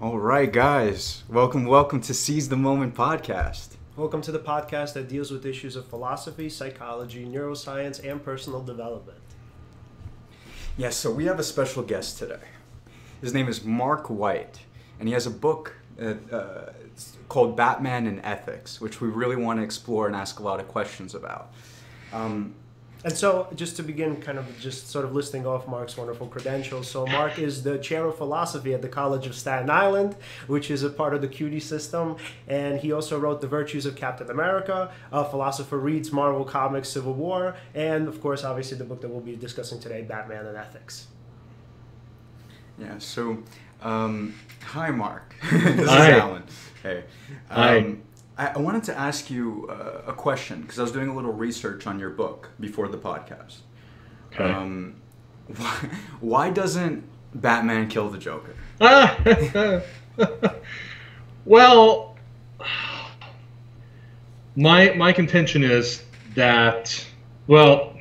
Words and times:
All 0.00 0.18
right, 0.18 0.50
guys. 0.50 1.24
Welcome, 1.28 1.66
welcome 1.66 2.00
to 2.00 2.14
Seize 2.14 2.48
the 2.48 2.56
Moment 2.56 2.94
podcast. 2.94 3.76
Welcome 3.96 4.22
to 4.22 4.32
the 4.32 4.38
podcast 4.38 4.94
that 4.94 5.10
deals 5.10 5.30
with 5.30 5.44
issues 5.44 5.76
of 5.76 5.88
philosophy, 5.88 6.48
psychology, 6.48 7.26
neuroscience, 7.26 8.02
and 8.02 8.24
personal 8.24 8.62
development. 8.62 9.20
Yes, 10.78 10.96
so 10.96 11.10
we 11.10 11.26
have 11.26 11.38
a 11.38 11.42
special 11.42 11.82
guest 11.82 12.16
today. 12.16 12.40
His 13.20 13.34
name 13.34 13.46
is 13.46 13.62
Mark 13.62 14.08
White, 14.08 14.60
and 14.98 15.06
he 15.06 15.12
has 15.12 15.26
a 15.26 15.30
book 15.30 15.74
uh, 16.00 16.14
uh, 16.32 16.72
called 17.28 17.54
Batman 17.54 18.06
and 18.06 18.20
Ethics, 18.24 18.80
which 18.80 19.02
we 19.02 19.08
really 19.08 19.36
want 19.36 19.58
to 19.58 19.62
explore 19.62 20.06
and 20.06 20.16
ask 20.16 20.40
a 20.40 20.42
lot 20.42 20.60
of 20.60 20.68
questions 20.68 21.14
about. 21.14 21.52
Um, 22.14 22.54
And 23.02 23.16
so, 23.16 23.48
just 23.54 23.76
to 23.76 23.82
begin, 23.82 24.20
kind 24.20 24.38
of 24.38 24.46
just 24.60 24.90
sort 24.90 25.06
of 25.06 25.14
listing 25.14 25.46
off 25.46 25.66
Mark's 25.66 25.96
wonderful 25.96 26.26
credentials. 26.26 26.90
So, 26.90 27.06
Mark 27.06 27.38
is 27.38 27.62
the 27.62 27.78
chair 27.78 28.04
of 28.04 28.16
philosophy 28.18 28.74
at 28.74 28.82
the 28.82 28.88
College 28.88 29.26
of 29.26 29.34
Staten 29.34 29.70
Island, 29.70 30.16
which 30.48 30.70
is 30.70 30.82
a 30.82 30.90
part 30.90 31.14
of 31.14 31.22
the 31.22 31.28
CUNY 31.28 31.60
system. 31.60 32.16
And 32.46 32.78
he 32.78 32.92
also 32.92 33.18
wrote 33.18 33.40
The 33.40 33.46
Virtues 33.46 33.86
of 33.86 33.96
Captain 33.96 34.30
America, 34.30 34.90
A 35.12 35.24
Philosopher 35.24 35.78
Reads 35.78 36.12
Marvel 36.12 36.44
Comics 36.44 36.90
Civil 36.90 37.14
War, 37.14 37.56
and 37.74 38.06
of 38.06 38.20
course, 38.20 38.44
obviously, 38.44 38.76
the 38.76 38.84
book 38.84 39.00
that 39.00 39.08
we'll 39.08 39.20
be 39.20 39.36
discussing 39.36 39.80
today, 39.80 40.02
Batman 40.02 40.44
and 40.46 40.56
Ethics. 40.56 41.06
yeah, 42.78 42.98
so 42.98 43.38
um, 43.82 44.34
hi, 44.62 44.90
Mark. 44.90 45.34
this 45.50 45.88
Hi. 45.88 46.10
is 46.10 46.18
Alan. 46.20 46.42
Hey. 46.82 47.04
Hi. 47.48 47.78
Um, 47.78 48.02
I, 48.02 48.09
I 48.48 48.58
wanted 48.58 48.84
to 48.84 48.98
ask 48.98 49.30
you 49.30 49.68
uh, 49.68 50.02
a 50.06 50.14
question 50.14 50.62
because 50.62 50.78
I 50.78 50.82
was 50.82 50.92
doing 50.92 51.08
a 51.08 51.14
little 51.14 51.32
research 51.32 51.86
on 51.86 51.98
your 51.98 52.08
book 52.08 52.48
before 52.58 52.88
the 52.88 52.96
podcast. 52.96 53.58
Okay. 54.32 54.44
Um, 54.44 54.96
why, 55.56 55.90
why 56.20 56.50
doesn't 56.50 57.04
Batman 57.34 57.88
kill 57.88 58.08
the 58.08 58.16
Joker? 58.16 58.54
well, 61.44 62.16
my 64.56 64.90
my 64.92 65.12
contention 65.12 65.62
is 65.62 66.02
that 66.34 67.06
well, 67.46 67.94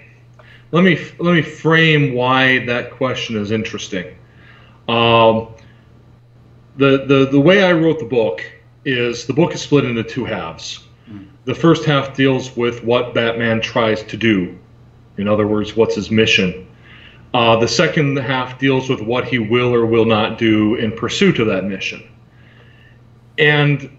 let 0.71 0.85
me 0.85 1.05
let 1.19 1.33
me 1.33 1.41
frame 1.41 2.13
why 2.13 2.65
that 2.65 2.91
question 2.91 3.35
is 3.35 3.51
interesting. 3.51 4.15
Um, 4.87 5.49
the 6.77 7.05
the 7.05 7.27
the 7.29 7.41
way 7.41 7.61
I 7.63 7.73
wrote 7.73 7.99
the 7.99 8.05
book 8.05 8.41
is 8.85 9.25
the 9.25 9.33
book 9.33 9.53
is 9.53 9.61
split 9.61 9.85
into 9.85 10.03
two 10.03 10.25
halves. 10.25 10.85
The 11.45 11.55
first 11.55 11.85
half 11.85 12.15
deals 12.15 12.55
with 12.55 12.83
what 12.83 13.13
Batman 13.15 13.61
tries 13.61 14.03
to 14.03 14.17
do. 14.17 14.57
In 15.17 15.27
other 15.27 15.47
words, 15.47 15.75
what's 15.75 15.95
his 15.95 16.11
mission? 16.11 16.67
Uh, 17.33 17.55
the 17.55 17.67
second 17.67 18.17
half 18.17 18.59
deals 18.59 18.89
with 18.89 19.01
what 19.01 19.25
he 19.25 19.39
will 19.39 19.73
or 19.73 19.85
will 19.85 20.05
not 20.05 20.37
do 20.37 20.75
in 20.75 20.91
pursuit 20.91 21.39
of 21.39 21.47
that 21.47 21.65
mission. 21.65 22.03
And 23.37 23.89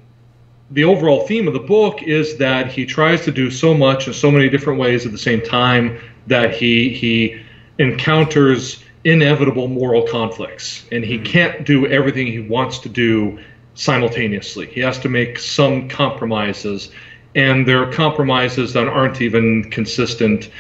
the 0.70 0.84
overall 0.84 1.26
theme 1.26 1.48
of 1.48 1.54
the 1.54 1.60
book 1.60 2.02
is 2.02 2.36
that 2.36 2.70
he 2.70 2.86
tries 2.86 3.24
to 3.24 3.32
do 3.32 3.50
so 3.50 3.74
much 3.74 4.06
in 4.06 4.12
so 4.12 4.30
many 4.30 4.48
different 4.48 4.78
ways 4.78 5.04
at 5.04 5.12
the 5.12 5.18
same 5.18 5.40
time 5.40 5.98
that 6.26 6.54
he 6.54 6.90
he 6.90 7.42
encounters 7.78 8.84
inevitable 9.04 9.66
moral 9.66 10.06
conflicts 10.06 10.84
and 10.92 11.04
he 11.04 11.18
can't 11.18 11.64
do 11.64 11.86
everything 11.86 12.26
he 12.26 12.40
wants 12.40 12.78
to 12.78 12.88
do 12.88 13.38
simultaneously. 13.74 14.66
He 14.66 14.80
has 14.80 14.98
to 15.00 15.08
make 15.08 15.38
some 15.38 15.88
compromises 15.88 16.90
and 17.34 17.66
there 17.66 17.82
are 17.82 17.92
compromises 17.92 18.72
that 18.72 18.88
aren't 18.88 19.20
even 19.20 19.70
consistent 19.70 20.50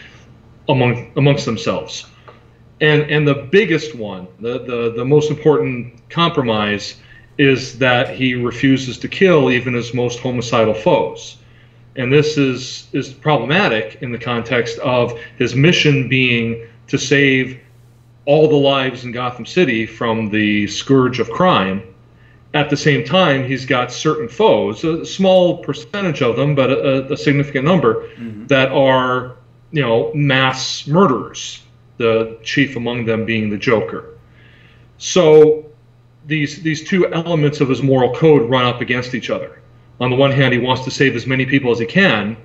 among 0.68 1.10
amongst 1.16 1.44
themselves. 1.44 2.06
And 2.80 3.02
and 3.10 3.26
the 3.26 3.48
biggest 3.50 3.94
one, 3.94 4.28
the, 4.38 4.60
the, 4.60 4.92
the 4.96 5.04
most 5.04 5.30
important 5.30 6.08
compromise 6.08 6.96
is 7.38 7.78
that 7.78 8.14
he 8.14 8.34
refuses 8.34 8.98
to 8.98 9.08
kill 9.08 9.50
even 9.50 9.74
his 9.74 9.94
most 9.94 10.20
homicidal 10.20 10.74
foes. 10.74 11.38
And 11.96 12.12
this 12.12 12.38
is 12.38 12.86
is 12.92 13.12
problematic 13.12 13.98
in 14.00 14.12
the 14.12 14.18
context 14.18 14.78
of 14.78 15.18
his 15.38 15.54
mission 15.54 16.08
being 16.08 16.68
to 16.86 16.98
save 16.98 17.60
all 18.26 18.48
the 18.48 18.56
lives 18.56 19.04
in 19.04 19.12
Gotham 19.12 19.46
City 19.46 19.86
from 19.86 20.30
the 20.30 20.68
scourge 20.68 21.18
of 21.18 21.30
crime. 21.30 21.82
At 22.52 22.68
the 22.68 22.76
same 22.76 23.04
time, 23.04 23.44
he's 23.44 23.64
got 23.64 23.92
certain 23.92 24.28
foes, 24.28 24.82
a 24.82 25.04
small 25.06 25.58
percentage 25.58 26.20
of 26.20 26.36
them, 26.36 26.54
but 26.54 26.70
a, 26.70 27.12
a 27.12 27.16
significant 27.16 27.64
number, 27.64 28.08
mm-hmm. 28.08 28.46
that 28.46 28.72
are, 28.72 29.36
you 29.70 29.82
know, 29.82 30.12
mass 30.14 30.86
murderers. 30.86 31.62
The 31.98 32.38
chief 32.42 32.76
among 32.76 33.04
them 33.04 33.26
being 33.26 33.50
the 33.50 33.58
Joker. 33.58 34.18
So 34.96 35.66
these 36.26 36.62
these 36.62 36.82
two 36.88 37.12
elements 37.12 37.60
of 37.60 37.68
his 37.68 37.82
moral 37.82 38.14
code 38.14 38.48
run 38.48 38.64
up 38.64 38.80
against 38.80 39.14
each 39.14 39.30
other. 39.30 39.60
On 40.00 40.10
the 40.10 40.16
one 40.16 40.30
hand, 40.30 40.54
he 40.54 40.58
wants 40.58 40.84
to 40.84 40.90
save 40.90 41.14
as 41.14 41.26
many 41.26 41.44
people 41.44 41.70
as 41.70 41.78
he 41.78 41.86
can, 41.86 42.36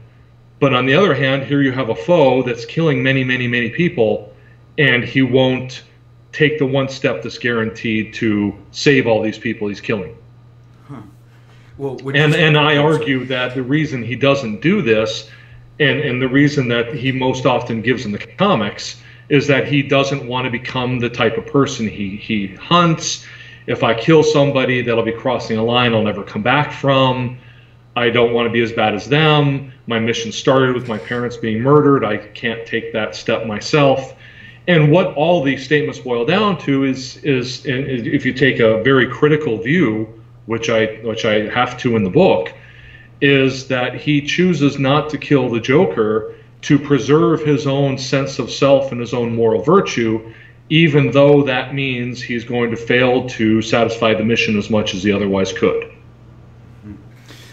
but 0.59 0.73
on 0.73 0.85
the 0.85 0.93
other 0.93 1.13
hand, 1.13 1.43
here 1.43 1.61
you 1.61 1.71
have 1.71 1.89
a 1.89 1.95
foe 1.95 2.43
that's 2.43 2.65
killing 2.65 3.01
many, 3.01 3.23
many, 3.23 3.47
many 3.47 3.69
people, 3.69 4.33
and 4.77 5.03
he 5.03 5.21
won't 5.21 5.83
take 6.35 6.59
the 6.59 6.65
one 6.65 6.89
step 6.89 7.23
that's 7.23 7.37
guaranteed 7.37 8.13
to 8.13 8.53
save 8.71 9.07
all 9.07 9.21
these 9.21 9.37
people 9.37 9.69
he's 9.69 9.79
killing. 9.79 10.15
Well, 11.77 11.97
And 12.13 12.35
and 12.35 12.57
I 12.57 12.77
argue 12.77 13.25
that 13.25 13.55
the 13.55 13.63
reason 13.63 14.03
he 14.03 14.15
doesn't 14.15 14.61
do 14.61 14.81
this, 14.81 15.29
and 15.79 15.99
and 15.99 16.21
the 16.21 16.27
reason 16.27 16.67
that 16.69 16.93
he 16.93 17.11
most 17.11 17.45
often 17.45 17.81
gives 17.81 18.05
in 18.05 18.11
the 18.11 18.19
comics, 18.37 19.01
is 19.29 19.47
that 19.47 19.67
he 19.67 19.81
doesn't 19.81 20.25
want 20.25 20.45
to 20.45 20.51
become 20.51 20.99
the 20.99 21.09
type 21.09 21.37
of 21.37 21.45
person 21.47 21.87
he 21.87 22.17
he 22.17 22.47
hunts. 22.55 23.25
If 23.67 23.83
I 23.83 23.93
kill 23.93 24.23
somebody, 24.23 24.81
that'll 24.81 25.03
be 25.03 25.11
crossing 25.11 25.57
a 25.57 25.63
line 25.63 25.93
I'll 25.93 26.03
never 26.03 26.23
come 26.23 26.43
back 26.43 26.71
from. 26.71 27.37
I 27.95 28.09
don't 28.09 28.33
want 28.33 28.45
to 28.45 28.51
be 28.51 28.61
as 28.61 28.73
bad 28.73 28.93
as 28.93 29.07
them. 29.07 29.71
My 29.87 29.99
mission 29.99 30.31
started 30.31 30.75
with 30.75 30.87
my 30.87 30.97
parents 30.97 31.37
being 31.37 31.61
murdered. 31.61 32.03
I 32.03 32.17
can't 32.17 32.65
take 32.65 32.91
that 32.93 33.15
step 33.15 33.47
myself. 33.47 34.15
And 34.67 34.91
what 34.91 35.13
all 35.15 35.43
these 35.43 35.63
statements 35.63 35.99
boil 35.99 36.25
down 36.25 36.57
to 36.59 36.85
is, 36.85 37.17
is, 37.17 37.65
if 37.65 38.25
you 38.25 38.33
take 38.33 38.59
a 38.59 38.81
very 38.81 39.07
critical 39.07 39.57
view, 39.57 40.21
which 40.47 40.69
I, 40.69 40.87
which 41.03 41.25
I 41.25 41.47
have 41.49 41.77
to 41.79 41.95
in 41.95 42.03
the 42.03 42.09
book, 42.09 42.51
is 43.21 43.67
that 43.67 43.95
he 43.95 44.21
chooses 44.21 44.79
not 44.79 45.09
to 45.11 45.17
kill 45.17 45.49
the 45.49 45.59
Joker 45.59 46.35
to 46.61 46.79
preserve 46.79 47.43
his 47.43 47.67
own 47.67 47.97
sense 47.97 48.39
of 48.39 48.49
self 48.49 48.91
and 48.91 48.99
his 48.99 49.13
own 49.13 49.35
moral 49.35 49.61
virtue, 49.61 50.33
even 50.69 51.11
though 51.11 51.43
that 51.43 51.75
means 51.75 52.21
he's 52.21 52.43
going 52.43 52.71
to 52.71 52.77
fail 52.77 53.29
to 53.29 53.61
satisfy 53.61 54.15
the 54.15 54.23
mission 54.23 54.57
as 54.57 54.69
much 54.71 54.95
as 54.95 55.03
he 55.03 55.11
otherwise 55.11 55.53
could. 55.53 55.91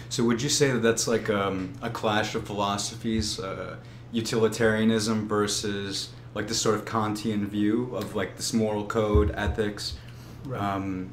So 0.09 0.23
would 0.23 0.41
you 0.41 0.49
say 0.49 0.71
that 0.71 0.79
that's 0.79 1.07
like 1.07 1.29
um, 1.29 1.73
a 1.81 1.89
clash 1.89 2.33
of 2.33 2.45
philosophies, 2.45 3.39
uh, 3.39 3.77
utilitarianism 4.11 5.27
versus 5.27 6.09
like 6.35 6.47
this 6.47 6.59
sort 6.59 6.75
of 6.75 6.85
Kantian 6.85 7.45
view 7.45 7.95
of 7.95 8.15
like 8.15 8.37
this 8.37 8.53
moral 8.53 8.85
code, 8.85 9.31
ethics? 9.35 9.95
Um, 10.53 11.11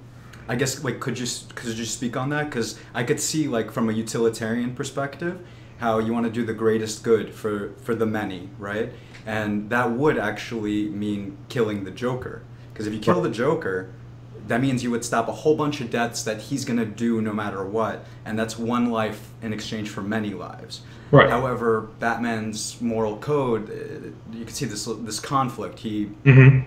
I 0.48 0.56
guess 0.56 0.82
like 0.82 0.98
could 1.00 1.19
you 1.19 1.26
could 1.54 1.78
you 1.78 1.84
speak 1.84 2.16
on 2.16 2.31
that? 2.31 2.47
Because 2.47 2.78
I 2.94 3.04
could 3.04 3.20
see 3.20 3.47
like 3.47 3.70
from 3.70 3.88
a 3.88 3.92
utilitarian 3.92 4.75
perspective 4.75 5.41
how 5.78 5.98
you 5.98 6.12
want 6.12 6.26
to 6.26 6.32
do 6.32 6.44
the 6.44 6.53
greatest 6.53 7.03
good 7.03 7.32
for 7.32 7.72
for 7.82 7.94
the 7.94 8.06
many, 8.06 8.48
right? 8.58 8.92
And 9.26 9.70
that 9.70 9.92
would 9.92 10.19
actually 10.19 10.88
mean 10.88 11.37
killing 11.48 11.84
the 11.84 11.91
Joker. 11.91 12.42
Because 12.72 12.87
if 12.87 12.94
you 12.94 13.00
kill 13.00 13.22
the 13.22 13.31
Joker, 13.31 13.92
that 14.50 14.61
means 14.61 14.83
you 14.83 14.91
would 14.91 15.05
stop 15.05 15.28
a 15.28 15.33
whole 15.43 15.56
bunch 15.56 15.81
of 15.81 15.88
deaths 15.91 16.22
that 16.25 16.38
he's 16.49 16.65
going 16.65 16.78
to 16.78 16.84
do 17.06 17.22
no 17.22 17.33
matter 17.33 17.65
what 17.65 18.05
and 18.27 18.38
that's 18.38 18.59
one 18.59 18.91
life 18.91 19.21
in 19.43 19.53
exchange 19.53 19.88
for 19.88 20.03
many 20.03 20.33
lives 20.34 20.83
Right. 21.12 21.31
however 21.31 21.88
batman's 21.99 22.81
moral 22.81 23.16
code 23.16 23.65
uh, 23.71 24.37
you 24.38 24.44
can 24.44 24.55
see 24.61 24.66
this 24.66 24.84
this 25.11 25.19
conflict 25.21 25.78
he 25.81 26.05
hmm 26.25 26.61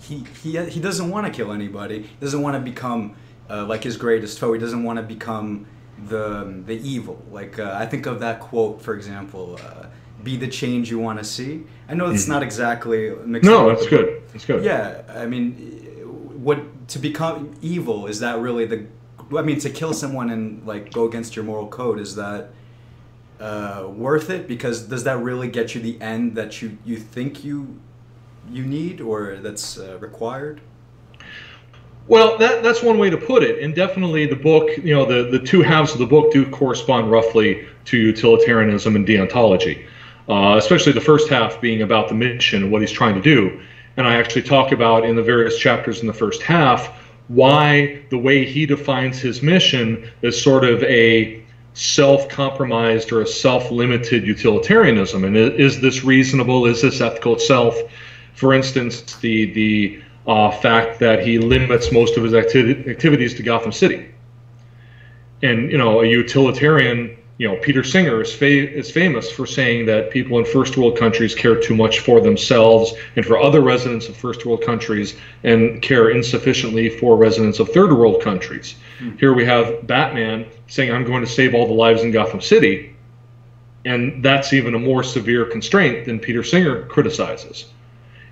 he 0.00 0.16
he, 0.42 0.50
he 0.66 0.80
doesn't 0.80 1.08
want 1.14 1.26
to 1.26 1.32
kill 1.32 1.50
anybody 1.52 1.98
he 2.02 2.16
doesn't 2.20 2.42
want 2.46 2.54
to 2.56 2.60
become 2.72 3.14
uh, 3.50 3.64
like 3.72 3.82
his 3.84 3.96
greatest 3.96 4.38
foe 4.38 4.52
he 4.52 4.58
doesn't 4.66 4.84
want 4.88 4.96
to 4.98 5.02
become 5.16 5.66
the 6.08 6.62
the 6.66 6.76
evil 6.94 7.18
like 7.30 7.58
uh, 7.58 7.74
i 7.82 7.86
think 7.86 8.06
of 8.06 8.20
that 8.20 8.40
quote 8.40 8.80
for 8.82 8.94
example 8.94 9.58
uh, 9.66 9.86
be 10.24 10.36
the 10.36 10.48
change 10.48 10.90
you 10.90 10.98
want 10.98 11.18
to 11.18 11.24
see 11.24 11.62
i 11.88 11.94
know 11.94 12.06
it's 12.10 12.24
Mhm. 12.26 12.34
not 12.34 12.42
exactly 12.42 13.00
No, 13.50 13.68
that's 13.70 13.86
good. 13.94 14.08
That's 14.32 14.46
good. 14.46 14.64
yeah, 14.64 15.02
I 15.22 15.26
mean, 15.26 15.81
what 16.42 16.88
to 16.88 16.98
become 16.98 17.54
evil 17.62 18.06
is 18.06 18.20
that 18.20 18.38
really 18.40 18.66
the? 18.66 18.86
I 19.36 19.42
mean, 19.42 19.58
to 19.60 19.70
kill 19.70 19.94
someone 19.94 20.30
and 20.30 20.66
like 20.66 20.92
go 20.92 21.06
against 21.06 21.36
your 21.36 21.44
moral 21.44 21.68
code 21.68 21.98
is 21.98 22.16
that 22.16 22.50
uh, 23.40 23.86
worth 23.88 24.28
it? 24.30 24.46
Because 24.48 24.82
does 24.82 25.04
that 25.04 25.18
really 25.18 25.48
get 25.48 25.74
you 25.74 25.80
the 25.80 26.00
end 26.00 26.34
that 26.36 26.60
you 26.60 26.76
you 26.84 26.96
think 26.96 27.44
you 27.44 27.78
you 28.50 28.64
need 28.64 29.00
or 29.00 29.36
that's 29.36 29.78
uh, 29.78 29.98
required? 29.98 30.60
Well, 32.08 32.36
that, 32.38 32.64
that's 32.64 32.82
one 32.82 32.98
way 32.98 33.10
to 33.10 33.16
put 33.16 33.44
it. 33.44 33.62
And 33.62 33.76
definitely 33.76 34.26
the 34.26 34.36
book, 34.36 34.68
you 34.78 34.92
know, 34.92 35.04
the, 35.04 35.30
the 35.30 35.38
two 35.38 35.62
halves 35.62 35.92
of 35.92 36.00
the 36.00 36.06
book 36.06 36.32
do 36.32 36.50
correspond 36.50 37.12
roughly 37.12 37.64
to 37.84 37.96
utilitarianism 37.96 38.96
and 38.96 39.06
deontology, 39.06 39.86
uh, 40.28 40.56
especially 40.58 40.92
the 40.92 41.00
first 41.00 41.28
half 41.28 41.60
being 41.60 41.82
about 41.82 42.08
the 42.08 42.14
mission 42.14 42.64
and 42.64 42.72
what 42.72 42.80
he's 42.80 42.90
trying 42.90 43.14
to 43.14 43.22
do. 43.22 43.62
And 43.96 44.06
I 44.06 44.14
actually 44.14 44.42
talk 44.42 44.72
about 44.72 45.04
in 45.04 45.16
the 45.16 45.22
various 45.22 45.58
chapters 45.58 46.00
in 46.00 46.06
the 46.06 46.12
first 46.14 46.42
half 46.42 46.98
why 47.28 48.02
the 48.10 48.18
way 48.18 48.44
he 48.44 48.66
defines 48.66 49.20
his 49.20 49.42
mission 49.42 50.10
is 50.22 50.40
sort 50.40 50.64
of 50.64 50.82
a 50.84 51.42
self-compromised 51.74 53.12
or 53.12 53.22
a 53.22 53.26
self-limited 53.26 54.26
utilitarianism. 54.26 55.24
And 55.24 55.36
is 55.36 55.80
this 55.80 56.04
reasonable? 56.04 56.66
Is 56.66 56.82
this 56.82 57.00
ethical 57.00 57.34
itself? 57.34 57.78
For 58.34 58.52
instance, 58.52 59.16
the 59.16 59.52
the 59.52 60.02
uh, 60.26 60.50
fact 60.50 61.00
that 61.00 61.26
he 61.26 61.38
limits 61.38 61.90
most 61.90 62.16
of 62.16 62.22
his 62.22 62.34
acti- 62.34 62.88
activities 62.88 63.34
to 63.34 63.42
Gotham 63.42 63.72
City. 63.72 64.08
And 65.42 65.70
you 65.70 65.78
know, 65.78 66.00
a 66.00 66.06
utilitarian 66.06 67.16
you 67.42 67.48
know, 67.48 67.56
Peter 67.56 67.82
Singer 67.82 68.20
is, 68.22 68.32
fa- 68.32 68.72
is 68.72 68.88
famous 68.88 69.28
for 69.28 69.46
saying 69.46 69.86
that 69.86 70.12
people 70.12 70.38
in 70.38 70.44
first 70.44 70.76
world 70.76 70.96
countries 70.96 71.34
care 71.34 71.60
too 71.60 71.74
much 71.74 71.98
for 71.98 72.20
themselves 72.20 72.94
and 73.16 73.26
for 73.26 73.36
other 73.36 73.60
residents 73.60 74.08
of 74.08 74.16
first 74.16 74.46
world 74.46 74.62
countries 74.64 75.16
and 75.42 75.82
care 75.82 76.10
insufficiently 76.10 76.88
for 76.88 77.16
residents 77.16 77.58
of 77.58 77.68
third 77.70 77.92
world 77.92 78.22
countries. 78.22 78.76
Mm. 79.00 79.18
Here 79.18 79.34
we 79.34 79.44
have 79.44 79.84
Batman 79.88 80.46
saying, 80.68 80.92
I'm 80.92 81.02
going 81.02 81.24
to 81.24 81.28
save 81.28 81.52
all 81.52 81.66
the 81.66 81.72
lives 81.72 82.04
in 82.04 82.12
Gotham 82.12 82.40
City. 82.40 82.94
And 83.84 84.24
that's 84.24 84.52
even 84.52 84.76
a 84.76 84.78
more 84.78 85.02
severe 85.02 85.44
constraint 85.44 86.06
than 86.06 86.20
Peter 86.20 86.44
Singer 86.44 86.86
criticizes. 86.86 87.64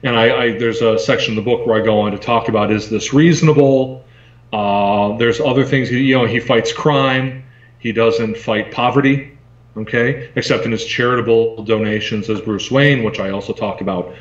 And 0.04 0.14
I, 0.14 0.42
I 0.42 0.56
there's 0.56 0.82
a 0.82 0.96
section 1.00 1.36
of 1.36 1.44
the 1.44 1.50
book 1.50 1.66
where 1.66 1.82
I 1.82 1.84
go 1.84 1.98
on 1.98 2.12
to 2.12 2.18
talk 2.18 2.48
about 2.48 2.70
is 2.70 2.88
this 2.88 3.12
reasonable? 3.12 4.04
Uh, 4.52 5.16
there's 5.16 5.40
other 5.40 5.64
things, 5.64 5.90
you 5.90 6.16
know, 6.16 6.26
he 6.26 6.38
fights 6.38 6.72
crime 6.72 7.42
he 7.80 7.92
doesn't 7.92 8.36
fight 8.36 8.70
poverty, 8.70 9.36
okay, 9.76 10.30
except 10.36 10.64
in 10.64 10.72
his 10.72 10.84
charitable 10.84 11.64
donations 11.64 12.30
as 12.30 12.40
Bruce 12.40 12.70
Wayne, 12.70 13.02
which 13.02 13.18
I 13.18 13.30
also 13.30 13.52
talk 13.52 13.80
about. 13.80 14.14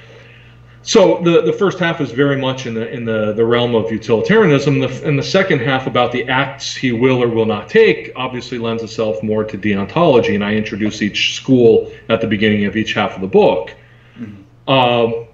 So 0.82 1.22
the, 1.22 1.42
the 1.42 1.54
first 1.54 1.78
half 1.78 2.00
is 2.00 2.12
very 2.12 2.38
much 2.38 2.66
in 2.66 2.74
the 2.74 2.90
in 2.90 3.04
the, 3.04 3.34
the 3.34 3.46
realm 3.46 3.76
of 3.76 3.92
utilitarianism, 3.92 4.80
the, 4.80 5.06
and 5.06 5.20
the 5.20 5.24
second 5.24 5.60
half 5.60 5.88
about 5.88 6.12
the 6.14 6.28
acts 6.30 6.74
he 6.74 6.94
will 6.94 7.22
or 7.22 7.28
will 7.28 7.46
not 7.46 7.70
take 7.70 8.12
obviously 8.16 8.58
lends 8.58 8.82
itself 8.82 9.22
more 9.22 9.44
to 9.44 9.58
deontology, 9.58 10.36
and 10.36 10.44
I 10.44 10.56
introduce 10.56 11.02
each 11.02 11.36
school 11.36 11.92
at 12.08 12.22
the 12.22 12.28
beginning 12.28 12.66
of 12.66 12.78
each 12.78 12.94
half 12.94 13.14
of 13.14 13.22
the 13.22 13.28
book. 13.28 13.76
Mm-hmm. 14.18 14.70
Um, 14.72 15.28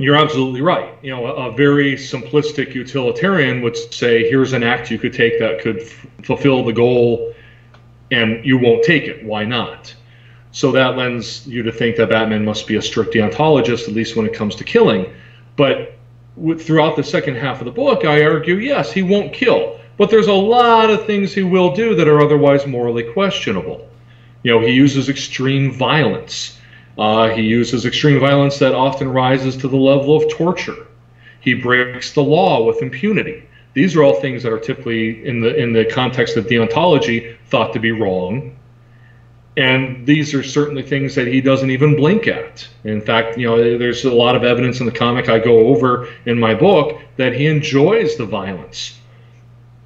you're 0.00 0.16
absolutely 0.16 0.62
right. 0.62 0.94
You 1.02 1.10
know, 1.10 1.26
a, 1.26 1.48
a, 1.48 1.52
very 1.52 1.94
simplistic 1.94 2.74
utilitarian 2.74 3.60
would 3.62 3.76
say, 3.76 4.28
"Here's 4.28 4.52
an 4.52 4.62
act 4.62 4.90
you 4.90 4.98
could 4.98 5.12
take 5.12 5.38
that 5.38 5.60
could 5.60 5.80
f- 5.80 6.06
fulfill 6.22 6.64
the 6.64 6.72
goal, 6.72 7.34
and 8.10 8.44
you 8.44 8.58
won't 8.58 8.82
take 8.82 9.04
it. 9.04 9.24
Why 9.24 9.44
not?" 9.44 9.94
So 10.52 10.72
that 10.72 10.96
lends 10.96 11.46
you 11.46 11.62
to 11.62 11.70
think 11.70 11.96
that 11.96 12.10
Batman 12.10 12.44
must 12.44 12.66
be 12.66 12.76
a 12.76 12.82
strict 12.82 13.14
deontologist, 13.14 13.88
at 13.88 13.94
least 13.94 14.16
when 14.16 14.26
it 14.26 14.32
comes 14.32 14.56
to 14.56 14.64
killing. 14.64 15.06
But 15.56 15.94
throughout 16.58 16.96
the 16.96 17.04
second 17.04 17.36
half 17.36 17.60
of 17.60 17.66
the 17.66 17.70
book, 17.70 18.04
I 18.04 18.24
argue, 18.24 18.56
yes, 18.56 18.92
he 18.92 19.02
won't 19.02 19.32
kill, 19.32 19.78
but 19.96 20.10
there's 20.10 20.26
a 20.26 20.32
lot 20.32 20.90
of 20.90 21.06
things 21.06 21.34
he 21.34 21.42
will 21.42 21.74
do 21.74 21.94
that 21.94 22.08
are 22.08 22.20
otherwise 22.20 22.66
morally 22.66 23.04
questionable. 23.04 23.86
You 24.42 24.52
know, 24.52 24.66
he 24.66 24.72
uses 24.72 25.08
extreme 25.08 25.72
violence 25.72 26.58
uh, 27.00 27.30
he 27.30 27.40
uses 27.40 27.86
extreme 27.86 28.20
violence 28.20 28.58
that 28.58 28.74
often 28.74 29.08
rises 29.08 29.56
to 29.56 29.68
the 29.68 29.76
level 29.76 30.14
of 30.14 30.30
torture. 30.30 30.86
He 31.40 31.54
breaks 31.54 32.12
the 32.12 32.22
law 32.22 32.62
with 32.66 32.82
impunity. 32.82 33.48
These 33.72 33.96
are 33.96 34.02
all 34.02 34.20
things 34.20 34.42
that 34.42 34.52
are 34.52 34.58
typically, 34.58 35.26
in 35.26 35.40
the 35.40 35.56
in 35.56 35.72
the 35.72 35.86
context 35.86 36.36
of 36.36 36.44
deontology, 36.44 37.36
thought 37.46 37.72
to 37.72 37.80
be 37.80 37.90
wrong. 37.90 38.54
And 39.56 40.06
these 40.06 40.34
are 40.34 40.42
certainly 40.42 40.82
things 40.82 41.14
that 41.14 41.26
he 41.26 41.40
doesn't 41.40 41.70
even 41.70 41.96
blink 41.96 42.28
at. 42.28 42.68
In 42.84 43.00
fact, 43.00 43.38
you 43.38 43.46
know, 43.46 43.78
there's 43.78 44.04
a 44.04 44.12
lot 44.12 44.36
of 44.36 44.44
evidence 44.44 44.80
in 44.80 44.86
the 44.86 44.92
comic 44.92 45.30
I 45.30 45.38
go 45.38 45.68
over 45.68 46.08
in 46.26 46.38
my 46.38 46.54
book 46.54 47.00
that 47.16 47.32
he 47.32 47.46
enjoys 47.46 48.16
the 48.16 48.26
violence. 48.26 48.99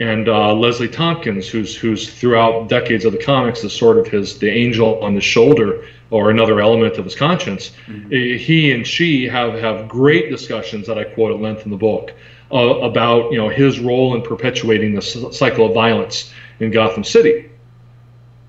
And 0.01 0.29
uh, 0.29 0.53
Leslie 0.55 0.89
Thompkins, 0.89 1.49
who's 1.49 1.77
who's 1.77 2.13
throughout 2.13 2.69
decades 2.69 3.05
of 3.05 3.13
the 3.13 3.23
comics 3.23 3.63
is 3.63 3.73
sort 3.73 3.97
of 3.99 4.09
his 4.09 4.39
the 4.39 4.51
angel 4.51 5.03
on 5.05 5.15
the 5.15 5.21
shoulder 5.21 5.87
or 6.11 6.31
another 6.31 6.61
element 6.61 6.97
of 6.97 7.05
his 7.05 7.15
conscience. 7.15 7.71
Mm-hmm. 7.87 8.11
He 8.11 8.73
and 8.73 8.85
she 8.85 9.29
have 9.29 9.55
have 9.55 9.89
great 9.89 10.31
discussions 10.31 10.89
that 10.89 10.99
I 10.99 11.05
quote 11.05 11.33
at 11.33 11.41
length 11.41 11.65
in 11.65 11.71
the 11.71 11.77
book 11.77 12.13
uh, 12.51 12.57
about 12.57 13.31
you 13.31 13.39
know 13.39 13.49
his 13.49 13.79
role 13.79 14.17
in 14.17 14.23
perpetuating 14.23 14.95
the 14.95 15.03
cycle 15.03 15.67
of 15.67 15.75
violence 15.75 16.33
in 16.59 16.73
Gotham 16.73 17.05
City. 17.05 17.51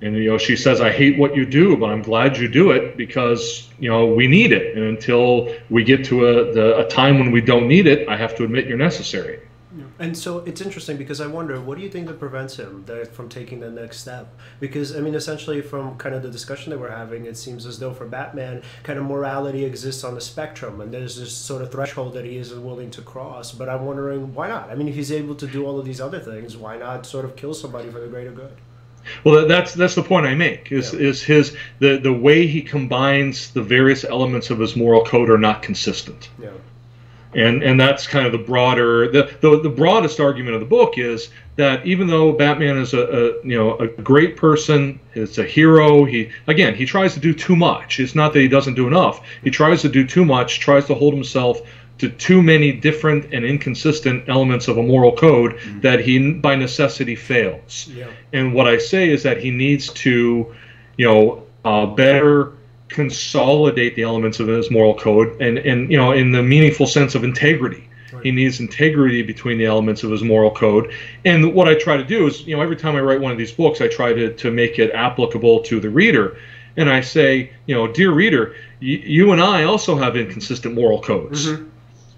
And 0.02 0.16
you 0.18 0.32
know 0.32 0.40
she 0.40 0.56
says, 0.56 0.82
"I 0.82 0.92
hate 0.92 1.20
what 1.20 1.36
you 1.36 1.46
do, 1.46 1.78
but 1.78 1.92
I'm 1.92 2.02
glad 2.02 2.38
you 2.38 2.48
do 2.48 2.72
it 2.72 2.98
because 2.98 3.70
you 3.80 3.90
know 3.90 4.08
we 4.08 4.26
need 4.26 4.52
it. 4.52 4.76
And 4.76 4.86
until 4.86 5.54
we 5.70 5.84
get 5.84 6.06
to 6.06 6.26
a 6.26 6.54
the, 6.54 6.80
a 6.80 6.90
time 6.90 7.20
when 7.20 7.30
we 7.30 7.42
don't 7.42 7.68
need 7.68 7.86
it, 7.86 8.10
I 8.10 8.18
have 8.18 8.36
to 8.38 8.44
admit 8.44 8.66
you're 8.66 8.80
necessary." 8.80 9.42
And 10.00 10.18
so 10.18 10.40
it's 10.40 10.62
interesting 10.62 10.98
because 10.98 11.22
I 11.22 11.28
wonder, 11.28 11.60
what 11.60 11.78
do 11.78 11.84
you 11.84 11.90
think 11.90 12.08
that 12.08 12.20
prevents 12.20 12.58
him 12.58 12.84
that, 12.86 13.14
from 13.14 13.30
taking 13.30 13.60
the 13.60 13.70
next 13.70 14.00
step? 14.00 14.34
Because 14.60 14.96
I 14.96 15.02
mean, 15.02 15.16
essentially, 15.16 15.62
from 15.62 15.98
kind 15.98 16.16
of 16.16 16.24
the 16.24 16.30
discussion 16.30 16.72
that 16.72 16.80
we're 16.80 16.96
having, 16.96 17.26
it 17.26 17.38
seems 17.38 17.66
as 17.66 17.80
though 17.80 17.94
for 17.94 18.06
Batman, 18.06 18.62
kind 18.84 19.00
of 19.00 19.06
morality 19.06 19.66
exists 19.66 20.04
on 20.04 20.16
the 20.16 20.22
spectrum, 20.22 20.82
and 20.82 20.94
there's 20.94 21.18
this 21.18 21.36
sort 21.36 21.62
of 21.62 21.72
threshold 21.72 22.14
that 22.14 22.26
he 22.26 22.38
isn't 22.38 22.64
willing 22.64 22.92
to 22.92 23.02
cross. 23.02 23.52
But 23.52 23.70
I'm 23.70 23.86
wondering, 23.86 24.34
why 24.34 24.48
not? 24.48 24.70
I 24.70 24.76
mean, 24.76 24.88
if 24.88 24.96
he's 24.96 25.12
able 25.12 25.36
to 25.36 25.48
do 25.48 25.66
all 25.66 25.80
of 25.80 25.86
these 25.86 26.02
other 26.02 26.20
things, 26.20 26.56
why 26.56 26.78
not 26.78 27.06
sort 27.06 27.26
of 27.26 27.36
kill 27.36 27.54
somebody 27.54 27.90
for 27.90 28.00
the 28.00 28.08
greater 28.08 28.32
good? 28.32 28.56
Well, 29.24 29.48
that's 29.48 29.76
that's 29.76 29.94
the 29.94 30.02
point 30.02 30.26
I 30.26 30.34
make. 30.34 30.72
Is 30.72 30.92
yeah. 30.94 31.00
is 31.00 31.22
his 31.22 31.56
the 31.80 31.98
the 31.98 32.14
way 32.14 32.48
he 32.48 32.62
combines 32.62 33.52
the 33.52 33.62
various 33.62 34.04
elements 34.04 34.50
of 34.50 34.58
his 34.60 34.76
moral 34.76 35.06
code 35.06 35.30
are 35.30 35.38
not 35.38 35.62
consistent. 35.62 36.30
Yeah 36.42 36.50
and 37.36 37.62
and 37.64 37.80
that's 37.80 38.08
kind 38.08 38.26
of 38.26 38.32
the 38.32 38.38
broader 38.38 39.12
the, 39.12 39.38
the, 39.42 39.62
the 39.62 39.70
broadest 39.70 40.20
argument 40.20 40.56
of 40.56 40.62
the 40.62 40.66
book 40.66 40.98
is 40.98 41.30
that 41.56 41.86
even 41.86 42.08
though 42.08 42.34
Batman 42.34 42.78
is 42.78 42.94
a, 42.94 43.02
a 43.02 43.48
you 43.48 43.58
know 43.58 43.78
a 43.78 43.88
great 43.88 44.36
person, 44.36 45.00
is 45.14 45.38
a 45.38 45.44
hero. 45.44 46.06
He 46.06 46.32
again 46.48 46.76
he 46.76 46.86
tries 46.86 47.14
to 47.14 47.20
do 47.20 47.34
too 47.34 47.56
much. 47.56 48.00
It's 48.00 48.16
not 48.16 48.34
that 48.34 48.40
he 48.40 48.48
doesn't 48.48 48.76
do 48.76 48.88
enough. 48.88 49.26
He 49.44 49.52
tries 49.52 49.82
to 49.82 49.90
do 49.90 50.06
too 50.06 50.26
much. 50.26 50.60
Tries 50.60 50.86
to 50.88 50.96
hold 50.96 51.14
himself 51.14 51.62
to 51.98 52.10
too 52.10 52.44
many 52.44 52.74
different 52.74 53.34
and 53.34 53.46
inconsistent 53.46 54.28
elements 54.28 54.68
of 54.68 54.78
a 54.78 54.84
moral 54.84 55.16
code 55.16 55.54
mm-hmm. 55.54 55.80
that 55.80 56.02
he 56.02 56.34
by 56.34 56.56
necessity 56.56 57.16
fails. 57.16 57.88
Yeah. 57.88 58.08
And 58.34 58.54
what 58.54 58.68
I 58.68 58.78
say 58.78 59.10
is 59.10 59.24
that 59.24 59.38
he 59.38 59.52
needs 59.52 59.90
to, 59.94 60.54
you 60.98 61.08
know, 61.08 61.44
uh, 61.64 61.86
better 61.86 62.52
consolidate 62.88 63.96
the 63.96 64.04
elements 64.04 64.40
of 64.40 64.48
his 64.48 64.70
moral 64.70 64.94
code 64.94 65.42
and, 65.42 65.58
and 65.58 65.92
you 65.92 65.98
know 65.98 66.12
in 66.12 66.32
the 66.32 66.42
meaningful 66.44 66.86
sense 66.88 67.16
of 67.16 67.24
integrity. 67.24 67.88
Right. 68.14 68.24
he 68.24 68.32
needs 68.32 68.60
integrity 68.60 69.24
between 69.24 69.58
the 69.58 69.66
elements 69.66 70.04
of 70.04 70.12
his 70.12 70.24
moral 70.24 70.52
code. 70.52 70.94
And 71.26 71.54
what 71.54 71.68
i 71.68 71.74
try 71.76 71.98
to 71.98 72.04
do 72.04 72.28
is 72.28 72.46
you 72.46 72.56
know 72.56 72.62
every 72.62 72.76
time 72.76 72.96
i 72.96 73.02
write 73.02 73.20
one 73.20 73.32
of 73.32 73.38
these 73.38 73.52
books 73.52 73.82
i 73.82 73.88
try 73.88 74.14
to, 74.14 74.34
to 74.36 74.52
make 74.52 74.78
it 74.80 74.92
applicable 74.94 75.62
to 75.64 75.80
the 75.80 75.90
reader. 75.90 76.38
And 76.78 76.90
i 76.90 77.02
say 77.02 77.52
you 77.66 77.74
know 77.76 77.88
dear 77.88 78.12
reader 78.12 78.56
y- 78.82 79.02
you 79.04 79.32
and 79.32 79.42
i 79.42 79.64
also 79.64 79.98
have 79.98 80.16
inconsistent 80.16 80.76
moral 80.76 81.02
codes. 81.02 81.48
Mm-hmm. 81.48 81.70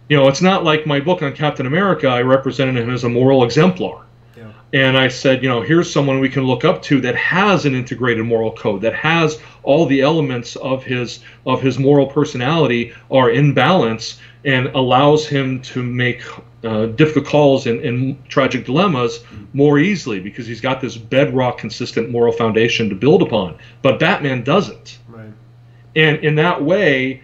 you 0.09 0.17
know 0.17 0.27
it's 0.27 0.41
not 0.41 0.63
like 0.63 0.85
my 0.85 0.99
book 0.99 1.21
on 1.21 1.33
captain 1.33 1.65
america 1.65 2.07
i 2.07 2.21
represented 2.21 2.75
him 2.75 2.89
as 2.89 3.03
a 3.03 3.09
moral 3.09 3.43
exemplar 3.43 4.06
and 4.73 4.97
I 4.97 5.07
said, 5.07 5.41
you 5.41 5.49
know, 5.49 5.61
here's 5.61 5.91
someone 5.91 6.19
we 6.19 6.29
can 6.29 6.43
look 6.43 6.65
up 6.65 6.81
to 6.83 6.99
that 7.01 7.15
has 7.15 7.65
an 7.65 7.73
integrated 7.73 8.25
moral 8.25 8.51
code, 8.51 8.81
that 8.81 8.93
has 8.95 9.39
all 9.63 9.85
the 9.85 10.01
elements 10.01 10.55
of 10.57 10.83
his 10.83 11.19
of 11.45 11.61
his 11.61 11.79
moral 11.79 12.07
personality 12.07 12.93
are 13.09 13.29
in 13.29 13.53
balance 13.53 14.19
and 14.43 14.67
allows 14.67 15.25
him 15.25 15.61
to 15.61 15.81
make 15.81 16.21
uh, 16.63 16.87
difficult 16.87 17.25
calls 17.25 17.67
and, 17.67 17.79
and 17.81 18.29
tragic 18.29 18.65
dilemmas 18.65 19.23
more 19.53 19.79
easily 19.79 20.19
because 20.19 20.45
he's 20.45 20.61
got 20.61 20.81
this 20.81 20.97
bedrock 20.97 21.57
consistent 21.57 22.09
moral 22.09 22.33
foundation 22.33 22.89
to 22.89 22.95
build 22.95 23.21
upon. 23.21 23.57
But 23.81 23.99
Batman 23.99 24.43
doesn't. 24.43 24.99
Right. 25.07 25.31
And 25.95 26.17
in 26.23 26.35
that 26.35 26.61
way, 26.61 27.21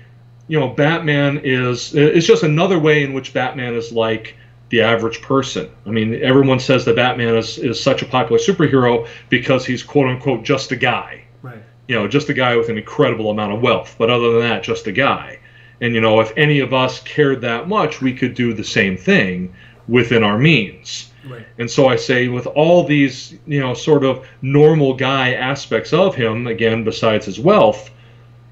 you 0.47 0.59
know, 0.59 0.69
Batman 0.69 1.41
is 1.43 1.93
it's 1.93 2.27
just 2.27 2.43
another 2.43 2.79
way 2.79 3.03
in 3.03 3.13
which 3.13 3.33
Batman 3.33 3.73
is 3.73 3.91
like 3.91 4.35
the 4.73 4.81
average 4.81 5.21
person. 5.21 5.69
I 5.85 5.91
mean, 5.91 6.15
everyone 6.23 6.59
says 6.59 6.83
that 6.85 6.95
Batman 6.95 7.35
is, 7.35 7.59
is 7.59 7.79
such 7.79 8.01
a 8.01 8.07
popular 8.07 8.39
superhero 8.39 9.07
because 9.29 9.67
he's 9.67 9.83
quote 9.83 10.07
unquote 10.07 10.43
just 10.43 10.71
a 10.71 10.75
guy. 10.75 11.25
Right. 11.43 11.61
You 11.87 11.93
know, 11.93 12.07
just 12.07 12.29
a 12.29 12.33
guy 12.33 12.55
with 12.55 12.69
an 12.69 12.79
incredible 12.79 13.29
amount 13.29 13.53
of 13.53 13.61
wealth. 13.61 13.93
But 13.99 14.09
other 14.09 14.31
than 14.31 14.41
that, 14.41 14.63
just 14.63 14.87
a 14.87 14.91
guy. 14.91 15.37
And, 15.79 15.93
you 15.93 16.01
know, 16.01 16.21
if 16.21 16.33
any 16.35 16.59
of 16.59 16.73
us 16.73 17.01
cared 17.01 17.41
that 17.41 17.69
much, 17.69 18.01
we 18.01 18.15
could 18.15 18.33
do 18.33 18.51
the 18.51 18.63
same 18.63 18.97
thing 18.97 19.53
within 19.87 20.23
our 20.23 20.39
means. 20.39 21.13
Right. 21.23 21.45
And 21.59 21.69
so 21.69 21.87
I 21.87 21.95
say, 21.95 22.27
with 22.29 22.47
all 22.47 22.83
these, 22.83 23.35
you 23.45 23.59
know, 23.59 23.75
sort 23.75 24.03
of 24.03 24.27
normal 24.41 24.95
guy 24.95 25.33
aspects 25.35 25.93
of 25.93 26.15
him, 26.15 26.47
again, 26.47 26.83
besides 26.83 27.27
his 27.27 27.39
wealth, 27.39 27.91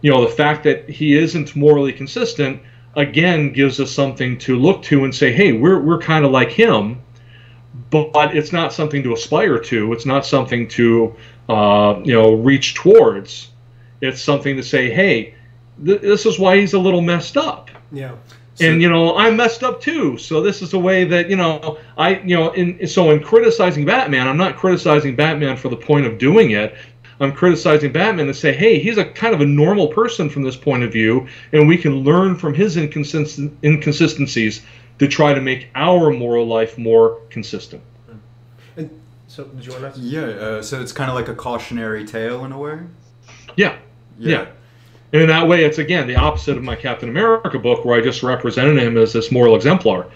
you 0.01 0.11
know, 0.11 0.21
the 0.21 0.35
fact 0.35 0.65
that 0.65 0.87
he 0.87 1.15
isn't 1.17 1.55
morally 1.55 1.93
consistent 1.93 2.61
again 2.95 3.53
gives 3.53 3.79
us 3.79 3.91
something 3.91 4.37
to 4.39 4.57
look 4.57 4.83
to 4.83 5.03
and 5.03 5.13
say, 5.13 5.31
hey, 5.31 5.53
we're, 5.53 5.79
we're 5.79 5.99
kind 5.99 6.25
of 6.25 6.31
like 6.31 6.51
him, 6.51 7.01
but 7.89 8.35
it's 8.35 8.51
not 8.51 8.73
something 8.73 9.03
to 9.03 9.13
aspire 9.13 9.59
to. 9.59 9.93
It's 9.93 10.05
not 10.05 10.25
something 10.25 10.67
to, 10.69 11.15
uh, 11.47 12.01
you 12.03 12.13
know, 12.13 12.33
reach 12.33 12.75
towards. 12.75 13.49
It's 14.01 14.21
something 14.21 14.57
to 14.57 14.63
say, 14.63 14.89
hey, 14.89 15.35
th- 15.85 16.01
this 16.01 16.25
is 16.25 16.39
why 16.39 16.57
he's 16.57 16.73
a 16.73 16.79
little 16.79 17.01
messed 17.01 17.37
up. 17.37 17.69
Yeah. 17.91 18.15
and 18.59 18.81
you 18.81 18.89
know 18.89 19.17
I'm 19.17 19.35
messed 19.35 19.63
up 19.63 19.81
too. 19.81 20.17
So 20.17 20.41
this 20.41 20.61
is 20.61 20.73
a 20.73 20.79
way 20.79 21.03
that 21.05 21.29
you 21.29 21.35
know 21.35 21.77
I 21.97 22.19
you 22.19 22.35
know 22.35 22.51
in 22.51 22.87
so 22.87 23.11
in 23.11 23.21
criticizing 23.21 23.85
Batman, 23.85 24.27
I'm 24.27 24.37
not 24.37 24.57
criticizing 24.57 25.15
Batman 25.15 25.57
for 25.57 25.69
the 25.69 25.77
point 25.77 26.05
of 26.05 26.17
doing 26.17 26.51
it. 26.51 26.75
I'm 27.21 27.33
criticizing 27.33 27.91
Batman 27.91 28.25
to 28.27 28.33
say, 28.33 28.51
hey, 28.51 28.79
he's 28.79 28.97
a 28.97 29.05
kind 29.05 29.35
of 29.35 29.41
a 29.41 29.45
normal 29.45 29.87
person 29.87 30.27
from 30.27 30.41
this 30.41 30.55
point 30.55 30.83
of 30.83 30.91
view, 30.91 31.27
and 31.53 31.67
we 31.67 31.77
can 31.77 31.97
learn 32.03 32.35
from 32.35 32.55
his 32.55 32.77
inconsistent 32.77 33.57
inconsistencies 33.63 34.63
to 34.97 35.07
try 35.07 35.33
to 35.33 35.39
make 35.39 35.69
our 35.75 36.11
moral 36.11 36.47
life 36.47 36.77
more 36.77 37.19
consistent. 37.29 37.83
And 38.75 38.89
so, 39.27 39.45
did 39.45 39.65
you 39.65 39.71
want 39.73 39.93
to? 39.93 40.01
Yeah, 40.01 40.21
uh, 40.21 40.61
so 40.63 40.81
it's 40.81 40.91
kind 40.91 41.09
of 41.09 41.15
like 41.15 41.27
a 41.27 41.35
cautionary 41.35 42.05
tale 42.05 42.43
in 42.43 42.51
a 42.51 42.57
way. 42.57 42.79
Yeah, 43.55 43.77
yeah. 44.17 44.47
And 45.13 45.21
in 45.21 45.27
that 45.27 45.47
way, 45.47 45.63
it's 45.63 45.77
again 45.77 46.07
the 46.07 46.15
opposite 46.15 46.57
of 46.57 46.63
my 46.63 46.75
Captain 46.75 47.09
America 47.09 47.59
book, 47.59 47.85
where 47.85 47.99
I 47.99 48.01
just 48.01 48.23
represented 48.23 48.77
him 48.77 48.97
as 48.97 49.13
this 49.13 49.31
moral 49.31 49.55
exemplar. 49.55 50.07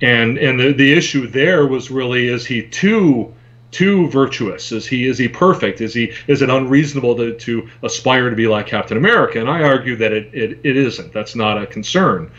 And 0.00 0.38
and 0.38 0.58
the, 0.58 0.72
the 0.72 0.92
issue 0.92 1.26
there 1.26 1.66
was 1.66 1.90
really 1.90 2.28
is 2.28 2.46
he 2.46 2.62
too 2.62 3.34
too 3.70 4.08
virtuous? 4.08 4.72
Is 4.72 4.86
he 4.86 5.06
is 5.06 5.18
he 5.18 5.28
perfect? 5.28 5.80
Is 5.80 5.94
he 5.94 6.12
is 6.26 6.42
it 6.42 6.50
unreasonable 6.50 7.16
to, 7.16 7.34
to 7.34 7.68
aspire 7.82 8.30
to 8.30 8.36
be 8.36 8.46
like 8.46 8.66
Captain 8.66 8.96
America? 8.96 9.40
And 9.40 9.50
I 9.50 9.62
argue 9.62 9.96
that 9.96 10.12
it, 10.12 10.34
it, 10.34 10.60
it 10.64 10.76
isn't. 10.76 11.12
That's 11.12 11.34
not 11.34 11.62
a 11.62 11.66
concern. 11.66 12.30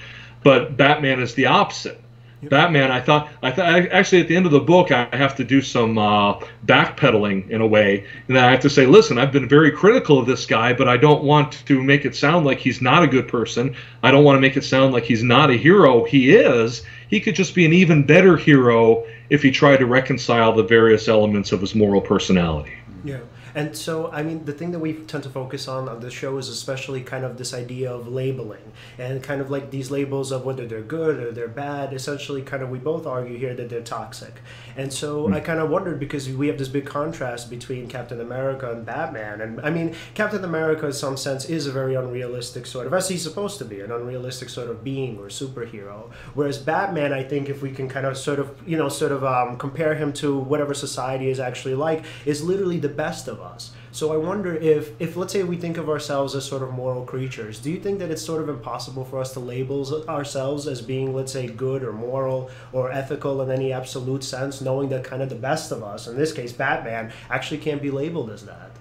But 0.43 0.77
Batman 0.77 1.19
is 1.19 1.35
the 1.35 1.47
opposite. 1.47 2.01
Batman, 2.41 2.89
I 2.89 3.01
thought, 3.01 3.29
I 3.43 3.51
thought 3.51 3.67
actually 3.67 4.21
at 4.21 4.29
the 4.29 4.35
end 4.37 4.45
of 4.45 4.53
the 4.53 4.61
book, 4.61 4.91
I 4.91 5.09
have 5.11 5.35
to 5.35 5.43
do 5.43 5.61
some 5.61 5.97
uh, 5.97 6.39
backpedaling 6.65 7.49
in 7.49 7.59
a 7.59 7.67
way, 7.67 8.05
and 8.29 8.37
I 8.37 8.51
have 8.51 8.61
to 8.61 8.69
say, 8.69 8.85
listen, 8.85 9.17
I've 9.17 9.33
been 9.33 9.49
very 9.49 9.71
critical 9.71 10.17
of 10.17 10.25
this 10.25 10.45
guy, 10.45 10.71
but 10.71 10.87
I 10.87 10.95
don't 10.95 11.23
want 11.23 11.65
to 11.65 11.83
make 11.83 12.05
it 12.05 12.15
sound 12.15 12.45
like 12.45 12.59
he's 12.59 12.81
not 12.81 13.03
a 13.03 13.07
good 13.07 13.27
person. 13.27 13.75
I 14.03 14.11
don't 14.11 14.23
want 14.23 14.37
to 14.37 14.41
make 14.41 14.55
it 14.55 14.63
sound 14.63 14.93
like 14.93 15.03
he's 15.03 15.23
not 15.23 15.49
a 15.49 15.55
hero. 15.55 16.05
He 16.05 16.33
is. 16.33 16.83
He 17.09 17.19
could 17.19 17.35
just 17.35 17.55
be 17.55 17.65
an 17.65 17.73
even 17.73 18.05
better 18.05 18.37
hero 18.37 19.05
if 19.29 19.43
he 19.43 19.51
tried 19.51 19.77
to 19.77 19.85
reconcile 19.85 20.53
the 20.53 20.63
various 20.63 21.07
elements 21.07 21.51
of 21.51 21.61
his 21.61 21.75
moral 21.75 22.01
personality. 22.01 22.73
Yeah. 23.03 23.19
And 23.55 23.75
so, 23.75 24.11
I 24.11 24.23
mean, 24.23 24.45
the 24.45 24.53
thing 24.53 24.71
that 24.71 24.79
we 24.79 24.93
tend 24.93 25.23
to 25.23 25.29
focus 25.29 25.67
on 25.67 25.89
on 25.89 25.99
this 25.99 26.13
show 26.13 26.37
is 26.37 26.49
especially 26.49 27.01
kind 27.01 27.25
of 27.25 27.37
this 27.37 27.53
idea 27.53 27.91
of 27.91 28.07
labeling 28.07 28.73
and 28.97 29.23
kind 29.23 29.41
of 29.41 29.49
like 29.49 29.71
these 29.71 29.91
labels 29.91 30.31
of 30.31 30.45
whether 30.45 30.65
they're 30.67 30.81
good 30.81 31.19
or 31.19 31.31
they're 31.31 31.47
bad. 31.47 31.93
Essentially, 31.93 32.41
kind 32.41 32.63
of, 32.63 32.69
we 32.69 32.79
both 32.79 33.05
argue 33.05 33.37
here 33.37 33.53
that 33.55 33.69
they're 33.69 33.81
toxic. 33.81 34.35
And 34.77 34.93
so 34.93 35.27
mm. 35.27 35.35
I 35.35 35.39
kind 35.39 35.59
of 35.59 35.69
wondered 35.69 35.99
because 35.99 36.29
we 36.29 36.47
have 36.47 36.57
this 36.57 36.67
big 36.67 36.85
contrast 36.85 37.49
between 37.49 37.87
Captain 37.87 38.21
America 38.21 38.71
and 38.71 38.85
Batman. 38.85 39.41
And 39.41 39.61
I 39.61 39.69
mean, 39.69 39.95
Captain 40.13 40.43
America, 40.43 40.85
in 40.85 40.93
some 40.93 41.17
sense, 41.17 41.45
is 41.45 41.67
a 41.67 41.71
very 41.71 41.95
unrealistic 41.95 42.65
sort 42.65 42.87
of, 42.87 42.93
as 42.93 43.09
he's 43.09 43.23
supposed 43.23 43.57
to 43.59 43.65
be, 43.65 43.81
an 43.81 43.91
unrealistic 43.91 44.49
sort 44.49 44.69
of 44.69 44.83
being 44.83 45.17
or 45.17 45.27
superhero. 45.27 46.11
Whereas 46.33 46.57
Batman, 46.57 47.13
I 47.13 47.23
think, 47.23 47.49
if 47.49 47.61
we 47.61 47.71
can 47.71 47.89
kind 47.89 48.05
of 48.05 48.17
sort 48.17 48.39
of, 48.39 48.55
you 48.65 48.77
know, 48.77 48.89
sort 48.89 49.11
of 49.11 49.23
um, 49.23 49.57
compare 49.57 49.95
him 49.95 50.13
to 50.13 50.37
whatever 50.37 50.73
society 50.73 51.29
is 51.29 51.39
actually 51.39 51.75
like, 51.75 52.03
is 52.25 52.43
literally 52.43 52.77
the 52.77 52.89
best 52.89 53.27
of 53.27 53.38
us. 53.41 53.71
So 53.91 54.13
I 54.13 54.17
wonder 54.17 54.55
if, 54.55 54.99
if 55.01 55.15
let's 55.15 55.33
say 55.33 55.43
we 55.43 55.57
think 55.57 55.77
of 55.77 55.89
ourselves 55.89 56.35
as 56.35 56.45
sort 56.45 56.61
of 56.61 56.71
moral 56.71 57.05
creatures, 57.05 57.59
do 57.59 57.71
you 57.71 57.79
think 57.79 57.99
that 57.99 58.11
it's 58.11 58.21
sort 58.21 58.41
of 58.41 58.49
impossible 58.49 59.05
for 59.05 59.19
us 59.19 59.33
to 59.33 59.39
label 59.39 60.05
ourselves 60.07 60.67
as 60.67 60.81
being, 60.81 61.13
let's 61.13 61.31
say, 61.31 61.47
good 61.47 61.83
or 61.83 61.91
moral 61.91 62.51
or 62.71 62.91
ethical 62.91 63.41
in 63.41 63.51
any 63.51 63.73
absolute 63.73 64.23
sense, 64.23 64.61
knowing 64.61 64.89
that 64.89 65.03
kind 65.03 65.21
of 65.21 65.29
the 65.29 65.35
best 65.35 65.71
of 65.71 65.83
us, 65.83 66.07
in 66.07 66.17
this 66.17 66.31
case 66.31 66.53
Batman, 66.53 67.11
actually 67.29 67.57
can't 67.57 67.81
be 67.81 67.91
labeled 67.91 68.29
as 68.29 68.45
that? 68.45 68.71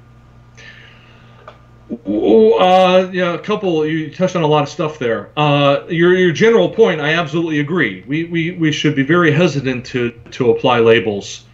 Uh, 1.90 3.08
yeah, 3.12 3.32
a 3.32 3.38
couple. 3.38 3.86
You 3.86 4.12
touched 4.12 4.36
on 4.36 4.42
a 4.42 4.46
lot 4.46 4.62
of 4.62 4.68
stuff 4.68 4.98
there. 4.98 5.30
Uh, 5.38 5.84
your 5.88 6.14
your 6.14 6.32
general 6.32 6.68
point, 6.68 7.00
I 7.00 7.14
absolutely 7.14 7.60
agree. 7.60 8.04
We, 8.06 8.24
we 8.24 8.50
we 8.50 8.72
should 8.72 8.94
be 8.94 9.04
very 9.04 9.30
hesitant 9.30 9.86
to 9.86 10.10
to 10.32 10.50
apply 10.50 10.80
labels 10.80 11.46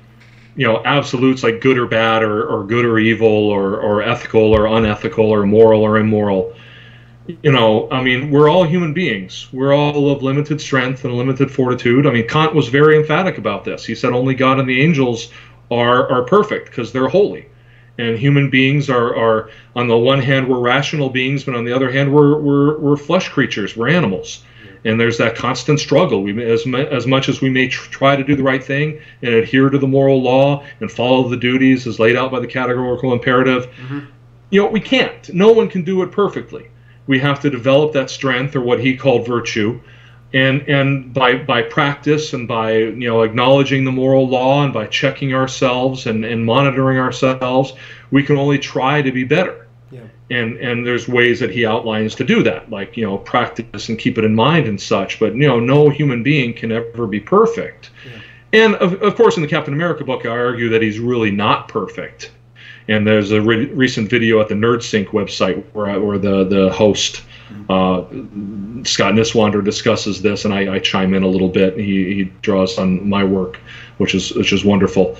you 0.56 0.66
know 0.66 0.82
absolutes 0.84 1.42
like 1.42 1.60
good 1.60 1.78
or 1.78 1.86
bad 1.86 2.22
or, 2.22 2.46
or 2.46 2.64
good 2.64 2.84
or 2.84 2.98
evil 2.98 3.28
or, 3.28 3.76
or 3.76 4.02
ethical 4.02 4.52
or 4.52 4.66
unethical 4.66 5.24
or 5.24 5.44
moral 5.44 5.82
or 5.82 5.98
immoral. 5.98 6.54
You 7.26 7.52
know 7.52 7.90
i 7.90 8.02
mean 8.02 8.30
we're 8.30 8.48
all 8.48 8.64
human 8.64 8.92
beings. 8.92 9.48
We're 9.52 9.74
all 9.74 10.10
of 10.10 10.22
limited 10.22 10.60
strength 10.60 11.04
and 11.04 11.14
limited 11.14 11.50
fortitude. 11.50 12.06
I 12.06 12.12
mean 12.12 12.28
kant 12.28 12.54
was 12.54 12.68
very 12.68 12.96
emphatic 12.96 13.38
about 13.38 13.64
this. 13.64 13.84
He 13.84 13.94
said 13.94 14.12
only 14.12 14.34
god 14.34 14.60
and 14.60 14.68
the 14.68 14.80
angels 14.80 15.30
are 15.70 16.08
are 16.10 16.24
perfect 16.24 16.66
because 16.66 16.92
they're 16.92 17.08
holy. 17.08 17.46
And 17.96 18.18
human 18.18 18.50
beings 18.50 18.90
are, 18.90 19.14
are 19.14 19.50
on 19.76 19.86
the 19.86 19.96
one 19.96 20.20
hand 20.20 20.48
we're 20.48 20.58
rational 20.58 21.10
beings 21.10 21.44
but 21.44 21.54
on 21.54 21.64
the 21.64 21.72
other 21.72 21.90
hand 21.90 22.12
we're, 22.12 22.38
we're, 22.40 22.78
we're 22.78 22.96
flesh 22.96 23.28
creatures. 23.28 23.76
We're 23.76 23.88
animals 23.88 24.42
and 24.84 25.00
there's 25.00 25.18
that 25.18 25.34
constant 25.34 25.80
struggle. 25.80 26.22
We 26.22 26.42
as 26.44 26.66
as 26.66 27.06
much 27.06 27.28
as 27.28 27.40
we 27.40 27.50
may 27.50 27.68
tr- 27.68 27.90
try 27.90 28.16
to 28.16 28.24
do 28.24 28.36
the 28.36 28.42
right 28.42 28.62
thing 28.62 29.00
and 29.22 29.34
adhere 29.34 29.70
to 29.70 29.78
the 29.78 29.86
moral 29.86 30.22
law 30.22 30.64
and 30.80 30.90
follow 30.90 31.28
the 31.28 31.36
duties 31.36 31.86
as 31.86 31.98
laid 31.98 32.16
out 32.16 32.30
by 32.30 32.40
the 32.40 32.46
categorical 32.46 33.12
imperative, 33.12 33.66
mm-hmm. 33.66 34.00
you 34.50 34.62
know, 34.62 34.68
we 34.68 34.80
can't. 34.80 35.32
No 35.32 35.52
one 35.52 35.68
can 35.68 35.84
do 35.84 36.02
it 36.02 36.12
perfectly. 36.12 36.68
We 37.06 37.18
have 37.20 37.40
to 37.40 37.50
develop 37.50 37.92
that 37.94 38.10
strength 38.10 38.56
or 38.56 38.60
what 38.60 38.80
he 38.80 38.96
called 38.96 39.26
virtue. 39.26 39.80
And, 40.32 40.62
and 40.62 41.14
by, 41.14 41.36
by 41.36 41.62
practice 41.62 42.32
and 42.32 42.48
by 42.48 42.72
you 42.78 43.08
know 43.08 43.22
acknowledging 43.22 43.84
the 43.84 43.92
moral 43.92 44.28
law 44.28 44.64
and 44.64 44.72
by 44.72 44.86
checking 44.86 45.32
ourselves 45.32 46.06
and, 46.06 46.24
and 46.24 46.44
monitoring 46.44 46.98
ourselves, 46.98 47.72
we 48.10 48.24
can 48.24 48.36
only 48.36 48.58
try 48.58 49.00
to 49.00 49.12
be 49.12 49.24
better 49.24 49.63
and 50.30 50.56
and 50.56 50.86
there's 50.86 51.06
ways 51.06 51.40
that 51.40 51.50
he 51.50 51.66
outlines 51.66 52.14
to 52.14 52.24
do 52.24 52.42
that 52.42 52.70
like 52.70 52.96
you 52.96 53.04
know 53.04 53.18
practice 53.18 53.88
and 53.88 53.98
keep 53.98 54.16
it 54.16 54.24
in 54.24 54.34
mind 54.34 54.66
and 54.66 54.80
such 54.80 55.18
but 55.20 55.34
you 55.34 55.46
know 55.46 55.60
no 55.60 55.90
human 55.90 56.22
being 56.22 56.54
can 56.54 56.72
ever 56.72 57.06
be 57.06 57.20
perfect 57.20 57.90
yeah. 58.06 58.20
and 58.64 58.74
of, 58.76 59.00
of 59.02 59.14
course 59.16 59.36
in 59.36 59.42
the 59.42 59.48
captain 59.48 59.74
america 59.74 60.02
book 60.02 60.24
i 60.24 60.30
argue 60.30 60.68
that 60.68 60.80
he's 60.80 60.98
really 60.98 61.30
not 61.30 61.68
perfect 61.68 62.30
and 62.88 63.06
there's 63.06 63.32
a 63.32 63.40
re- 63.40 63.66
recent 63.66 64.08
video 64.08 64.40
at 64.40 64.48
the 64.48 64.54
nerdsync 64.54 65.08
website 65.08 65.62
where, 65.72 66.00
where 66.00 66.18
the 66.18 66.44
the 66.44 66.72
host 66.72 67.22
uh, 67.68 68.04
Scott 68.84 69.14
Niswander 69.14 69.64
discusses 69.64 70.20
this, 70.20 70.44
and 70.44 70.52
I, 70.52 70.74
I, 70.74 70.78
chime 70.78 71.14
in 71.14 71.22
a 71.22 71.28
little 71.28 71.48
bit. 71.48 71.76
He, 71.76 72.14
he 72.14 72.24
draws 72.42 72.78
on 72.78 73.08
my 73.08 73.22
work, 73.22 73.58
which 73.98 74.14
is 74.14 74.32
which 74.34 74.52
is 74.52 74.64
wonderful. 74.64 75.16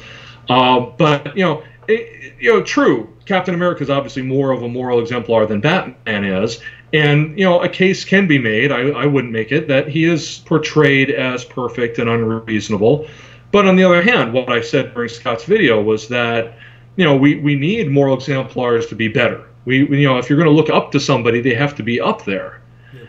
Uh, 0.48 0.80
but 0.80 1.36
you 1.36 1.44
know, 1.44 1.62
it, 1.88 2.34
you 2.40 2.52
know, 2.52 2.62
true. 2.62 3.12
Captain 3.26 3.54
America 3.54 3.82
is 3.82 3.90
obviously 3.90 4.22
more 4.22 4.50
of 4.52 4.62
a 4.62 4.68
moral 4.68 5.00
exemplar 5.00 5.46
than 5.46 5.60
Batman 5.60 6.24
is, 6.24 6.60
and 6.92 7.38
you 7.38 7.44
know, 7.44 7.60
a 7.62 7.68
case 7.68 8.04
can 8.04 8.26
be 8.26 8.38
made. 8.38 8.70
I, 8.70 8.88
I 8.90 9.06
wouldn't 9.06 9.32
make 9.32 9.50
it 9.50 9.66
that 9.68 9.88
he 9.88 10.04
is 10.04 10.38
portrayed 10.40 11.10
as 11.10 11.44
perfect 11.44 11.98
and 11.98 12.08
unreasonable. 12.08 13.08
But 13.50 13.66
on 13.66 13.76
the 13.76 13.84
other 13.84 14.02
hand, 14.02 14.32
what 14.32 14.50
I 14.50 14.60
said 14.60 14.94
during 14.94 15.08
Scott's 15.08 15.44
video 15.44 15.82
was 15.82 16.08
that 16.08 16.56
you 16.96 17.04
know 17.04 17.16
we, 17.16 17.36
we 17.36 17.54
need 17.54 17.90
moral 17.90 18.16
exemplars 18.16 18.86
to 18.86 18.94
be 18.94 19.08
better. 19.08 19.44
We, 19.64 19.84
we 19.84 20.00
you 20.00 20.08
know 20.08 20.18
if 20.18 20.28
you're 20.28 20.38
going 20.38 20.50
to 20.50 20.54
look 20.54 20.70
up 20.70 20.92
to 20.92 21.00
somebody, 21.00 21.40
they 21.40 21.54
have 21.54 21.74
to 21.76 21.82
be 21.82 22.00
up 22.00 22.24
there. 22.24 22.60
Yeah. 22.92 23.00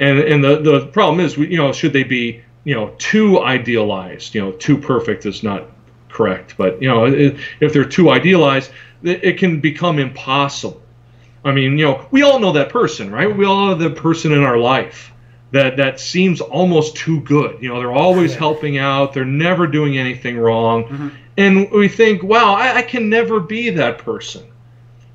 And 0.00 0.18
and 0.20 0.44
the 0.44 0.60
the 0.60 0.86
problem 0.86 1.24
is, 1.24 1.36
we, 1.36 1.48
you 1.48 1.56
know, 1.56 1.72
should 1.72 1.92
they 1.92 2.04
be 2.04 2.42
you 2.64 2.74
know 2.74 2.94
too 2.98 3.40
idealized? 3.40 4.34
You 4.34 4.42
know, 4.42 4.52
too 4.52 4.76
perfect 4.78 5.26
is 5.26 5.42
not 5.42 5.68
correct. 6.20 6.54
But 6.56 6.82
you 6.82 6.88
know, 6.88 7.06
if 7.06 7.72
they're 7.72 7.84
too 7.84 8.10
idealized, 8.10 8.70
it 9.02 9.38
can 9.38 9.60
become 9.60 9.98
impossible. 9.98 10.80
I 11.44 11.52
mean, 11.52 11.78
you 11.78 11.86
know, 11.86 12.06
we 12.10 12.22
all 12.22 12.38
know 12.38 12.52
that 12.52 12.68
person, 12.68 13.10
right? 13.10 13.34
We 13.34 13.46
all 13.46 13.68
know 13.68 13.74
the 13.74 13.90
person 13.90 14.32
in 14.32 14.42
our 14.42 14.58
life 14.58 15.12
that 15.52 15.78
that 15.78 15.98
seems 15.98 16.40
almost 16.40 16.96
too 16.96 17.20
good. 17.22 17.62
You 17.62 17.70
know, 17.70 17.78
they're 17.78 17.92
always 17.92 18.34
helping 18.34 18.76
out. 18.76 19.14
They're 19.14 19.24
never 19.24 19.66
doing 19.66 19.96
anything 19.96 20.38
wrong, 20.38 20.84
mm-hmm. 20.84 21.08
and 21.38 21.70
we 21.70 21.88
think, 21.88 22.22
wow, 22.22 22.54
I, 22.54 22.76
I 22.76 22.82
can 22.82 23.08
never 23.08 23.40
be 23.40 23.70
that 23.70 23.98
person. 23.98 24.46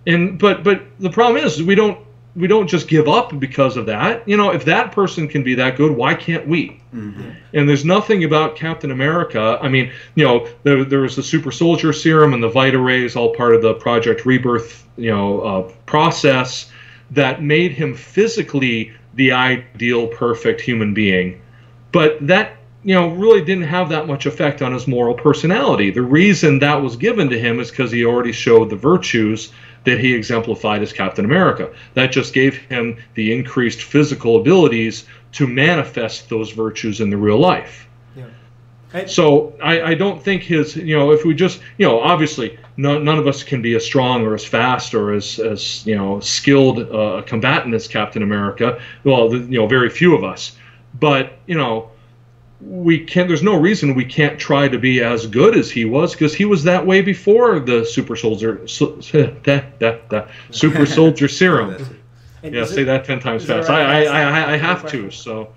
And 0.08 0.40
but 0.40 0.64
but 0.64 0.84
the 1.00 1.12
problem 1.12 1.44
is 1.44 1.62
we 1.62 1.76
don't 1.76 2.00
we 2.36 2.48
don't 2.48 2.68
just 2.68 2.88
give 2.88 3.08
up 3.08 3.40
because 3.40 3.78
of 3.78 3.86
that. 3.86 4.28
You 4.28 4.36
know, 4.36 4.52
if 4.52 4.66
that 4.66 4.92
person 4.92 5.28
can 5.28 5.44
be 5.44 5.56
that 5.56 5.78
good, 5.78 5.92
why 5.92 6.16
can't 6.16 6.48
we? 6.48 6.82
Mm-hmm. 6.94 7.32
And 7.54 7.70
there's 7.70 7.86
nothing 7.86 8.26
about 8.26 8.56
Captain 8.56 8.92
America. 8.92 9.58
I 9.62 9.70
mean, 9.70 9.92
you 10.16 10.26
know, 10.26 10.48
there, 10.64 10.84
there 10.84 11.02
was 11.02 11.16
the 11.16 11.24
super 11.24 11.52
soldier 11.52 11.94
serum 11.94 12.34
and 12.34 12.44
the 12.44 12.50
Vita 12.50 12.78
rays, 12.78 13.16
all 13.16 13.34
part 13.34 13.56
of 13.56 13.62
the 13.62 13.76
Project 13.76 14.26
Rebirth, 14.26 14.86
you 14.98 15.12
know, 15.12 15.42
uh, 15.42 15.62
process 15.86 16.72
that 17.12 17.42
made 17.42 17.72
him 17.72 17.96
physically 17.96 18.94
the 19.14 19.32
ideal, 19.32 20.08
perfect 20.08 20.60
human 20.60 20.94
being. 20.94 21.42
But 21.94 22.26
that, 22.28 22.58
you 22.84 22.96
know, 22.96 23.10
really 23.10 23.46
didn't 23.46 23.64
have 23.64 23.88
that 23.90 24.08
much 24.08 24.26
effect 24.26 24.62
on 24.62 24.74
his 24.74 24.88
moral 24.88 25.14
personality. 25.14 25.92
The 25.92 26.02
reason 26.02 26.60
that 26.60 26.82
was 26.82 26.98
given 26.98 27.30
to 27.30 27.40
him 27.40 27.62
is 27.62 27.70
because 27.70 27.92
he 27.92 28.04
already 28.04 28.34
showed 28.34 28.70
the 28.70 28.76
virtues 28.76 29.54
that 29.86 30.00
he 30.00 30.14
exemplified 30.14 30.82
as 30.82 30.92
Captain 30.92 31.26
America. 31.26 31.72
That 31.94 32.12
just 32.12 32.34
gave 32.34 32.58
him 32.58 32.98
the 33.14 33.34
increased 33.34 33.82
physical 33.82 34.40
abilities 34.40 35.06
to 35.34 35.48
manifest 35.48 36.30
those 36.30 36.52
virtues 36.52 37.02
in 37.02 37.10
the 37.10 37.18
real 37.18 37.38
life. 37.38 37.88
Yeah. 38.16 39.06
So 39.08 39.54
I, 39.62 39.82
I, 39.82 39.94
don't 39.94 40.24
think 40.24 40.44
his, 40.44 40.78
you 40.78 40.96
know, 40.98 41.12
if 41.12 41.26
we 41.26 41.34
just, 41.34 41.60
you 41.78 41.86
know, 41.86 42.00
obviously 42.00 42.58
no, 42.78 42.98
none 42.98 43.18
of 43.18 43.28
us 43.28 43.44
can 43.44 43.62
be 43.62 43.76
as 43.76 43.84
strong 43.84 44.24
or 44.24 44.34
as 44.34 44.46
fast 44.46 44.94
or 44.94 45.14
as, 45.14 45.38
as 45.40 45.86
you 45.86 45.96
know, 45.96 46.22
skilled 46.22 46.80
uh, 46.80 47.22
combatant 47.26 47.74
as 47.74 47.88
Captain 47.88 48.24
America. 48.24 48.80
Well, 49.04 49.34
you 49.34 49.60
know, 49.60 49.68
very 49.68 49.90
few 49.90 50.16
of 50.16 50.24
us. 50.24 50.56
but 51.00 51.34
you 51.46 51.56
know 51.56 51.92
we 52.62 53.00
can't 53.00 53.28
there's 53.28 53.44
no 53.44 53.60
reason 53.60 53.96
we 53.96 54.06
can't 54.06 54.40
try 54.40 54.68
to 54.68 54.80
be 54.80 55.02
as 55.02 55.28
good 55.28 55.58
as 55.58 55.70
he 55.70 55.84
was 55.86 56.14
because 56.14 56.34
he 56.34 56.46
was 56.46 56.64
that 56.64 56.86
way 56.86 57.02
before 57.02 57.60
the 57.60 57.86
super 57.86 58.16
soldier 58.16 58.66
so, 58.68 58.88
that, 59.44 59.78
that, 59.80 60.10
that, 60.10 60.30
super 60.52 60.86
soldier 60.86 61.28
serum. 61.40 61.72
Yeah 61.72 61.86
say 62.66 62.82
it- 62.82 62.86
that 62.86 63.06
10 63.06 63.20
times 63.20 63.44
is 63.44 63.48
there 63.48 63.64
fast. 63.64 64.10
I 64.10 64.58
have 64.58 64.88
to 64.92 65.12
so. 65.12 65.54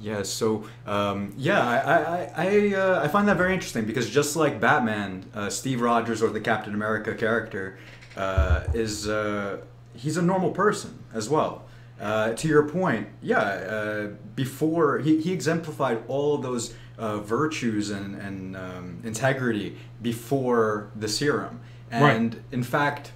Yeah, 0.00 0.22
so 0.22 0.64
um, 0.86 1.34
yeah, 1.36 1.66
I 1.66 1.76
I, 1.76 2.30
I, 2.36 2.74
uh, 2.74 3.02
I 3.02 3.08
find 3.08 3.26
that 3.26 3.36
very 3.36 3.54
interesting 3.54 3.84
because 3.84 4.08
just 4.08 4.36
like 4.36 4.60
Batman, 4.60 5.24
uh, 5.34 5.50
Steve 5.50 5.80
Rogers 5.80 6.22
or 6.22 6.28
the 6.28 6.40
Captain 6.40 6.74
America 6.74 7.14
character 7.14 7.78
uh, 8.16 8.64
is 8.74 9.08
uh, 9.08 9.58
he's 9.94 10.16
a 10.16 10.22
normal 10.22 10.52
person 10.52 10.98
as 11.14 11.28
well. 11.28 11.64
Uh, 12.00 12.32
to 12.34 12.46
your 12.46 12.62
point, 12.68 13.08
yeah, 13.20 13.38
uh, 13.40 14.06
before 14.36 14.98
he, 15.00 15.20
he 15.20 15.32
exemplified 15.32 16.02
all 16.06 16.34
of 16.36 16.42
those 16.42 16.74
uh, 16.96 17.18
virtues 17.18 17.90
and, 17.90 18.14
and 18.16 18.56
um, 18.56 19.00
integrity 19.04 19.76
before 20.00 20.90
the 20.94 21.08
serum, 21.08 21.60
Right. 21.90 22.14
and 22.16 22.42
in 22.52 22.62
fact, 22.62 23.12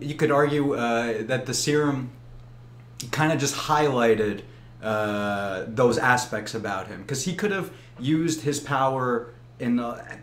you 0.00 0.14
could 0.14 0.30
argue 0.30 0.74
uh, 0.74 1.22
that 1.24 1.44
the 1.46 1.52
serum 1.54 2.10
kind 3.10 3.32
of 3.32 3.38
just 3.40 3.54
highlighted 3.54 4.42
uh, 4.82 5.64
those 5.68 5.98
aspects 5.98 6.54
about 6.54 6.86
him 6.88 7.02
because 7.02 7.24
he 7.24 7.34
could 7.34 7.50
have 7.50 7.72
used 7.98 8.40
his 8.42 8.58
power 8.60 9.32
in 9.58 9.78
uh, 9.80 10.16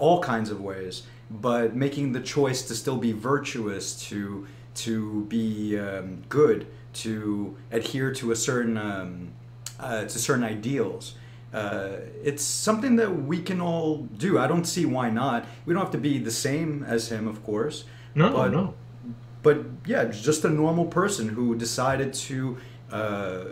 all 0.00 0.20
kinds 0.22 0.50
of 0.50 0.60
ways, 0.60 1.02
but 1.30 1.74
making 1.76 2.12
the 2.12 2.20
choice 2.20 2.62
to 2.62 2.74
still 2.74 2.96
be 2.96 3.12
virtuous, 3.12 3.94
to 4.08 4.46
to 4.74 5.24
be 5.26 5.78
um, 5.78 6.22
good, 6.28 6.66
to 6.94 7.56
adhere 7.70 8.12
to 8.14 8.32
a 8.32 8.36
certain 8.36 8.76
um, 8.76 9.32
uh, 9.78 10.02
to 10.02 10.18
certain 10.18 10.44
ideals. 10.44 11.14
Uh, 11.52 11.98
it's 12.24 12.42
something 12.42 12.96
that 12.96 13.10
we 13.24 13.40
can 13.40 13.60
all 13.60 13.98
do. 13.98 14.38
I 14.38 14.48
don't 14.48 14.64
see 14.64 14.84
why 14.84 15.08
not. 15.10 15.46
We 15.66 15.72
don't 15.72 15.82
have 15.82 15.92
to 15.92 15.98
be 15.98 16.18
the 16.18 16.32
same 16.32 16.82
as 16.82 17.12
him, 17.12 17.28
of 17.28 17.44
course. 17.44 17.84
no 18.14 18.32
but- 18.32 18.52
no 18.52 18.74
but 19.44 19.58
yeah, 19.86 20.04
just 20.06 20.44
a 20.46 20.48
normal 20.48 20.86
person 20.86 21.28
who 21.28 21.54
decided 21.54 22.14
to 22.14 22.56
uh, 22.90 23.44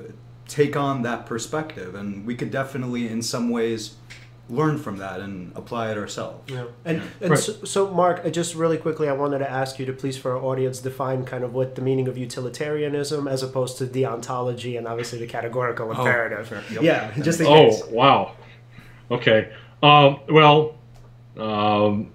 take 0.49 0.75
on 0.75 1.03
that 1.03 1.27
perspective, 1.27 1.95
and 1.95 2.27
we 2.27 2.35
could 2.35 2.51
definitely, 2.51 3.09
in 3.09 3.21
some 3.23 3.51
ways, 3.51 3.97
learn 4.51 4.77
from 4.77 4.99
that 4.99 5.21
and 5.21 5.53
apply 5.57 5.91
it 5.93 5.97
ourselves. 5.97 6.51
Yeah. 6.53 6.65
And, 6.85 6.99
Yeah. 6.99 7.05
and 7.23 7.31
Right. 7.31 7.39
so, 7.39 7.53
so, 7.65 7.91
Mark, 7.91 8.23
uh, 8.25 8.29
just 8.31 8.55
really 8.55 8.77
quickly, 8.77 9.09
I 9.09 9.13
wanted 9.13 9.39
to 9.39 9.51
ask 9.51 9.79
you 9.79 9.87
to 9.87 9.93
please, 9.93 10.19
for 10.19 10.33
our 10.37 10.43
audience, 10.43 10.81
define 10.81 11.25
kind 11.25 11.43
of 11.45 11.55
what 11.55 11.75
the 11.75 11.81
meaning 11.83 12.07
of 12.09 12.19
utilitarianism 12.19 13.27
as 13.29 13.43
opposed 13.43 13.79
to 13.79 13.87
deontology 13.87 14.77
and 14.77 14.87
obviously 14.87 15.19
the 15.19 15.27
categorical 15.27 15.87
Oh, 15.89 15.91
imperative. 15.93 16.49
fair. 16.49 16.63
Yep. 16.73 16.83
Yeah, 16.83 17.11
just 17.23 17.41
in 17.41 17.47
makes 17.47 17.77
Oh 17.77 17.83
case. 17.87 17.93
wow. 17.93 18.33
Okay. 19.11 19.49
Um, 19.83 20.19
well, 20.29 20.75
um, 21.39 22.11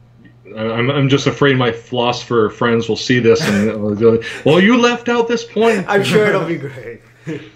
I- 0.56 0.60
I'm, 0.72 0.90
I'm 0.92 1.10
just 1.10 1.28
afraid 1.28 1.58
my 1.58 1.72
philosopher 1.72 2.50
friends 2.50 2.88
will 2.88 2.96
see 2.98 3.20
this 3.20 3.42
and 3.48 3.98
go, 4.00 4.22
well, 4.46 4.60
you 4.62 4.78
left 4.80 5.10
out 5.10 5.28
this 5.28 5.44
point. 5.44 5.86
I'm 5.90 6.04
sure 6.04 6.28
it'll 6.28 6.46
be 6.46 6.56
great. 6.70 7.02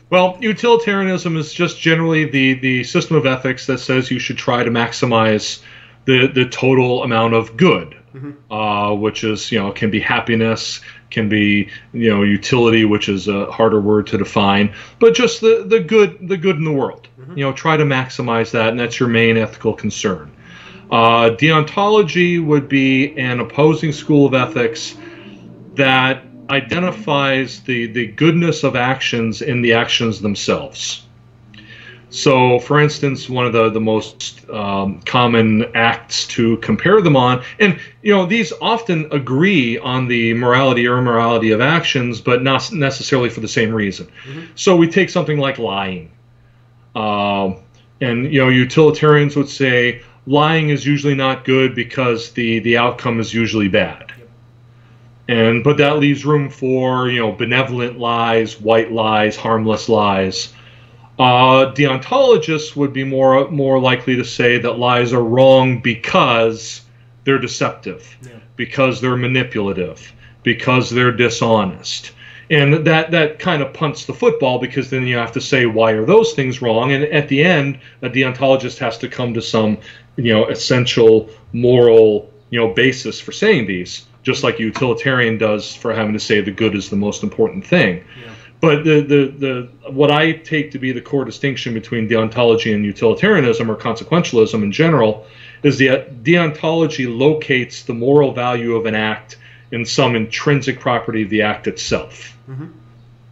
Well, 0.09 0.37
utilitarianism 0.41 1.37
is 1.37 1.53
just 1.53 1.79
generally 1.79 2.25
the 2.25 2.55
the 2.55 2.83
system 2.83 3.15
of 3.15 3.25
ethics 3.25 3.65
that 3.67 3.79
says 3.79 4.11
you 4.11 4.19
should 4.19 4.37
try 4.37 4.63
to 4.63 4.69
maximize 4.69 5.61
the 6.05 6.27
the 6.27 6.45
total 6.45 7.03
amount 7.03 7.33
of 7.33 7.55
good, 7.57 7.95
uh, 8.49 8.93
which 8.93 9.23
is 9.23 9.51
you 9.51 9.59
know 9.59 9.71
can 9.71 9.89
be 9.91 9.99
happiness, 9.99 10.81
can 11.09 11.29
be 11.29 11.69
you 11.93 12.09
know 12.09 12.23
utility, 12.23 12.85
which 12.85 13.07
is 13.09 13.27
a 13.27 13.51
harder 13.51 13.79
word 13.79 14.07
to 14.07 14.17
define, 14.17 14.73
but 14.99 15.13
just 15.13 15.41
the 15.41 15.63
the 15.67 15.79
good 15.79 16.17
the 16.27 16.37
good 16.37 16.57
in 16.57 16.63
the 16.63 16.71
world. 16.71 17.07
You 17.37 17.45
know, 17.45 17.53
try 17.53 17.77
to 17.77 17.85
maximize 17.85 18.51
that, 18.51 18.69
and 18.69 18.79
that's 18.79 18.99
your 18.99 19.07
main 19.07 19.37
ethical 19.37 19.73
concern. 19.73 20.31
Uh, 20.89 21.29
deontology 21.29 22.43
would 22.43 22.67
be 22.67 23.17
an 23.17 23.39
opposing 23.39 23.93
school 23.93 24.25
of 24.25 24.33
ethics 24.33 24.97
that 25.75 26.23
identifies 26.51 27.61
the, 27.61 27.87
the 27.87 28.07
goodness 28.07 28.63
of 28.63 28.75
actions 28.75 29.41
in 29.41 29.61
the 29.61 29.73
actions 29.73 30.21
themselves. 30.21 31.05
So, 32.09 32.59
for 32.59 32.81
instance, 32.81 33.29
one 33.29 33.45
of 33.45 33.53
the, 33.53 33.69
the 33.69 33.79
most 33.79 34.47
um, 34.49 34.99
common 35.05 35.63
acts 35.73 36.27
to 36.27 36.57
compare 36.57 37.01
them 37.01 37.15
on, 37.15 37.41
and 37.57 37.79
you 38.01 38.13
know, 38.13 38.25
these 38.25 38.51
often 38.61 39.07
agree 39.13 39.77
on 39.79 40.09
the 40.09 40.33
morality 40.33 40.85
or 40.85 40.97
immorality 40.99 41.51
of 41.51 41.61
actions, 41.61 42.19
but 42.19 42.43
not 42.43 42.69
necessarily 42.73 43.29
for 43.29 43.39
the 43.39 43.47
same 43.47 43.73
reason. 43.73 44.11
So, 44.55 44.75
we 44.75 44.89
take 44.89 45.09
something 45.09 45.37
like 45.37 45.57
lying. 45.57 46.11
Um, 46.95 47.61
and 48.01 48.31
you 48.33 48.41
know, 48.41 48.49
utilitarians 48.49 49.37
would 49.37 49.47
say 49.47 50.01
lying 50.25 50.69
is 50.69 50.85
usually 50.85 51.15
not 51.15 51.45
good 51.45 51.73
because 51.73 52.31
the, 52.31 52.59
the 52.59 52.77
outcome 52.77 53.21
is 53.21 53.33
usually 53.33 53.69
bad 53.69 54.11
and 55.31 55.63
but 55.63 55.77
that 55.77 55.97
leaves 55.99 56.25
room 56.25 56.49
for 56.49 57.09
you 57.09 57.19
know 57.21 57.31
benevolent 57.31 57.97
lies, 57.97 58.59
white 58.59 58.91
lies, 58.91 59.35
harmless 59.35 59.87
lies. 59.89 60.53
Uh, 61.19 61.71
deontologists 61.73 62.75
would 62.75 62.93
be 62.93 63.03
more 63.03 63.49
more 63.51 63.79
likely 63.79 64.15
to 64.15 64.23
say 64.25 64.57
that 64.57 64.79
lies 64.79 65.13
are 65.13 65.23
wrong 65.23 65.79
because 65.81 66.81
they're 67.23 67.39
deceptive, 67.39 68.17
Yeah. 68.23 68.39
because 68.55 68.99
they're 69.01 69.17
manipulative, 69.17 70.13
because 70.43 70.89
they're 70.89 71.11
dishonest. 71.11 72.11
And 72.49 72.85
that, 72.85 73.11
that 73.11 73.39
kind 73.39 73.61
of 73.61 73.71
punts 73.71 74.05
the 74.05 74.13
football 74.13 74.59
because 74.59 74.89
then 74.89 75.07
you 75.07 75.15
have 75.15 75.31
to 75.33 75.39
say 75.41 75.65
why 75.67 75.91
are 75.91 76.03
those 76.03 76.33
things 76.33 76.61
wrong? 76.61 76.91
And 76.91 77.03
at 77.05 77.29
the 77.29 77.41
end, 77.43 77.79
a 78.01 78.09
deontologist 78.09 78.77
has 78.79 78.97
to 78.97 79.07
come 79.07 79.33
to 79.35 79.41
some, 79.41 79.77
you 80.17 80.33
know, 80.33 80.47
essential 80.49 81.29
moral, 81.53 82.29
you 82.49 82.59
know, 82.59 82.73
basis 82.73 83.21
for 83.21 83.31
saying 83.31 83.67
these, 83.67 84.05
just 84.23 84.43
like 84.43 84.59
a 84.59 84.63
utilitarian 84.63 85.37
does 85.37 85.75
for 85.75 85.93
having 85.93 86.13
to 86.13 86.19
say 86.19 86.41
the 86.41 86.51
good 86.51 86.75
is 86.75 86.89
the 86.89 86.95
most 86.95 87.23
important 87.23 87.65
thing. 87.65 88.03
Yeah. 88.23 88.33
But 88.59 88.83
the, 88.83 89.01
the, 89.01 89.25
the 89.83 89.91
what 89.91 90.11
I 90.11 90.33
take 90.33 90.71
to 90.71 90.79
be 90.79 90.91
the 90.91 91.01
core 91.01 91.25
distinction 91.25 91.73
between 91.73 92.07
deontology 92.07 92.75
and 92.75 92.85
utilitarianism 92.85 93.69
or 93.69 93.75
consequentialism 93.75 94.61
in 94.61 94.71
general 94.71 95.25
is 95.63 95.79
that 95.79 96.23
deontology 96.23 97.07
locates 97.07 97.83
the 97.83 97.93
moral 97.93 98.33
value 98.33 98.75
of 98.75 98.85
an 98.85 98.93
act 98.93 99.37
in 99.71 99.85
some 99.85 100.15
intrinsic 100.15 100.79
property 100.79 101.23
of 101.23 101.29
the 101.29 101.41
act 101.41 101.67
itself. 101.67 102.37
Mm-hmm. 102.47 102.67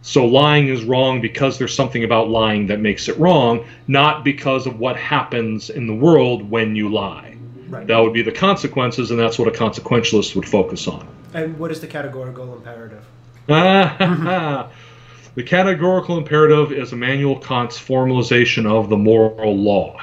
So 0.02 0.24
lying 0.24 0.68
is 0.68 0.82
wrong 0.82 1.20
because 1.20 1.58
there's 1.58 1.74
something 1.74 2.04
about 2.04 2.28
lying 2.28 2.66
that 2.68 2.80
makes 2.80 3.08
it 3.08 3.18
wrong, 3.18 3.66
not 3.86 4.24
because 4.24 4.66
of 4.66 4.80
what 4.80 4.96
happens 4.96 5.70
in 5.70 5.86
the 5.86 5.94
world 5.94 6.50
when 6.50 6.74
you 6.74 6.88
lie. 6.88 7.36
Right. 7.70 7.86
That 7.86 7.98
would 7.98 8.12
be 8.12 8.22
the 8.22 8.32
consequences, 8.32 9.12
and 9.12 9.20
that's 9.20 9.38
what 9.38 9.46
a 9.46 9.52
consequentialist 9.52 10.34
would 10.34 10.48
focus 10.48 10.88
on. 10.88 11.06
And 11.32 11.56
what 11.58 11.70
is 11.70 11.80
the 11.80 11.86
categorical 11.86 12.52
imperative? 12.54 13.04
the 13.46 15.42
categorical 15.44 16.18
imperative 16.18 16.72
is 16.72 16.92
Immanuel 16.92 17.38
Kant's 17.38 17.78
formalization 17.78 18.66
of 18.66 18.88
the 18.88 18.96
moral 18.96 19.56
law. 19.56 20.00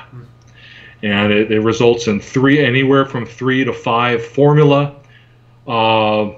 And 1.04 1.32
it, 1.32 1.52
it 1.52 1.60
results 1.60 2.08
in 2.08 2.22
three, 2.22 2.64
anywhere 2.64 3.06
from 3.06 3.26
three 3.26 3.66
to 3.66 3.74
five 3.74 4.26
formula. 4.26 4.96
Uh, 5.68 6.32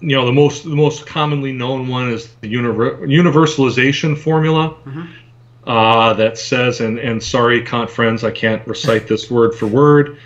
you 0.00 0.14
know, 0.14 0.26
the 0.26 0.32
most 0.32 0.64
the 0.64 0.76
most 0.76 1.06
commonly 1.06 1.52
known 1.52 1.88
one 1.88 2.10
is 2.10 2.32
the 2.42 2.52
univer- 2.52 3.00
universalization 3.00 4.16
formula. 4.16 4.76
Uh, 5.66 6.12
that 6.12 6.36
says, 6.36 6.80
and, 6.80 6.98
and 6.98 7.22
sorry, 7.22 7.62
Kant 7.62 7.90
friends, 7.90 8.22
I 8.22 8.30
can't 8.30 8.66
recite 8.66 9.08
this 9.08 9.30
word 9.30 9.54
for 9.54 9.66
word, 9.66 10.18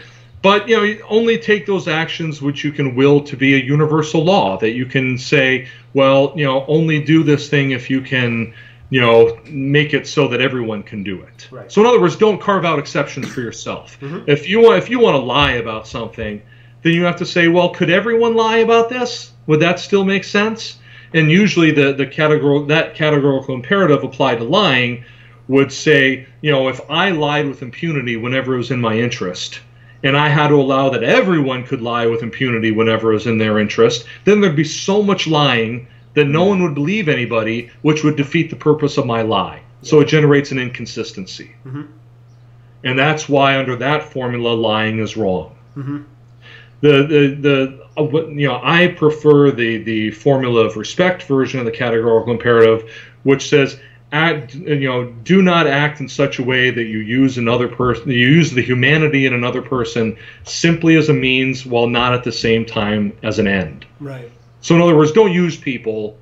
but 0.43 0.69
you 0.69 0.77
know, 0.77 0.83
you 0.83 1.05
only 1.09 1.39
take 1.39 1.65
those 1.65 1.87
actions 1.87 2.43
which 2.43 2.65
you 2.65 2.73
can 2.73 2.97
will 2.97 3.21
to 3.23 3.37
be 3.37 3.55
a 3.55 3.59
universal 3.59 4.25
law. 4.25 4.57
That 4.59 4.71
you 4.71 4.87
can 4.87 5.17
say, 5.17 5.69
well, 5.95 6.33
you 6.37 6.45
know, 6.45 6.65
only 6.67 7.05
do 7.05 7.23
this 7.23 7.49
thing 7.49 7.71
if 7.71 7.89
you 7.89 8.01
can, 8.01 8.53
you 8.91 9.01
know, 9.01 9.39
make 9.47 9.95
it 9.95 10.07
so 10.09 10.27
that 10.29 10.41
everyone 10.41 10.83
can 10.83 11.05
do 11.05 11.23
it. 11.23 11.49
Right. 11.51 11.71
So 11.71 11.81
in 11.83 11.87
other 11.87 12.01
words, 12.01 12.17
don't 12.17 12.41
carve 12.41 12.65
out 12.65 12.79
exceptions 12.79 13.29
for 13.29 13.41
yourself. 13.41 13.97
If 14.27 14.49
you 14.49 14.61
want, 14.61 14.79
if 14.79 14.91
you 14.91 14.99
want 14.99 15.15
to 15.15 15.23
lie 15.23 15.53
about 15.53 15.87
something, 15.87 16.43
then 16.83 16.93
you 16.93 17.05
have 17.05 17.17
to 17.17 17.27
say, 17.27 17.49
well, 17.49 17.71
could 17.71 17.91
everyone 17.91 18.35
lie 18.35 18.59
about 18.59 18.89
this? 18.89 19.33
Would 19.47 19.61
that 19.61 19.79
still 19.81 20.05
make 20.05 20.25
sense? 20.25 20.79
And 21.15 21.31
usually, 21.31 21.71
the 21.71 21.93
the 21.93 22.07
categorical 22.07 22.67
that 22.67 22.95
categorical 22.95 23.55
imperative 23.55 24.05
applied 24.05 24.39
to 24.39 24.45
lying 24.45 25.05
would 25.49 25.73
say, 25.73 26.27
you 26.43 26.53
know, 26.53 26.69
if 26.69 26.81
I 26.91 27.11
lied 27.11 27.49
with 27.49 27.63
impunity 27.63 28.17
whenever 28.17 28.55
it 28.55 28.59
was 28.59 28.71
in 28.71 28.81
my 28.81 28.99
interest, 28.99 29.61
and 30.03 30.17
I 30.17 30.29
had 30.29 30.49
to 30.49 30.55
allow 30.55 30.91
that 30.91 31.03
everyone 31.03 31.65
could 31.65 31.81
lie 31.81 32.07
with 32.07 32.23
impunity 32.23 32.71
whenever 32.71 33.11
it 33.11 33.15
was 33.15 33.27
in 33.27 33.39
their 33.39 33.59
interest, 33.59 34.05
then 34.25 34.41
there'd 34.41 34.55
be 34.55 34.65
so 34.65 35.03
much 35.03 35.27
lying 35.27 35.89
that 36.15 36.27
no 36.27 36.45
one 36.45 36.63
would 36.63 36.75
believe 36.75 37.09
anybody, 37.09 37.71
which 37.83 38.05
would 38.05 38.17
defeat 38.17 38.51
the 38.51 38.57
purpose 38.57 38.99
of 38.99 39.07
my 39.07 39.23
lie. 39.23 39.61
So 39.83 40.01
it 40.01 40.09
generates 40.09 40.53
an 40.53 40.59
inconsistency. 40.59 41.53
And 42.85 42.99
that's 42.99 43.29
why, 43.29 43.59
under 43.59 43.77
that 43.77 44.03
formula, 44.05 44.55
lying 44.55 44.99
is 45.01 45.17
wrong. 45.17 45.57
The, 46.81 47.07
the, 47.07 47.37
the 47.41 47.87
uh, 47.97 48.27
you 48.29 48.47
know, 48.47 48.61
I 48.63 48.89
prefer 48.89 49.51
the, 49.51 49.83
the 49.83 50.11
formula 50.13 50.61
of 50.65 50.77
respect 50.77 51.25
version 51.25 51.59
of 51.59 51.67
the 51.67 51.73
categorical 51.73 52.33
imperative, 52.33 52.89
which 53.25 53.49
says 53.49 53.81
act, 54.13 54.55
you 54.55 54.89
know, 54.89 55.07
do 55.07 55.43
not 55.43 55.67
act 55.67 56.01
in 56.01 56.09
such 56.09 56.39
a 56.39 56.43
way 56.43 56.71
that 56.71 56.85
you 56.85 56.99
use 56.99 57.39
another 57.39 57.69
person, 57.69 58.11
you 58.11 58.27
use 58.27 58.53
the 58.53 58.63
humanity 58.63 59.27
in 59.27 59.35
another 59.35 59.63
person 59.63 60.17
simply 60.45 60.97
as 60.97 61.09
a 61.09 61.15
means 61.15 61.67
while 61.67 61.87
not 61.87 62.15
at 62.15 62.25
the 62.25 62.33
same 62.33 62.65
time 62.65 63.17
as 63.23 63.39
an 63.39 63.47
end. 63.47 63.85
Right. 64.01 64.31
So, 64.61 64.75
in 64.75 64.81
other 64.81 64.97
words, 64.97 65.13
don't 65.13 65.33
use 65.33 65.57
people 65.57 66.17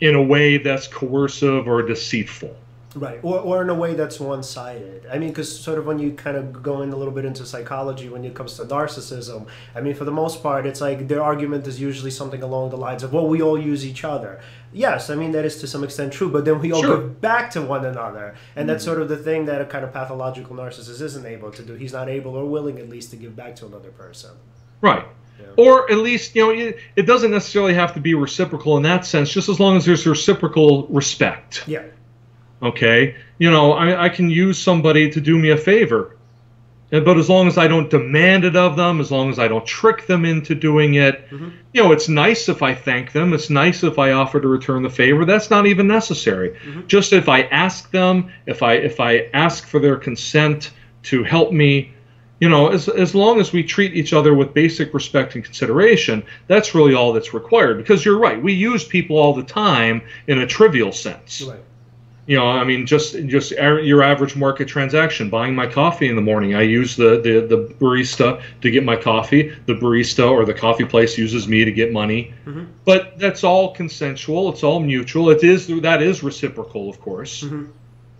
in 0.00 0.14
a 0.14 0.22
way 0.22 0.58
that's 0.58 0.86
coercive 0.86 1.66
or 1.66 1.82
deceitful. 1.82 2.56
Right, 2.94 3.20
or, 3.22 3.38
or 3.40 3.62
in 3.62 3.68
a 3.68 3.74
way 3.74 3.94
that's 3.94 4.18
one 4.18 4.42
sided. 4.42 5.06
I 5.12 5.18
mean, 5.18 5.28
because 5.28 5.60
sort 5.60 5.78
of 5.78 5.84
when 5.84 5.98
you 5.98 6.12
kind 6.12 6.36
of 6.36 6.62
go 6.62 6.80
in 6.80 6.90
a 6.90 6.96
little 6.96 7.12
bit 7.12 7.26
into 7.26 7.44
psychology 7.44 8.08
when 8.08 8.24
it 8.24 8.34
comes 8.34 8.56
to 8.56 8.64
narcissism, 8.64 9.46
I 9.74 9.82
mean, 9.82 9.94
for 9.94 10.04
the 10.04 10.12
most 10.12 10.42
part, 10.42 10.64
it's 10.64 10.80
like 10.80 11.06
their 11.06 11.22
argument 11.22 11.66
is 11.66 11.78
usually 11.78 12.10
something 12.10 12.42
along 12.42 12.70
the 12.70 12.78
lines 12.78 13.02
of, 13.02 13.12
well, 13.12 13.28
we 13.28 13.42
all 13.42 13.60
use 13.60 13.84
each 13.84 14.04
other. 14.04 14.40
Yes, 14.72 15.10
I 15.10 15.16
mean, 15.16 15.32
that 15.32 15.44
is 15.44 15.60
to 15.60 15.66
some 15.66 15.84
extent 15.84 16.14
true, 16.14 16.30
but 16.30 16.44
then 16.46 16.60
we 16.60 16.72
all 16.72 16.82
Sure. 16.82 16.96
give 16.96 17.20
back 17.20 17.50
to 17.52 17.62
one 17.62 17.84
another. 17.84 18.34
And 18.56 18.68
that's 18.68 18.82
mm. 18.82 18.86
sort 18.86 19.02
of 19.02 19.08
the 19.08 19.16
thing 19.18 19.44
that 19.46 19.60
a 19.60 19.66
kind 19.66 19.84
of 19.84 19.92
pathological 19.92 20.56
narcissist 20.56 21.02
isn't 21.02 21.26
able 21.26 21.50
to 21.50 21.62
do. 21.62 21.74
He's 21.74 21.92
not 21.92 22.08
able 22.08 22.36
or 22.36 22.46
willing, 22.46 22.78
at 22.78 22.88
least, 22.88 23.10
to 23.10 23.16
give 23.16 23.36
back 23.36 23.54
to 23.56 23.66
another 23.66 23.90
person. 23.90 24.30
Right. 24.80 25.04
Or 25.56 25.90
at 25.90 25.98
least, 25.98 26.34
you 26.34 26.42
know, 26.42 26.50
it, 26.50 26.78
it 26.96 27.02
doesn't 27.02 27.30
necessarily 27.30 27.74
have 27.74 27.94
to 27.94 28.00
be 28.00 28.14
reciprocal 28.14 28.76
in 28.76 28.82
that 28.84 29.06
sense, 29.06 29.30
just 29.30 29.48
as 29.48 29.58
long 29.60 29.76
as 29.76 29.84
there's 29.84 30.06
reciprocal 30.06 30.86
respect. 30.88 31.64
Yeah. 31.66 31.82
Okay? 32.62 33.16
You 33.38 33.50
know, 33.50 33.72
I, 33.72 34.04
I 34.04 34.08
can 34.08 34.30
use 34.30 34.58
somebody 34.58 35.10
to 35.10 35.20
do 35.20 35.38
me 35.38 35.50
a 35.50 35.56
favor. 35.56 36.16
But 36.90 37.18
as 37.18 37.28
long 37.28 37.48
as 37.48 37.58
I 37.58 37.68
don't 37.68 37.90
demand 37.90 38.44
it 38.44 38.56
of 38.56 38.76
them, 38.76 38.98
as 38.98 39.12
long 39.12 39.28
as 39.28 39.38
I 39.38 39.46
don't 39.46 39.66
trick 39.66 40.06
them 40.06 40.24
into 40.24 40.54
doing 40.54 40.94
it, 40.94 41.28
mm-hmm. 41.28 41.50
you 41.74 41.82
know, 41.82 41.92
it's 41.92 42.08
nice 42.08 42.48
if 42.48 42.62
I 42.62 42.74
thank 42.74 43.12
them. 43.12 43.34
It's 43.34 43.50
nice 43.50 43.84
if 43.84 43.98
I 43.98 44.12
offer 44.12 44.40
to 44.40 44.48
return 44.48 44.82
the 44.82 44.90
favor. 44.90 45.26
That's 45.26 45.50
not 45.50 45.66
even 45.66 45.86
necessary. 45.86 46.50
Mm-hmm. 46.50 46.86
Just 46.86 47.12
if 47.12 47.28
I 47.28 47.42
ask 47.42 47.90
them, 47.90 48.32
if 48.46 48.62
I 48.62 48.74
if 48.74 49.00
I 49.00 49.28
ask 49.34 49.66
for 49.66 49.80
their 49.80 49.96
consent 49.96 50.70
to 51.04 51.22
help 51.24 51.52
me, 51.52 51.92
you 52.40 52.48
know, 52.48 52.68
as 52.68 52.88
as 52.88 53.14
long 53.14 53.38
as 53.38 53.52
we 53.52 53.62
treat 53.64 53.94
each 53.94 54.14
other 54.14 54.34
with 54.34 54.54
basic 54.54 54.94
respect 54.94 55.34
and 55.34 55.44
consideration, 55.44 56.24
that's 56.46 56.74
really 56.74 56.94
all 56.94 57.12
that's 57.12 57.34
required. 57.34 57.76
Because 57.76 58.02
you're 58.02 58.18
right, 58.18 58.42
we 58.42 58.54
use 58.54 58.82
people 58.82 59.18
all 59.18 59.34
the 59.34 59.42
time 59.42 60.00
in 60.26 60.38
a 60.38 60.46
trivial 60.46 60.92
sense. 60.92 61.42
Right. 61.42 61.60
You 62.28 62.36
know, 62.36 62.46
I 62.46 62.62
mean, 62.62 62.84
just 62.84 63.14
just 63.26 63.52
your 63.52 64.02
average 64.02 64.36
market 64.36 64.68
transaction. 64.68 65.30
Buying 65.30 65.54
my 65.54 65.66
coffee 65.66 66.10
in 66.10 66.14
the 66.14 66.20
morning, 66.20 66.54
I 66.54 66.60
use 66.60 66.94
the, 66.94 67.18
the 67.22 67.40
the 67.40 67.74
barista 67.80 68.42
to 68.60 68.70
get 68.70 68.84
my 68.84 68.96
coffee. 68.96 69.54
The 69.64 69.72
barista 69.72 70.30
or 70.30 70.44
the 70.44 70.52
coffee 70.52 70.84
place 70.84 71.16
uses 71.16 71.48
me 71.48 71.64
to 71.64 71.72
get 71.72 71.90
money. 71.90 72.34
But 72.84 73.18
that's 73.18 73.44
all 73.44 73.72
consensual. 73.72 74.50
It's 74.50 74.62
all 74.62 74.78
mutual. 74.78 75.30
It 75.30 75.42
is 75.42 75.68
that 75.80 76.02
is 76.02 76.22
reciprocal, 76.22 76.90
of 76.90 77.00
course. 77.00 77.42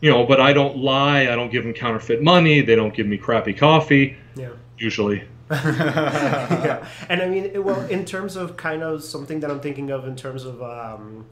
You 0.00 0.10
know, 0.10 0.24
but 0.24 0.40
I 0.40 0.54
don't 0.54 0.78
lie. 0.78 1.22
I 1.22 1.36
don't 1.36 1.52
give 1.52 1.64
them 1.64 1.74
counterfeit 1.74 2.22
money. 2.22 2.62
They 2.62 2.76
don't 2.76 2.94
give 2.94 3.06
me 3.06 3.18
crappy 3.18 3.52
coffee. 3.52 4.16
Yeah. 4.36 4.52
Usually. 4.78 5.24
yeah, 5.50 6.86
and 7.08 7.20
I 7.22 7.26
mean, 7.26 7.62
well, 7.62 7.80
in 7.86 8.04
terms 8.04 8.36
of 8.36 8.56
kind 8.56 8.82
of 8.82 9.02
something 9.02 9.40
that 9.40 9.50
I'm 9.50 9.60
thinking 9.60 9.90
of 9.90 10.06
in 10.06 10.14
terms 10.14 10.44
of, 10.44 10.62
um, 10.62 11.26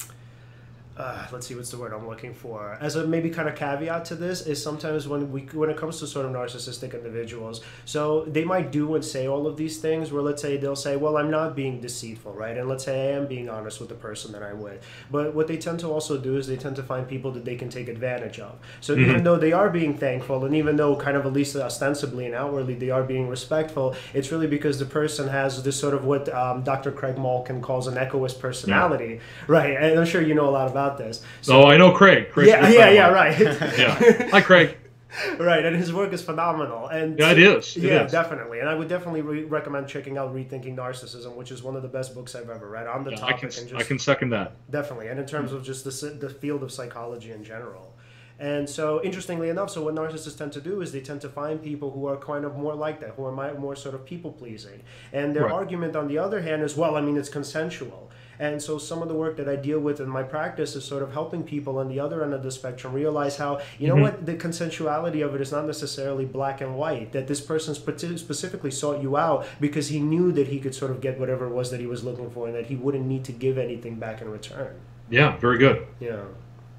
uh, 0.96 1.26
let's 1.30 1.46
see, 1.46 1.54
what's 1.54 1.70
the 1.70 1.76
word 1.76 1.92
I'm 1.92 2.08
looking 2.08 2.32
for? 2.32 2.78
As 2.80 2.96
a 2.96 3.06
maybe 3.06 3.28
kind 3.28 3.48
of 3.48 3.54
caveat 3.54 4.06
to 4.06 4.14
this 4.14 4.46
is 4.46 4.62
sometimes 4.62 5.06
when 5.06 5.30
we 5.30 5.42
when 5.52 5.68
it 5.68 5.76
comes 5.76 5.98
to 6.00 6.06
sort 6.06 6.24
of 6.24 6.32
narcissistic 6.32 6.94
individuals, 6.94 7.60
so 7.84 8.24
they 8.24 8.44
might 8.44 8.72
do 8.72 8.94
and 8.94 9.04
say 9.04 9.26
all 9.26 9.46
of 9.46 9.58
these 9.58 9.76
things. 9.78 10.10
Where 10.10 10.22
let's 10.22 10.40
say 10.40 10.56
they'll 10.56 10.74
say, 10.74 10.96
"Well, 10.96 11.18
I'm 11.18 11.30
not 11.30 11.54
being 11.54 11.80
deceitful, 11.80 12.32
right?" 12.32 12.56
And 12.56 12.66
let's 12.68 12.84
say 12.84 13.12
I 13.12 13.18
am 13.18 13.26
being 13.26 13.50
honest 13.50 13.78
with 13.78 13.90
the 13.90 13.94
person 13.94 14.32
that 14.32 14.42
I'm 14.42 14.62
with. 14.62 14.82
But 15.10 15.34
what 15.34 15.48
they 15.48 15.58
tend 15.58 15.80
to 15.80 15.88
also 15.88 16.16
do 16.16 16.36
is 16.38 16.46
they 16.46 16.56
tend 16.56 16.76
to 16.76 16.82
find 16.82 17.06
people 17.06 17.30
that 17.32 17.44
they 17.44 17.56
can 17.56 17.68
take 17.68 17.88
advantage 17.88 18.40
of. 18.40 18.58
So 18.80 18.94
even 18.94 19.22
though 19.22 19.36
they 19.36 19.52
are 19.52 19.68
being 19.68 19.98
thankful, 19.98 20.46
and 20.46 20.54
even 20.56 20.76
though 20.76 20.96
kind 20.96 21.16
of 21.16 21.26
at 21.26 21.32
least 21.32 21.56
ostensibly 21.56 22.24
and 22.24 22.34
outwardly 22.34 22.74
they 22.74 22.90
are 22.90 23.02
being 23.02 23.28
respectful, 23.28 23.94
it's 24.14 24.32
really 24.32 24.46
because 24.46 24.78
the 24.78 24.86
person 24.86 25.28
has 25.28 25.62
this 25.62 25.78
sort 25.78 25.92
of 25.92 26.04
what 26.06 26.32
um, 26.32 26.62
Dr. 26.62 26.90
Craig 26.90 27.18
Malkin 27.18 27.60
calls 27.60 27.86
an 27.86 27.98
echoist 27.98 28.40
personality, 28.40 29.20
right? 29.46 29.76
And 29.76 29.98
I'm 29.98 30.06
sure 30.06 30.22
you 30.22 30.34
know 30.34 30.48
a 30.48 30.50
lot 30.50 30.70
about 30.70 30.85
this. 30.98 31.22
So 31.42 31.64
oh, 31.64 31.66
I 31.70 31.76
know 31.76 31.90
Craig. 31.92 32.30
Craig's 32.30 32.52
a 32.52 32.52
yeah, 32.52 32.68
yeah, 32.68 32.90
yeah, 32.90 33.08
right. 33.08 33.38
Yeah. 33.78 34.28
Hi, 34.30 34.40
Craig. 34.40 34.76
right, 35.38 35.64
and 35.64 35.74
his 35.74 35.92
work 35.92 36.12
is 36.12 36.22
phenomenal. 36.22 36.88
And 36.88 37.18
Yeah, 37.18 37.30
it 37.32 37.38
is. 37.38 37.76
It 37.76 37.84
yeah, 37.84 38.04
is. 38.04 38.12
definitely. 38.12 38.60
And 38.60 38.68
I 38.68 38.74
would 38.74 38.88
definitely 38.88 39.22
re- 39.22 39.44
recommend 39.44 39.88
checking 39.88 40.18
out 40.18 40.34
Rethinking 40.34 40.76
Narcissism, 40.76 41.34
which 41.36 41.50
is 41.50 41.62
one 41.62 41.74
of 41.74 41.82
the 41.82 41.88
best 41.88 42.14
books 42.14 42.34
I've 42.34 42.50
ever 42.50 42.68
read 42.68 42.86
on 42.86 43.02
the 43.04 43.12
Yeah, 43.12 43.24
I 43.24 43.32
can 43.32 43.48
and 43.58 43.78
I 43.78 43.82
can 43.82 43.98
second 43.98 44.30
that. 44.30 44.48
definitely 44.70 45.08
and 45.08 45.18
in 45.18 45.26
terms 45.26 45.52
of 45.52 45.64
just 45.64 45.84
the, 45.84 45.90
the 46.10 46.28
field 46.28 46.62
of 46.62 46.70
psychology 46.70 47.30
in 47.32 47.42
general 47.44 47.94
and 48.38 48.68
so 48.68 49.02
interestingly 49.02 49.48
enough 49.48 49.70
so 49.70 49.82
what 49.82 49.94
narcissists 49.94 50.36
tend 50.36 50.52
to 50.52 50.60
do 50.60 50.82
is 50.82 50.92
they 50.92 51.00
tend 51.00 51.22
to 51.22 51.28
find 51.30 51.62
people 51.62 51.90
who 51.92 52.06
are 52.06 52.18
kind 52.18 52.44
of 52.44 52.54
more 52.56 52.74
like 52.74 53.00
that 53.00 53.10
who 53.16 53.24
are 53.24 53.54
more 53.58 53.74
sort 53.74 53.94
of 53.94 54.04
people 54.04 54.30
pleasing 54.30 54.82
and 55.14 55.34
their 55.34 55.44
Right. 55.44 55.52
argument 55.60 55.96
on 55.96 56.06
the 56.08 56.18
other 56.18 56.42
hand 56.42 56.60
is 56.62 56.76
well 56.76 56.94
i 56.96 57.00
mean 57.00 57.16
it's 57.16 57.30
consensual 57.30 58.10
and 58.38 58.60
so 58.62 58.78
some 58.78 59.02
of 59.02 59.08
the 59.08 59.14
work 59.14 59.36
that 59.36 59.48
I 59.48 59.56
deal 59.56 59.80
with 59.80 60.00
in 60.00 60.08
my 60.08 60.22
practice 60.22 60.76
is 60.76 60.84
sort 60.84 61.02
of 61.02 61.12
helping 61.12 61.42
people 61.42 61.78
on 61.78 61.88
the 61.88 61.98
other 62.00 62.22
end 62.22 62.34
of 62.34 62.42
the 62.42 62.50
spectrum 62.50 62.92
realize 62.92 63.36
how, 63.36 63.60
you 63.78 63.88
know 63.88 63.94
Mm-hmm. 63.96 64.02
what, 64.02 64.26
the 64.26 64.34
consensuality 64.34 65.24
of 65.24 65.34
it 65.34 65.40
is 65.40 65.52
not 65.52 65.66
necessarily 65.66 66.24
black 66.24 66.60
and 66.60 66.76
white. 66.76 67.12
That 67.12 67.26
this 67.28 67.40
person 67.40 67.74
specifically 67.74 68.70
sought 68.70 69.02
you 69.02 69.16
out 69.16 69.46
because 69.60 69.88
he 69.88 70.00
knew 70.00 70.32
that 70.32 70.48
he 70.48 70.60
could 70.60 70.74
sort 70.74 70.90
of 70.90 71.00
get 71.00 71.18
whatever 71.18 71.46
it 71.46 71.52
was 71.52 71.70
that 71.70 71.80
he 71.80 71.86
was 71.86 72.04
looking 72.04 72.30
for 72.30 72.46
and 72.46 72.54
that 72.54 72.66
he 72.66 72.76
wouldn't 72.76 73.06
need 73.06 73.24
to 73.24 73.32
give 73.32 73.56
anything 73.58 73.96
back 73.96 74.20
in 74.20 74.28
return. 74.30 74.74
Yeah, 75.08 75.36
very 75.38 75.58
good. 75.58 75.86
Yeah. 76.00 76.22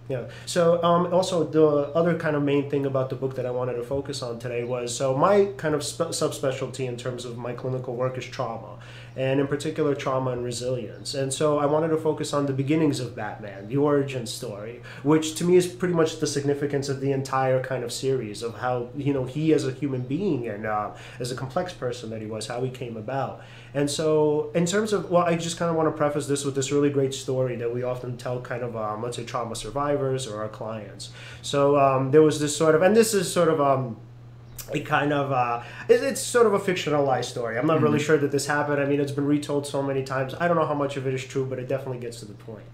Yeah. 0.09 0.27
So 0.45 0.81
um, 0.83 1.13
also 1.13 1.43
the 1.43 1.91
other 1.93 2.17
kind 2.17 2.35
of 2.35 2.43
main 2.43 2.69
thing 2.69 2.85
about 2.85 3.09
the 3.09 3.15
book 3.15 3.35
that 3.35 3.45
I 3.45 3.51
wanted 3.51 3.73
to 3.73 3.83
focus 3.83 4.21
on 4.21 4.39
today 4.39 4.63
was 4.63 4.95
so 4.95 5.15
my 5.17 5.45
kind 5.57 5.75
of 5.75 5.83
spe- 5.83 6.13
subspecialty 6.15 6.87
in 6.87 6.95
terms 6.95 7.25
of 7.25 7.37
my 7.37 7.51
clinical 7.51 7.93
work 7.93 8.17
is 8.17 8.25
trauma, 8.25 8.79
and 9.17 9.41
in 9.41 9.47
particular 9.47 9.95
trauma 9.95 10.31
and 10.31 10.45
resilience. 10.45 11.13
And 11.13 11.33
so 11.33 11.57
I 11.57 11.65
wanted 11.65 11.89
to 11.89 11.97
focus 11.97 12.33
on 12.33 12.45
the 12.45 12.53
beginnings 12.53 13.01
of 13.01 13.15
Batman, 13.15 13.67
the 13.67 13.77
origin 13.77 14.25
story, 14.27 14.81
which 15.03 15.35
to 15.35 15.43
me 15.43 15.57
is 15.57 15.67
pretty 15.67 15.93
much 15.93 16.19
the 16.19 16.27
significance 16.27 16.87
of 16.87 17.01
the 17.01 17.11
entire 17.11 17.61
kind 17.61 17.83
of 17.83 17.91
series 17.91 18.43
of 18.43 18.59
how 18.59 18.87
you 18.95 19.13
know 19.13 19.25
he 19.25 19.53
as 19.53 19.67
a 19.67 19.73
human 19.73 20.01
being 20.01 20.47
and 20.47 20.65
uh, 20.65 20.91
as 21.19 21.31
a 21.33 21.35
complex 21.35 21.73
person 21.73 22.09
that 22.11 22.21
he 22.21 22.27
was, 22.27 22.47
how 22.47 22.63
he 22.63 22.69
came 22.69 22.95
about. 22.95 23.41
And 23.77 23.91
so, 23.91 24.49
in 24.55 24.65
terms 24.65 24.91
of, 24.91 25.11
well, 25.11 25.21
I 25.21 25.35
just 25.35 25.55
kind 25.59 25.69
of 25.69 25.77
want 25.77 25.87
to 25.87 25.95
preface 25.95 26.25
this 26.25 26.43
with 26.43 26.55
this 26.55 26.71
really 26.71 26.89
great 26.89 27.13
story 27.13 27.55
that 27.57 27.71
we 27.71 27.83
often 27.83 28.17
tell 28.17 28.41
kind 28.41 28.63
of, 28.63 28.75
um, 28.75 29.03
let's 29.03 29.17
say, 29.17 29.23
trauma 29.23 29.55
survivors 29.55 30.25
or 30.25 30.41
our 30.41 30.49
clients. 30.49 31.11
So, 31.43 31.79
um, 31.79 32.09
there 32.09 32.23
was 32.23 32.39
this 32.39 32.57
sort 32.57 32.73
of, 32.73 32.81
and 32.81 32.95
this 32.95 33.13
is 33.13 33.31
sort 33.31 33.49
of, 33.49 33.61
um, 33.61 33.97
a 34.73 34.79
kind 34.79 35.13
of 35.13 35.31
uh, 35.31 35.61
it's 35.87 36.19
sort 36.19 36.47
of 36.47 36.55
a 36.55 36.59
fictionalized 36.59 37.25
story. 37.25 37.57
I'm 37.59 37.67
not 37.67 37.81
really 37.81 37.99
sure 37.99 38.17
that 38.17 38.31
this 38.31 38.47
happened. 38.47 38.81
I 38.81 38.85
mean, 38.85 38.99
it's 38.99 39.11
been 39.11 39.27
retold 39.27 39.67
so 39.67 39.83
many 39.83 40.03
times. 40.03 40.33
I 40.33 40.47
don't 40.47 40.57
know 40.57 40.65
how 40.65 40.73
much 40.73 40.97
of 40.97 41.05
it 41.05 41.13
is 41.13 41.23
true, 41.23 41.45
but 41.45 41.59
it 41.59 41.69
definitely 41.69 41.99
gets 41.99 42.19
to 42.21 42.25
the 42.25 42.33
point. 42.33 42.65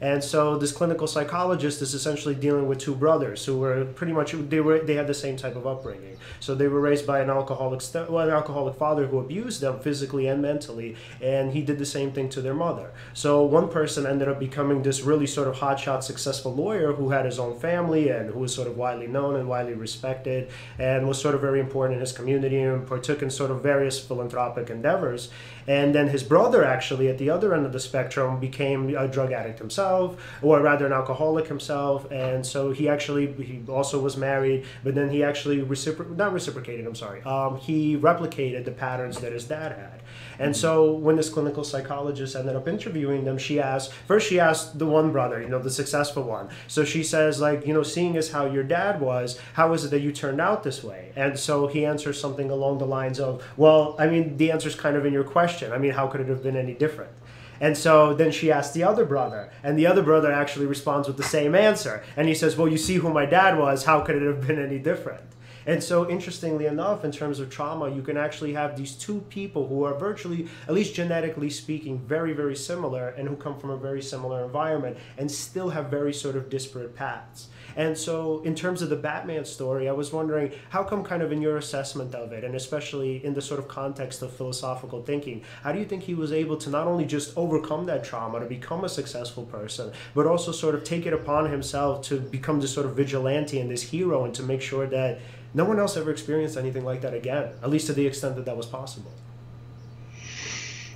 And 0.00 0.22
so 0.22 0.58
this 0.58 0.72
clinical 0.72 1.06
psychologist 1.06 1.82
is 1.82 1.94
essentially 1.94 2.34
dealing 2.34 2.68
with 2.68 2.78
two 2.78 2.94
brothers 2.94 3.44
who 3.44 3.58
were 3.58 3.84
pretty 3.84 4.12
much 4.12 4.32
they 4.32 4.60
were 4.60 4.80
they 4.80 4.94
had 4.94 5.06
the 5.06 5.14
same 5.14 5.36
type 5.36 5.56
of 5.56 5.66
upbringing. 5.66 6.16
So 6.40 6.54
they 6.54 6.68
were 6.68 6.80
raised 6.80 7.06
by 7.06 7.20
an 7.20 7.30
alcoholic 7.30 7.82
well, 7.94 8.28
an 8.28 8.30
alcoholic 8.30 8.76
father 8.76 9.06
who 9.06 9.18
abused 9.18 9.60
them 9.60 9.80
physically 9.80 10.26
and 10.26 10.42
mentally, 10.42 10.96
and 11.20 11.52
he 11.52 11.62
did 11.62 11.78
the 11.78 11.86
same 11.86 12.12
thing 12.12 12.28
to 12.30 12.40
their 12.40 12.54
mother. 12.54 12.92
So 13.12 13.44
one 13.44 13.68
person 13.68 14.06
ended 14.06 14.28
up 14.28 14.38
becoming 14.38 14.82
this 14.82 15.02
really 15.02 15.26
sort 15.26 15.48
of 15.48 15.56
hotshot 15.56 16.02
successful 16.02 16.54
lawyer 16.54 16.92
who 16.92 17.10
had 17.10 17.24
his 17.24 17.38
own 17.38 17.58
family 17.58 18.08
and 18.08 18.30
who 18.30 18.40
was 18.40 18.54
sort 18.54 18.68
of 18.68 18.76
widely 18.76 19.06
known 19.06 19.36
and 19.36 19.48
widely 19.48 19.74
respected 19.74 20.50
and 20.78 21.06
was 21.06 21.20
sort 21.20 21.34
of 21.34 21.40
very 21.40 21.60
important 21.60 21.94
in 21.94 22.00
his 22.00 22.12
community 22.12 22.60
and 22.60 22.86
partook 22.86 23.22
in 23.22 23.30
sort 23.30 23.50
of 23.50 23.62
various 23.62 23.98
philanthropic 23.98 24.70
endeavors. 24.70 25.30
And 25.66 25.94
then 25.94 26.08
his 26.08 26.22
brother, 26.22 26.64
actually, 26.64 27.08
at 27.08 27.18
the 27.18 27.30
other 27.30 27.54
end 27.54 27.66
of 27.66 27.72
the 27.72 27.80
spectrum, 27.80 28.40
became 28.40 28.94
a 28.96 29.08
drug 29.08 29.32
addict 29.32 29.58
himself, 29.58 30.16
or 30.42 30.60
rather, 30.60 30.86
an 30.86 30.92
alcoholic 30.92 31.46
himself. 31.46 32.10
And 32.10 32.44
so 32.44 32.72
he 32.72 32.88
actually 32.88 33.32
he 33.42 33.62
also 33.68 34.00
was 34.00 34.16
married, 34.16 34.64
but 34.82 34.94
then 34.94 35.10
he 35.10 35.22
actually 35.22 35.58
recipro- 35.62 36.14
not 36.16 36.32
reciprocated. 36.32 36.86
I'm 36.86 36.94
sorry. 36.94 37.22
Um, 37.22 37.56
he 37.56 37.96
replicated 37.96 38.64
the 38.64 38.72
patterns 38.72 39.20
that 39.20 39.32
his 39.32 39.44
dad 39.44 39.72
had. 39.72 40.00
And 40.38 40.56
so 40.56 40.92
when 40.92 41.16
this 41.16 41.28
clinical 41.28 41.64
psychologist 41.64 42.36
ended 42.36 42.56
up 42.56 42.68
interviewing 42.68 43.24
them, 43.24 43.38
she 43.38 43.60
asked 43.60 43.92
first 43.92 44.28
she 44.28 44.40
asked 44.40 44.78
the 44.78 44.86
one 44.86 45.12
brother, 45.12 45.40
you 45.40 45.48
know, 45.48 45.58
the 45.58 45.70
successful 45.70 46.22
one. 46.22 46.48
So 46.68 46.84
she 46.84 47.02
says 47.02 47.40
like, 47.40 47.66
you 47.66 47.74
know, 47.74 47.82
seeing 47.82 48.16
as 48.16 48.30
how 48.30 48.46
your 48.46 48.64
dad 48.64 49.00
was, 49.00 49.38
how 49.54 49.72
is 49.72 49.84
it 49.84 49.90
that 49.90 50.00
you 50.00 50.12
turned 50.12 50.40
out 50.40 50.62
this 50.62 50.82
way? 50.82 51.12
And 51.16 51.38
so 51.38 51.66
he 51.66 51.84
answers 51.84 52.20
something 52.20 52.50
along 52.50 52.78
the 52.78 52.86
lines 52.86 53.20
of, 53.20 53.42
well, 53.56 53.96
I 53.98 54.06
mean, 54.06 54.36
the 54.36 54.50
answer's 54.50 54.74
kind 54.74 54.96
of 54.96 55.06
in 55.06 55.12
your 55.12 55.24
question. 55.24 55.72
I 55.72 55.78
mean, 55.78 55.92
how 55.92 56.06
could 56.06 56.20
it 56.20 56.28
have 56.28 56.42
been 56.42 56.56
any 56.56 56.74
different? 56.74 57.12
And 57.60 57.76
so 57.76 58.14
then 58.14 58.32
she 58.32 58.50
asks 58.50 58.74
the 58.74 58.82
other 58.82 59.04
brother, 59.04 59.50
and 59.62 59.78
the 59.78 59.86
other 59.86 60.02
brother 60.02 60.32
actually 60.32 60.66
responds 60.66 61.06
with 61.06 61.16
the 61.16 61.22
same 61.22 61.54
answer. 61.54 62.02
And 62.16 62.28
he 62.28 62.34
says, 62.34 62.56
Well, 62.56 62.68
you 62.68 62.76
see 62.76 62.96
who 62.96 63.12
my 63.12 63.26
dad 63.26 63.58
was, 63.58 63.84
how 63.84 64.00
could 64.00 64.16
it 64.16 64.22
have 64.22 64.46
been 64.46 64.58
any 64.58 64.78
different? 64.78 65.22
And 65.66 65.82
so, 65.82 66.08
interestingly 66.08 66.66
enough, 66.66 67.04
in 67.04 67.12
terms 67.12 67.40
of 67.40 67.50
trauma, 67.50 67.94
you 67.94 68.02
can 68.02 68.16
actually 68.16 68.52
have 68.52 68.76
these 68.76 68.92
two 68.92 69.20
people 69.28 69.68
who 69.68 69.84
are 69.84 69.94
virtually, 69.94 70.48
at 70.68 70.74
least 70.74 70.94
genetically 70.94 71.50
speaking, 71.50 71.98
very, 71.98 72.32
very 72.32 72.56
similar 72.56 73.08
and 73.10 73.28
who 73.28 73.36
come 73.36 73.58
from 73.58 73.70
a 73.70 73.76
very 73.76 74.02
similar 74.02 74.44
environment 74.44 74.96
and 75.16 75.30
still 75.30 75.70
have 75.70 75.86
very 75.86 76.12
sort 76.12 76.36
of 76.36 76.50
disparate 76.50 76.94
paths. 76.94 77.48
And 77.76 77.96
so, 77.96 78.40
in 78.42 78.54
terms 78.54 78.82
of 78.82 78.90
the 78.90 78.96
Batman 78.96 79.44
story, 79.44 79.88
I 79.88 79.92
was 79.92 80.12
wondering 80.12 80.52
how 80.70 80.84
come, 80.84 81.02
kind 81.02 81.22
of, 81.22 81.32
in 81.32 81.42
your 81.42 81.56
assessment 81.56 82.14
of 82.14 82.32
it, 82.32 82.44
and 82.44 82.54
especially 82.54 83.24
in 83.24 83.34
the 83.34 83.42
sort 83.42 83.58
of 83.58 83.66
context 83.66 84.22
of 84.22 84.32
philosophical 84.32 85.02
thinking, 85.02 85.42
how 85.62 85.72
do 85.72 85.78
you 85.78 85.84
think 85.84 86.04
he 86.04 86.14
was 86.14 86.32
able 86.32 86.56
to 86.58 86.70
not 86.70 86.86
only 86.86 87.04
just 87.04 87.36
overcome 87.36 87.86
that 87.86 88.04
trauma 88.04 88.38
to 88.40 88.46
become 88.46 88.84
a 88.84 88.88
successful 88.88 89.44
person, 89.46 89.92
but 90.14 90.26
also 90.26 90.52
sort 90.52 90.74
of 90.74 90.84
take 90.84 91.06
it 91.06 91.12
upon 91.12 91.50
himself 91.50 92.02
to 92.02 92.20
become 92.20 92.60
this 92.60 92.72
sort 92.72 92.86
of 92.86 92.94
vigilante 92.94 93.60
and 93.60 93.70
this 93.70 93.82
hero 93.82 94.24
and 94.24 94.34
to 94.34 94.42
make 94.42 94.62
sure 94.62 94.86
that 94.86 95.18
no 95.54 95.64
one 95.64 95.78
else 95.78 95.96
ever 95.96 96.10
experienced 96.10 96.56
anything 96.56 96.84
like 96.84 97.00
that 97.02 97.14
again, 97.14 97.50
at 97.62 97.70
least 97.70 97.86
to 97.86 97.92
the 97.92 98.06
extent 98.06 98.36
that 98.36 98.44
that 98.44 98.56
was 98.56 98.66
possible? 98.66 99.10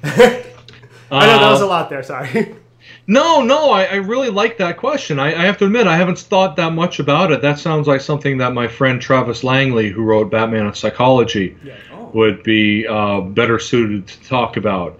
I 0.04 0.42
know 1.26 1.38
that 1.38 1.50
was 1.50 1.60
a 1.60 1.64
Uh, 1.64 1.68
lot 1.68 1.90
there, 1.90 2.02
sorry. 2.02 2.54
No, 3.06 3.42
no, 3.42 3.70
I, 3.70 3.84
I 3.84 3.94
really 3.96 4.28
like 4.30 4.58
that 4.58 4.76
question. 4.76 5.18
I, 5.18 5.28
I 5.28 5.44
have 5.46 5.56
to 5.58 5.64
admit, 5.66 5.86
I 5.86 5.96
haven't 5.96 6.18
thought 6.18 6.56
that 6.56 6.72
much 6.74 6.98
about 7.00 7.32
it. 7.32 7.40
That 7.42 7.58
sounds 7.58 7.86
like 7.86 8.00
something 8.02 8.38
that 8.38 8.52
my 8.54 8.68
friend 8.68 9.00
Travis 9.00 9.42
Langley, 9.42 9.88
who 9.90 10.02
wrote 10.04 10.30
Batman 10.30 10.66
and 10.66 10.76
Psychology, 10.76 11.56
yeah. 11.64 11.74
Oh. 11.92 12.10
would 12.14 12.42
be 12.42 12.86
uh, 12.86 13.20
better 13.22 13.58
suited 13.58 14.06
to 14.06 14.22
talk 14.28 14.56
about. 14.58 14.98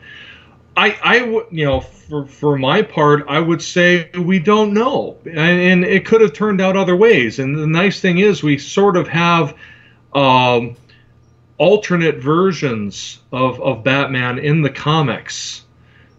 I, 0.79 0.97
I 1.03 1.23
would, 1.23 1.47
you 1.51 1.65
know, 1.65 1.81
for, 1.81 2.25
for 2.25 2.57
my 2.57 2.83
part, 2.83 3.25
I 3.29 3.41
would 3.41 3.61
say 3.61 4.11
we 4.17 4.39
don't 4.39 4.73
know, 4.73 5.17
and, 5.25 5.39
and 5.39 5.85
it 5.85 6.07
could 6.07 6.21
have 6.21 6.33
turned 6.33 6.61
out 6.61 6.77
other 6.77 6.95
ways. 6.95 7.41
And 7.41 7.59
the 7.59 7.67
nice 7.67 8.01
thing 8.01 8.19
is, 8.19 8.45
we 8.45 8.59
sort 8.59 8.97
of 8.97 9.09
have 9.09 9.57
um, 10.15 10.77
alternate 11.59 12.19
versions 12.19 13.19
of, 13.33 13.61
of 13.61 13.83
Batman 13.83 14.39
in 14.39 14.63
the 14.63 14.71
comics 14.71 15.65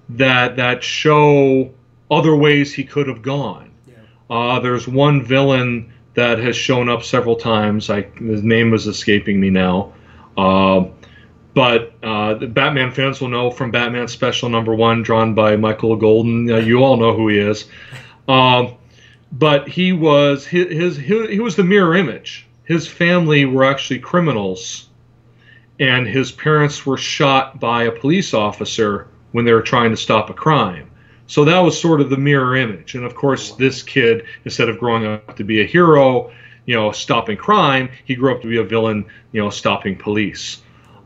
that 0.09 0.57
that 0.57 0.83
show 0.83 1.73
other 2.11 2.35
ways 2.35 2.73
he 2.73 2.83
could 2.83 3.07
have 3.07 3.21
gone. 3.21 3.71
Yeah. 3.87 3.95
Uh, 4.29 4.59
there's 4.59 4.89
one 4.89 5.23
villain 5.23 5.93
that 6.15 6.37
has 6.39 6.57
shown 6.57 6.89
up 6.89 7.03
several 7.03 7.37
times. 7.37 7.89
I, 7.89 8.01
his 8.01 8.43
name 8.43 8.73
is 8.73 8.87
escaping 8.87 9.39
me 9.39 9.51
now. 9.51 9.93
Uh, 10.35 10.87
but 11.59 11.91
uh, 12.03 12.35
the 12.35 12.47
Batman 12.47 12.89
fans 12.89 13.19
will 13.19 13.27
know 13.27 13.51
from 13.51 13.69
Batman 13.69 14.07
Special 14.07 14.47
Number 14.47 14.73
One, 14.73 15.03
drawn 15.03 15.33
by 15.33 15.57
Michael 15.57 15.97
Golden. 15.97 16.49
Uh, 16.49 16.55
you 16.55 16.81
all 16.81 16.95
know 16.95 17.13
who 17.13 17.27
he 17.27 17.37
is. 17.37 17.65
Um, 18.29 18.75
but 19.33 19.67
he 19.67 19.91
was 19.91 20.45
his, 20.45 20.71
his 20.71 20.95
he, 20.95 21.27
he 21.27 21.41
was 21.41 21.57
the 21.57 21.65
mirror 21.65 21.97
image. 21.97 22.47
His 22.63 22.87
family 22.87 23.43
were 23.43 23.65
actually 23.65 23.99
criminals, 23.99 24.87
and 25.81 26.07
his 26.07 26.31
parents 26.31 26.85
were 26.85 26.95
shot 26.95 27.59
by 27.59 27.83
a 27.83 27.91
police 27.91 28.33
officer 28.33 29.09
when 29.33 29.43
they 29.43 29.51
were 29.51 29.61
trying 29.61 29.91
to 29.91 29.97
stop 29.97 30.29
a 30.29 30.33
crime. 30.33 30.89
So 31.27 31.43
that 31.43 31.59
was 31.59 31.77
sort 31.77 31.99
of 31.99 32.09
the 32.09 32.15
mirror 32.15 32.55
image. 32.55 32.95
And 32.95 33.03
of 33.03 33.15
course, 33.15 33.51
this 33.51 33.83
kid, 33.83 34.23
instead 34.45 34.69
of 34.69 34.79
growing 34.79 35.05
up 35.05 35.35
to 35.35 35.43
be 35.43 35.59
a 35.59 35.65
hero, 35.65 36.31
you 36.65 36.75
know, 36.77 36.93
stopping 36.93 37.35
crime, 37.35 37.89
he 38.05 38.15
grew 38.15 38.33
up 38.33 38.41
to 38.43 38.47
be 38.47 38.59
a 38.59 38.63
villain, 38.63 39.03
you 39.33 39.41
know, 39.41 39.49
stopping 39.49 39.97
police. 39.97 40.61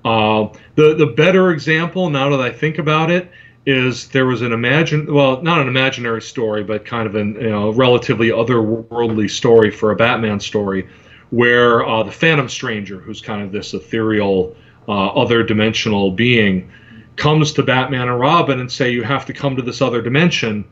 Uh, 0.06 0.50
the 0.76 0.96
the 0.96 1.06
better 1.06 1.52
example, 1.52 2.10
now 2.10 2.30
that 2.30 2.42
I 2.42 2.52
think 2.52 2.78
about 2.78 3.10
it, 3.10 3.32
is 3.66 4.10
there 4.10 4.26
was 4.26 4.42
an 4.42 4.52
imagine 4.52 5.12
well, 5.14 5.42
not 5.42 5.62
an 5.62 5.68
imaginary 5.68 6.22
story, 6.22 6.64
but 6.64 6.86
kind 6.86 7.08
of 7.08 7.16
an 7.16 7.36
you 7.36 7.50
know 7.50 7.72
relatively 7.72 8.30
otherworldly 8.30 9.30
story 9.30 9.72
for 9.72 9.92
a 9.92 9.96
Batman 9.96 10.40
story, 10.40 10.90
where 11.30 11.86
uh, 11.86 12.04
the 12.04 12.12
Phantom 12.12 12.50
Stranger, 12.50 13.00
who's 13.00 13.22
kind 13.22 13.42
of 13.42 13.52
this 13.52 13.74
ethereal, 13.74 14.56
uh, 14.88 15.08
other 15.08 15.44
dimensional 15.44 16.12
being, 16.12 16.70
comes 17.16 17.54
to 17.54 17.64
Batman 17.64 18.10
and 18.10 18.20
Robin 18.20 18.60
and 18.60 18.72
say 18.72 18.92
you 18.92 19.04
have 19.04 19.26
to 19.28 19.34
come 19.34 19.56
to 19.56 19.62
this 19.62 19.82
other 19.82 20.02
dimension 20.02 20.66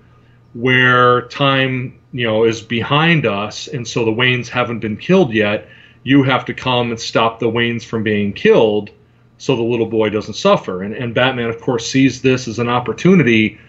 where 0.53 1.21
time 1.27 1.97
you 2.11 2.27
know 2.27 2.43
is 2.43 2.59
behind 2.59 3.25
us 3.25 3.69
and 3.69 3.87
so 3.87 4.03
the 4.03 4.11
Waynes 4.11 4.49
haven't 4.49 4.79
been 4.79 4.97
killed 4.97 5.33
yet. 5.33 5.69
You 6.03 6.23
have 6.23 6.45
to 6.45 6.53
come 6.53 6.89
and 6.89 6.99
stop 6.99 7.39
the 7.39 7.45
Waynes 7.49 7.85
from 7.85 8.03
being 8.03 8.33
killed 8.33 8.89
so 9.41 9.55
the 9.55 9.63
little 9.63 9.87
boy 9.87 10.07
doesn't 10.07 10.35
suffer. 10.35 10.83
And, 10.83 10.93
and 10.93 11.15
Batman 11.15 11.49
of 11.49 11.59
course 11.59 11.89
sees 11.89 12.21
this 12.21 12.47
as 12.47 12.59
an 12.59 12.69
opportunity 12.69 13.59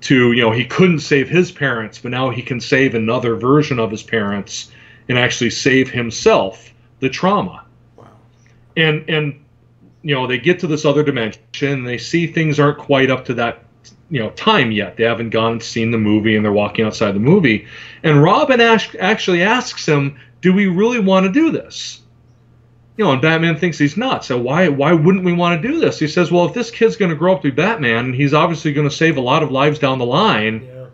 to 0.00 0.32
you 0.32 0.42
know 0.42 0.50
he 0.50 0.64
couldn't 0.64 0.98
save 0.98 1.28
his 1.28 1.52
parents 1.52 1.98
but 1.98 2.10
now 2.10 2.30
he 2.30 2.42
can 2.42 2.60
save 2.60 2.94
another 2.94 3.36
version 3.36 3.78
of 3.78 3.90
his 3.92 4.02
parents 4.02 4.72
and 5.08 5.16
actually 5.16 5.50
save 5.50 5.88
himself 5.88 6.72
the 6.98 7.08
trauma. 7.08 7.64
Wow. 7.96 8.08
and 8.76 9.08
and 9.08 9.40
you 10.02 10.16
know 10.16 10.26
they 10.26 10.36
get 10.36 10.58
to 10.60 10.66
this 10.66 10.84
other 10.84 11.04
dimension 11.04 11.68
and 11.68 11.86
they 11.86 11.98
see 11.98 12.26
things 12.26 12.58
aren't 12.58 12.78
quite 12.78 13.08
up 13.08 13.24
to 13.26 13.34
that 13.34 13.62
you 14.10 14.18
know 14.18 14.30
time 14.30 14.72
yet. 14.72 14.96
They 14.96 15.04
haven't 15.04 15.30
gone 15.30 15.52
and 15.52 15.62
seen 15.62 15.92
the 15.92 15.98
movie 15.98 16.34
and 16.34 16.44
they're 16.44 16.52
walking 16.52 16.84
outside 16.84 17.12
the 17.12 17.20
movie. 17.20 17.68
And 18.02 18.20
robin 18.20 18.60
ash- 18.60 18.96
actually 18.98 19.42
asks 19.44 19.86
him 19.86 20.18
do 20.40 20.52
we 20.52 20.66
really 20.66 20.98
want 20.98 21.24
to 21.24 21.32
do 21.32 21.52
this 21.52 22.00
you 22.96 23.04
know 23.04 23.12
and 23.12 23.20
batman 23.22 23.56
thinks 23.56 23.76
he's 23.78 23.96
nuts 23.96 24.26
so 24.28 24.38
why 24.38 24.68
why 24.68 24.92
wouldn't 24.92 25.24
we 25.24 25.32
want 25.32 25.60
to 25.60 25.68
do 25.68 25.80
this 25.80 25.98
he 25.98 26.06
says 26.08 26.30
well 26.30 26.44
if 26.46 26.54
this 26.54 26.70
kid's 26.70 26.96
going 26.96 27.10
to 27.10 27.16
grow 27.16 27.34
up 27.34 27.42
to 27.42 27.50
be 27.50 27.54
batman 27.54 28.06
and 28.06 28.14
he's 28.14 28.32
obviously 28.34 28.72
going 28.72 28.88
to 28.88 28.94
save 28.94 29.16
a 29.16 29.20
lot 29.20 29.42
of 29.42 29.50
lives 29.50 29.78
down 29.78 29.98
the 29.98 30.06
line 30.06 30.62
Yeah. 30.64 30.86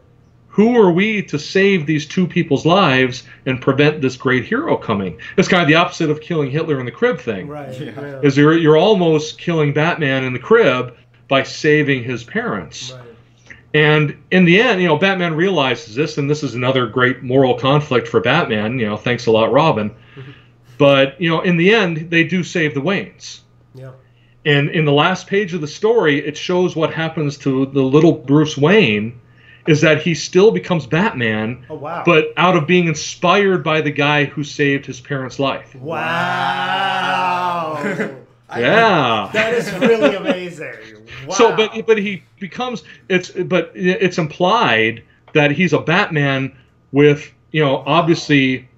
who 0.48 0.76
are 0.80 0.90
we 0.90 1.22
to 1.24 1.38
save 1.38 1.86
these 1.86 2.06
two 2.06 2.26
people's 2.26 2.64
lives 2.64 3.24
and 3.46 3.60
prevent 3.60 4.00
this 4.00 4.16
great 4.16 4.44
hero 4.46 4.76
coming 4.76 5.18
it's 5.36 5.48
kind 5.48 5.62
of 5.62 5.68
the 5.68 5.74
opposite 5.74 6.08
of 6.10 6.20
killing 6.20 6.50
hitler 6.50 6.80
in 6.80 6.86
the 6.86 6.92
crib 6.92 7.20
thing 7.20 7.48
Right. 7.48 7.78
Yeah. 7.80 7.92
Yeah. 8.00 8.20
is 8.22 8.36
you're, 8.36 8.56
you're 8.56 8.76
almost 8.78 9.38
killing 9.38 9.72
Batman 9.74 10.24
in 10.24 10.32
the 10.32 10.38
crib 10.38 10.96
by 11.28 11.42
saving 11.44 12.02
his 12.02 12.24
parents. 12.24 12.92
Right. 12.92 13.04
And 13.72 14.16
in 14.32 14.44
the 14.46 14.60
end, 14.60 14.82
you 14.82 14.88
know, 14.88 14.96
Batman 14.96 15.34
realizes 15.36 15.94
this, 15.94 16.18
and 16.18 16.28
this 16.28 16.42
is 16.42 16.56
another 16.56 16.86
great 16.88 17.22
moral 17.22 17.54
conflict 17.54 18.08
for 18.08 18.18
Batman. 18.20 18.80
You 18.80 18.86
know, 18.86 18.96
thanks 18.96 19.26
a 19.26 19.30
lot, 19.30 19.52
Robin. 19.52 19.90
Mm-hmm. 19.90 20.30
But 20.80 21.20
you 21.20 21.28
know, 21.28 21.42
in 21.42 21.58
the 21.58 21.74
end, 21.74 22.10
they 22.10 22.24
do 22.24 22.42
save 22.42 22.72
the 22.74 22.80
Waynes. 22.80 23.40
Yeah. 23.74 23.92
And 24.46 24.70
in 24.70 24.86
the 24.86 24.92
last 24.92 25.26
page 25.26 25.52
of 25.52 25.60
the 25.60 25.68
story, 25.68 26.26
it 26.26 26.38
shows 26.38 26.74
what 26.74 26.94
happens 26.94 27.36
to 27.38 27.66
the 27.66 27.82
little 27.82 28.12
Bruce 28.12 28.56
Wayne, 28.56 29.20
is 29.68 29.82
that 29.82 30.00
he 30.00 30.14
still 30.14 30.50
becomes 30.50 30.86
Batman, 30.86 31.66
Oh 31.68 31.74
wow. 31.74 32.02
but 32.06 32.32
out 32.38 32.56
of 32.56 32.66
being 32.66 32.86
inspired 32.88 33.62
by 33.62 33.82
the 33.82 33.90
guy 33.90 34.24
who 34.24 34.42
saved 34.42 34.86
his 34.86 35.00
parents' 35.00 35.38
life. 35.38 35.74
wow. 35.74 37.76
Yeah. 38.56 39.30
that 39.32 39.54
is 39.54 39.72
really 39.74 40.16
amazing. 40.16 40.74
Wow. 41.26 41.34
So, 41.36 41.54
but 41.54 41.86
but 41.86 41.98
he 41.98 42.22
becomes 42.40 42.82
it's 43.08 43.30
but 43.30 43.70
it's 43.74 44.16
implied 44.18 45.04
that 45.34 45.50
he's 45.52 45.72
a 45.74 45.78
Batman 45.78 46.56
with 46.90 47.30
you 47.52 47.62
know 47.64 47.84
obviously 47.86 48.68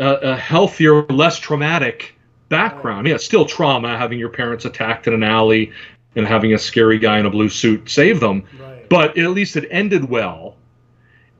a, 0.00 0.32
a 0.32 0.36
healthier, 0.36 1.04
less 1.04 1.38
traumatic 1.38 2.16
background. 2.48 3.06
Yeah, 3.06 3.18
still 3.18 3.44
trauma, 3.44 3.96
having 3.96 4.18
your 4.18 4.30
parents 4.30 4.64
attacked 4.64 5.06
in 5.06 5.14
an 5.14 5.22
alley 5.22 5.72
and 6.16 6.26
having 6.26 6.54
a 6.54 6.58
scary 6.58 6.98
guy 6.98 7.20
in 7.20 7.26
a 7.26 7.30
blue 7.30 7.48
suit 7.48 7.88
save 7.88 8.18
them. 8.18 8.44
Right. 8.58 8.88
But 8.88 9.16
at 9.16 9.30
least 9.30 9.56
it 9.56 9.68
ended 9.70 10.08
well, 10.08 10.56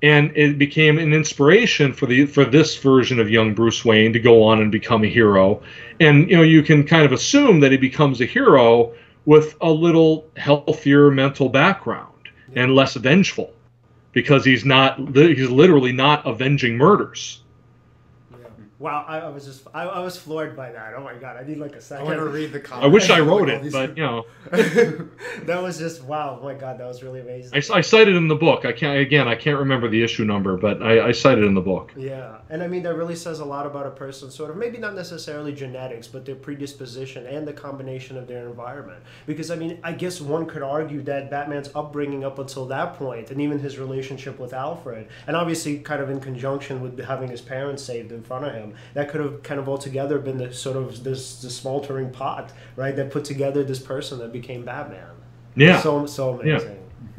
and 0.03 0.31
it 0.37 0.59
became 0.59 0.99
an 0.99 1.12
inspiration 1.12 1.92
for 1.92 2.07
the 2.07 2.27
for 2.27 2.44
this 2.44 2.77
version 2.79 3.18
of 3.18 3.29
young 3.29 3.55
Bruce 3.55 3.85
Wayne 3.85 4.12
to 4.12 4.20
go 4.20 4.42
on 4.44 4.61
and 4.61 4.70
become 4.70 5.03
a 5.03 5.09
hero. 5.09 5.62
And 5.99 6.31
you 6.31 6.37
know 6.37 6.42
you 6.42 6.62
can 6.62 6.87
kind 6.87 7.05
of 7.05 7.12
assume 7.12 7.61
that 7.61 7.73
he 7.73 7.79
becomes 7.79 8.20
a 8.20 8.27
hero 8.27 8.92
with 9.25 9.57
a 9.61 9.70
little 9.70 10.27
healthier 10.37 11.11
mental 11.11 11.49
background 11.49 12.07
and 12.55 12.75
less 12.75 12.94
vengeful 12.94 13.53
because 14.12 14.44
he's 14.44 14.64
not 14.64 14.99
he's 15.16 15.51
literally 15.51 15.92
not 15.92 16.27
avenging 16.27 16.77
murders. 16.77 17.42
Yeah. 18.81 18.85
Wow, 18.85 19.05
I, 19.07 19.19
I 19.21 19.29
was 19.29 19.45
just 19.45 19.66
I, 19.75 19.85
I 19.85 20.01
was 20.01 20.16
floored 20.16 20.57
by 20.57 20.73
that. 20.73 20.95
Oh 20.97 21.03
my 21.03 21.14
god, 21.14 21.37
I 21.37 21.47
need 21.47 21.59
like 21.59 21.77
a 21.77 21.81
second. 21.81 22.07
I 22.07 22.16
want 22.16 22.19
to 22.19 22.25
read 22.25 22.51
the 22.51 22.61
comments. 22.71 22.85
I 22.85 22.88
wish 22.88 23.11
I 23.11 23.21
wrote 23.21 23.51
all 23.51 23.66
it, 23.66 23.73
but 23.73 23.97
you 23.97 24.03
know, 24.03 24.25
that 24.51 25.61
was 25.62 25.79
just 25.79 26.03
wow. 26.05 26.38
Oh 26.40 26.45
my 26.45 26.55
god, 26.55 26.79
that 26.79 26.87
was 26.87 27.03
really 27.03 27.21
amazing. 27.21 27.53
I, 27.55 27.79
I 27.79 27.81
cited 27.83 28.16
in 28.16 28.29
the 28.29 28.35
book. 28.35 28.64
I 28.64 28.73
can't 28.73 28.99
again. 28.99 29.29
I 29.29 29.35
can't 29.35 29.59
remember 29.59 29.88
the 29.88 30.03
issue 30.03 30.25
number, 30.25 30.57
but 30.57 30.83
I, 30.83 31.09
I 31.09 31.12
cited 31.12 31.45
in 31.45 31.55
the 31.55 31.61
book. 31.61 31.93
Yeah, 31.97 32.38
and 32.49 32.62
I 32.62 32.69
mean 32.69 32.83
that 32.85 32.95
really 32.95 33.16
says 33.16 33.40
a 33.40 33.45
lot 33.45 33.66
about 33.66 33.87
a 33.87 33.90
person. 33.90 34.31
Sort 34.31 34.51
of 34.51 34.57
maybe 34.57 34.79
not 34.79 34.95
necessarily 34.95 35.53
genetics, 35.53 36.09
but 36.09 36.25
their 36.25 36.37
predisposition 36.37 37.27
and 37.27 37.47
the 37.47 37.53
combination 37.53 38.16
of 38.16 38.27
their 38.27 38.49
environment. 38.49 39.03
Because 39.27 39.51
I 39.51 39.57
mean, 39.57 39.79
I 39.83 39.93
guess 39.93 40.23
one 40.23 40.47
could 40.47 40.62
argue 40.62 41.03
that 41.03 41.31
Batman's 41.31 41.71
upbringing 41.75 42.25
up 42.25 42.38
until 42.38 42.64
that 42.66 42.95
point, 42.95 43.31
and 43.31 43.43
even 43.43 43.59
his 43.59 43.79
relationship 43.79 44.38
with 44.38 44.55
Alfred, 44.55 45.09
and 45.27 45.37
obviously 45.37 45.81
kind 45.81 46.01
of 46.01 46.09
in 46.09 46.19
conjunction 46.19 46.81
with 46.81 46.99
having 47.05 47.29
his 47.29 47.43
parents 47.43 47.83
saved 47.83 48.11
in 48.11 48.23
front 48.23 48.47
of 48.47 48.55
him, 48.55 48.70
that 48.95 49.11
could 49.11 49.21
have 49.21 49.43
kind 49.43 49.61
of 49.61 49.69
altogether 49.69 50.19
been 50.19 50.39
the 50.39 50.53
sort 50.53 50.77
of 50.77 51.05
this 51.05 51.41
the 51.43 51.51
smoldering 51.51 52.11
pot, 52.11 52.53
right? 52.77 52.95
That 52.97 53.11
put 53.11 53.25
together 53.25 53.65
this 53.65 53.79
person 53.79 54.19
that 54.19 54.33
became 54.33 54.65
Batman. 54.65 55.15
Yeah. 55.57 55.81
So 55.81 56.07
so 56.07 56.43
Yeah. 56.43 56.61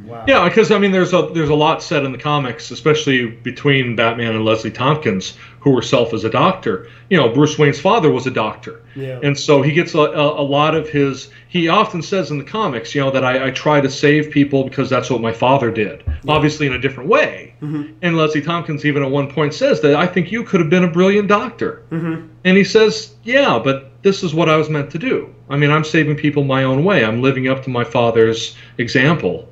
Wow. 0.05 0.25
Yeah, 0.27 0.47
because 0.47 0.71
I 0.71 0.77
mean, 0.77 0.91
there's 0.91 1.13
a 1.13 1.29
there's 1.33 1.49
a 1.49 1.55
lot 1.55 1.81
said 1.83 2.03
in 2.03 2.11
the 2.11 2.17
comics, 2.17 2.71
especially 2.71 3.27
between 3.27 3.95
Batman 3.95 4.35
and 4.35 4.43
Leslie 4.45 4.71
Thompkins, 4.71 5.37
who 5.59 5.75
herself 5.75 6.13
is 6.13 6.23
a 6.23 6.29
doctor. 6.29 6.87
You 7.09 7.17
know, 7.17 7.29
Bruce 7.29 7.57
Wayne's 7.57 7.79
father 7.79 8.09
was 8.11 8.25
a 8.27 8.31
doctor, 8.31 8.81
Yeah. 8.95 9.19
and 9.21 9.37
so 9.37 9.61
he 9.61 9.71
gets 9.73 9.93
a, 9.93 9.99
a, 9.99 10.41
a 10.41 10.45
lot 10.45 10.75
of 10.75 10.89
his. 10.89 11.29
He 11.49 11.67
often 11.67 12.01
says 12.01 12.31
in 12.31 12.37
the 12.37 12.43
comics, 12.43 12.95
you 12.95 13.01
know, 13.01 13.11
that 13.11 13.23
I, 13.23 13.47
I 13.47 13.51
try 13.51 13.81
to 13.81 13.89
save 13.89 14.31
people 14.31 14.63
because 14.63 14.89
that's 14.89 15.09
what 15.09 15.21
my 15.21 15.33
father 15.33 15.69
did, 15.69 16.03
obviously 16.27 16.67
in 16.67 16.73
a 16.73 16.79
different 16.79 17.09
way. 17.09 17.53
Mm-hmm. 17.61 17.93
And 18.01 18.17
Leslie 18.17 18.41
Thompkins 18.41 18.85
even 18.85 19.03
at 19.03 19.11
one 19.11 19.29
point 19.31 19.53
says 19.53 19.81
that 19.81 19.95
I 19.95 20.07
think 20.07 20.31
you 20.31 20.43
could 20.43 20.61
have 20.61 20.69
been 20.69 20.83
a 20.85 20.91
brilliant 20.91 21.27
doctor. 21.27 21.83
Mm-hmm. 21.91 22.27
And 22.43 22.57
he 22.57 22.63
says, 22.63 23.15
Yeah, 23.23 23.59
but 23.63 24.01
this 24.01 24.23
is 24.23 24.33
what 24.33 24.49
I 24.49 24.55
was 24.55 24.69
meant 24.69 24.89
to 24.91 24.97
do. 24.97 25.33
I 25.49 25.57
mean, 25.57 25.69
I'm 25.69 25.83
saving 25.83 26.15
people 26.15 26.43
my 26.43 26.63
own 26.63 26.83
way. 26.83 27.05
I'm 27.05 27.21
living 27.21 27.47
up 27.49 27.61
to 27.65 27.69
my 27.69 27.83
father's 27.83 28.55
example. 28.79 29.47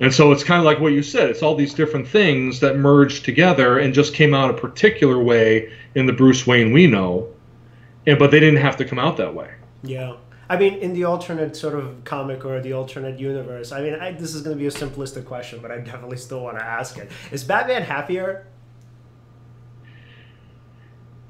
And 0.00 0.12
so 0.12 0.32
it's 0.32 0.42
kind 0.42 0.58
of 0.58 0.64
like 0.64 0.80
what 0.80 0.92
you 0.92 1.02
said. 1.02 1.28
It's 1.28 1.42
all 1.42 1.54
these 1.54 1.74
different 1.74 2.08
things 2.08 2.60
that 2.60 2.76
merged 2.76 3.24
together 3.24 3.78
and 3.78 3.92
just 3.92 4.14
came 4.14 4.34
out 4.34 4.50
a 4.50 4.54
particular 4.54 5.22
way 5.22 5.70
in 5.94 6.06
the 6.06 6.12
Bruce 6.12 6.46
Wayne 6.46 6.72
we 6.72 6.86
know. 6.86 7.28
And 8.06 8.18
but 8.18 8.30
they 8.30 8.40
didn't 8.40 8.60
have 8.60 8.76
to 8.78 8.84
come 8.84 8.98
out 8.98 9.18
that 9.18 9.34
way. 9.34 9.52
Yeah. 9.82 10.16
I 10.48 10.56
mean, 10.56 10.74
in 10.74 10.94
the 10.94 11.04
alternate 11.04 11.54
sort 11.54 11.74
of 11.74 12.02
comic 12.04 12.44
or 12.44 12.60
the 12.60 12.72
alternate 12.72 13.20
universe, 13.20 13.70
I 13.70 13.82
mean, 13.82 13.94
I, 13.94 14.10
this 14.12 14.34
is 14.34 14.42
going 14.42 14.56
to 14.56 14.60
be 14.60 14.66
a 14.66 14.70
simplistic 14.70 15.24
question, 15.24 15.60
but 15.62 15.70
I 15.70 15.78
definitely 15.78 16.16
still 16.16 16.42
want 16.42 16.58
to 16.58 16.64
ask 16.64 16.98
it. 16.98 17.08
Is 17.30 17.44
Batman 17.44 17.82
happier? 17.82 18.46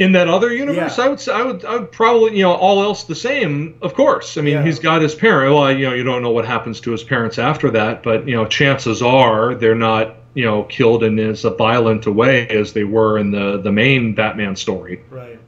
In 0.01 0.13
that 0.13 0.29
other 0.29 0.51
universe, 0.53 0.97
Yeah. 0.99 1.05
I 1.05 1.09
would 1.09 1.21
say 1.21 1.33
I 1.33 1.43
would 1.43 1.65
I 1.65 1.77
would 1.77 1.93
probably 1.93 2.37
you 2.37 2.43
know 2.43 2.55
all 2.55 2.83
else 2.83 3.05
the 3.05 3.15
same. 3.15 3.75
Of 3.83 3.93
course, 3.95 4.37
I 4.39 4.41
mean 4.41 4.55
Yeah. 4.55 4.65
he's 4.65 4.79
got 4.81 5.03
his 5.03 5.15
parents. 5.15 5.55
Well, 5.55 5.71
you 5.71 5.87
know 5.89 5.95
you 5.95 6.05
don't 6.05 6.23
know 6.23 6.31
what 6.31 6.47
happens 6.47 6.81
to 6.81 6.91
his 6.91 7.05
parents 7.05 7.39
after 7.39 7.71
that, 7.73 8.03
but 8.03 8.27
you 8.27 8.35
know 8.35 8.47
chances 8.47 9.03
are 9.03 9.55
they're 9.55 9.75
not 9.91 10.17
you 10.35 10.45
know 10.47 10.63
killed 10.65 11.03
in 11.05 11.19
as 11.19 11.45
a 11.45 11.51
violent 11.51 12.07
a 12.07 12.13
way 12.13 12.49
as 12.49 12.73
they 12.73 12.85
were 12.85 13.19
in 13.19 13.31
the 13.31 13.61
the 13.61 13.71
main 13.71 14.15
Batman 14.15 14.57
story. 14.57 15.03
Right. 15.11 15.39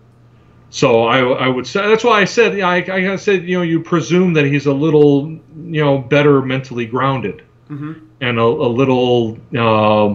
So 0.68 1.04
I, 1.04 1.18
I 1.46 1.48
would 1.48 1.66
say 1.66 1.86
that's 1.88 2.04
why 2.04 2.20
I 2.20 2.24
said 2.24 2.60
I, 2.60 2.76
I 3.12 3.16
said 3.16 3.44
you 3.48 3.56
know 3.56 3.62
you 3.62 3.80
presume 3.80 4.34
that 4.34 4.44
he's 4.44 4.66
a 4.66 4.72
little 4.74 5.30
you 5.30 5.82
know 5.84 5.96
better 5.98 6.42
mentally 6.42 6.84
grounded 6.86 7.42
Mm-hmm. 7.70 7.92
and 8.20 8.38
a, 8.38 8.42
a 8.42 8.70
little 8.80 9.38
uh, 9.56 10.14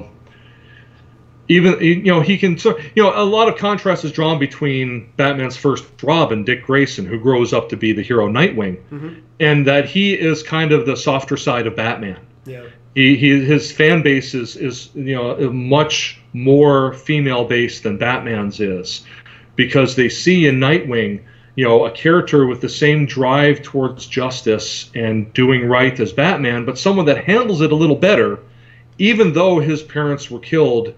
even 1.49 1.79
you 1.81 2.01
know 2.03 2.21
he 2.21 2.37
can 2.37 2.57
so 2.57 2.77
you 2.95 3.03
know 3.03 3.11
a 3.15 3.23
lot 3.23 3.47
of 3.47 3.57
contrast 3.57 4.03
is 4.03 4.11
drawn 4.11 4.37
between 4.39 5.09
Batman's 5.17 5.55
first 5.57 5.85
Robin 6.03 6.43
Dick 6.43 6.63
Grayson 6.65 7.05
who 7.05 7.19
grows 7.19 7.53
up 7.53 7.69
to 7.69 7.77
be 7.77 7.93
the 7.93 8.01
hero 8.01 8.27
Nightwing 8.27 8.77
Mhm. 8.91 9.15
and 9.39 9.65
that 9.67 9.85
he 9.85 10.13
is 10.13 10.43
kind 10.43 10.71
of 10.71 10.85
the 10.85 10.95
softer 10.97 11.37
side 11.37 11.67
of 11.67 11.75
Batman 11.75 12.19
Yeah. 12.45 12.63
he, 12.95 13.15
he 13.15 13.43
his 13.45 13.71
fan 13.71 14.01
base 14.01 14.33
is 14.33 14.55
is 14.55 14.89
you 14.95 15.15
know 15.15 15.51
much 15.51 16.19
more 16.33 16.93
female 16.93 17.45
based 17.45 17.83
than 17.83 17.97
Batman's 17.97 18.59
is 18.59 19.03
because 19.55 19.95
they 19.95 20.09
see 20.09 20.47
in 20.47 20.59
Nightwing 20.59 21.21
you 21.55 21.63
know 21.65 21.85
a 21.85 21.91
character 21.91 22.45
with 22.45 22.61
the 22.61 22.69
same 22.69 23.05
drive 23.05 23.61
towards 23.63 24.05
justice 24.05 24.91
and 24.93 25.33
doing 25.33 25.65
right 25.67 25.97
as 25.99 26.11
Batman 26.13 26.65
but 26.65 26.77
someone 26.77 27.05
that 27.05 27.23
handles 27.23 27.61
it 27.61 27.71
a 27.71 27.75
little 27.75 27.95
better 27.95 28.39
even 28.99 29.31
though 29.33 29.59
his 29.59 29.81
parents 29.83 30.29
were 30.29 30.39
killed 30.39 30.93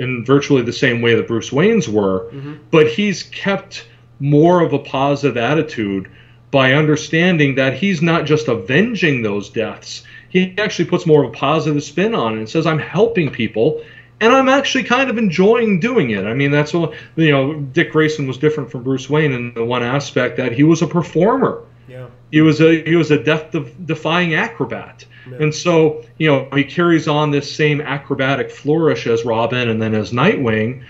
in 0.00 0.24
virtually 0.24 0.62
the 0.62 0.72
same 0.72 1.02
way 1.02 1.14
that 1.14 1.28
Bruce 1.28 1.52
Wayne's 1.52 1.88
were 1.88 2.30
Mm-hmm. 2.30 2.54
but 2.70 2.86
he's 2.88 3.22
kept 3.24 3.86
more 4.18 4.60
of 4.60 4.72
a 4.72 4.78
positive 4.78 5.36
attitude 5.36 6.10
by 6.50 6.72
understanding 6.74 7.54
that 7.54 7.74
he's 7.74 8.02
not 8.02 8.26
just 8.26 8.48
avenging 8.48 9.22
those 9.22 9.48
deaths. 9.48 10.02
He 10.28 10.54
actually 10.58 10.88
puts 10.88 11.06
more 11.06 11.24
of 11.24 11.30
a 11.30 11.32
positive 11.32 11.82
spin 11.82 12.14
on 12.14 12.34
it 12.34 12.38
and 12.38 12.48
says, 12.48 12.66
I'm 12.66 12.78
helping 12.78 13.30
people 13.30 13.82
and 14.20 14.32
I'm 14.32 14.48
actually 14.48 14.84
kind 14.84 15.08
of 15.08 15.16
enjoying 15.16 15.80
doing 15.80 16.10
it. 16.10 16.26
I 16.26 16.34
mean, 16.34 16.50
that's 16.50 16.74
what, 16.74 16.92
you 17.16 17.30
know, 17.30 17.54
Dick 17.54 17.92
Grayson 17.92 18.26
was 18.26 18.36
different 18.36 18.70
from 18.70 18.82
Bruce 18.82 19.08
Wayne 19.08 19.32
in 19.32 19.54
the 19.54 19.64
one 19.64 19.82
aspect 19.82 20.36
that 20.36 20.52
he 20.52 20.62
was 20.62 20.82
a 20.82 20.86
performer. 20.86 21.62
Yeah. 21.88 22.08
He 22.30 22.40
was 22.40 22.60
a 22.60 22.84
he 22.84 22.96
was 22.96 23.10
a 23.10 23.22
death 23.22 23.54
defying 23.84 24.34
acrobat. 24.34 25.04
Yeah. 25.30 25.38
And 25.42 25.54
so, 25.54 26.04
you 26.18 26.28
know, 26.28 26.48
he 26.54 26.64
carries 26.64 27.08
on 27.08 27.30
this 27.30 27.54
same 27.54 27.80
acrobatic 27.80 28.50
flourish 28.50 29.06
as 29.06 29.24
Robin 29.24 29.68
and 29.68 29.80
then 29.80 29.94
as 29.94 30.12
Nightwing, 30.12 30.82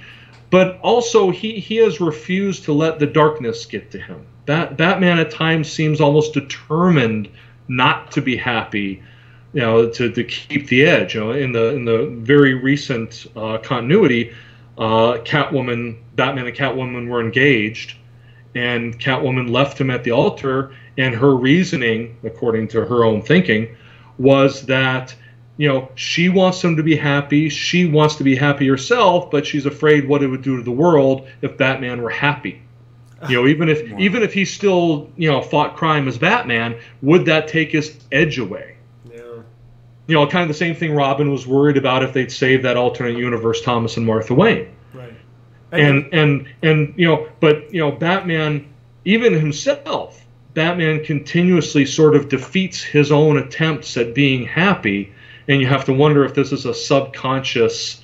but 0.50 0.79
also 0.81 1.31
he, 1.31 1.59
he 1.59 1.76
has 1.76 2.00
refused 2.00 2.64
to 2.64 2.72
let 2.72 2.98
the 2.98 3.07
darkness 3.07 3.66
get 3.66 3.90
to 3.92 4.00
him. 4.00 4.26
Bat, 4.46 4.76
Batman 4.76 5.18
at 5.18 5.31
times 5.31 5.70
seems 5.70 6.00
almost 6.00 6.35
determined 6.35 7.29
not 7.68 8.11
to 8.12 8.20
be 8.20 8.37
happy, 8.37 9.03
you 9.53 9.61
know, 9.61 9.88
to, 9.90 10.11
to 10.11 10.24
keep 10.24 10.68
the 10.68 10.85
edge. 10.85 11.14
You 11.14 11.20
know, 11.20 11.31
in 11.33 11.53
the 11.53 11.74
in 11.74 11.85
the 11.85 12.07
very 12.07 12.55
recent 12.55 13.26
uh, 13.37 13.59
continuity, 13.59 14.33
uh, 14.79 15.18
Catwoman, 15.24 15.98
Batman 16.16 16.46
and 16.46 16.57
Catwoman 16.57 17.09
were 17.09 17.20
engaged, 17.20 17.96
and 18.54 18.98
Catwoman 18.98 19.50
left 19.50 19.80
him 19.80 19.90
at 19.90 20.04
the 20.04 20.10
altar, 20.10 20.72
and 20.98 21.14
her 21.14 21.34
reasoning, 21.34 22.16
according 22.24 22.68
to 22.68 22.84
her 22.84 23.04
own 23.04 23.22
thinking, 23.22 23.76
was 24.18 24.66
that 24.66 25.14
you 25.56 25.68
know 25.68 25.90
she 25.94 26.30
wants 26.30 26.62
him 26.64 26.76
to 26.76 26.82
be 26.82 26.96
happy 26.96 27.50
she 27.50 27.84
wants 27.84 28.16
to 28.16 28.24
be 28.24 28.34
happy 28.34 28.66
herself 28.66 29.30
but 29.30 29.46
she's 29.46 29.66
afraid 29.66 30.08
what 30.08 30.22
it 30.22 30.26
would 30.26 30.40
do 30.40 30.56
to 30.56 30.62
the 30.62 30.70
world 30.70 31.28
if 31.42 31.56
batman 31.58 32.00
were 32.00 32.08
happy 32.08 32.62
you 33.28 33.36
know 33.36 33.46
even 33.46 33.68
if 33.68 33.82
even 33.98 34.22
if 34.22 34.32
he 34.32 34.46
still 34.46 35.10
you 35.16 35.30
know 35.30 35.42
fought 35.42 35.76
crime 35.76 36.08
as 36.08 36.16
batman 36.16 36.78
would 37.02 37.26
that 37.26 37.46
take 37.46 37.70
his 37.70 37.98
edge 38.10 38.38
away 38.38 38.76
Yeah. 39.12 39.42
you 40.06 40.14
know 40.14 40.26
kind 40.26 40.42
of 40.42 40.48
the 40.48 40.54
same 40.54 40.74
thing 40.74 40.94
robin 40.94 41.30
was 41.30 41.46
worried 41.46 41.76
about 41.76 42.02
if 42.02 42.14
they'd 42.14 42.32
save 42.32 42.62
that 42.62 42.78
alternate 42.78 43.18
universe 43.18 43.60
thomas 43.60 43.98
and 43.98 44.06
martha 44.06 44.32
wayne. 44.32 44.68
And 45.72 46.12
and 46.12 46.48
and 46.62 46.94
you 46.96 47.06
know 47.06 47.28
but 47.40 47.72
you 47.72 47.80
know 47.80 47.92
batman 47.92 48.66
even 49.04 49.33
himself 49.33 50.20
batman 50.54 51.04
continuously 51.04 51.87
sort 51.87 52.14
of 52.14 52.28
defeats 52.28 52.83
his 52.83 53.12
own 53.12 53.38
attempts 53.38 53.96
at 53.96 54.14
being 54.14 54.44
happy. 54.44 55.12
And 55.48 55.61
you 55.61 55.66
have 55.66 55.85
to 55.87 55.92
wonder 55.92 56.24
if 56.24 56.35
this 56.35 56.52
is 56.52 56.66
a 56.66 56.74
subconscious 56.74 58.02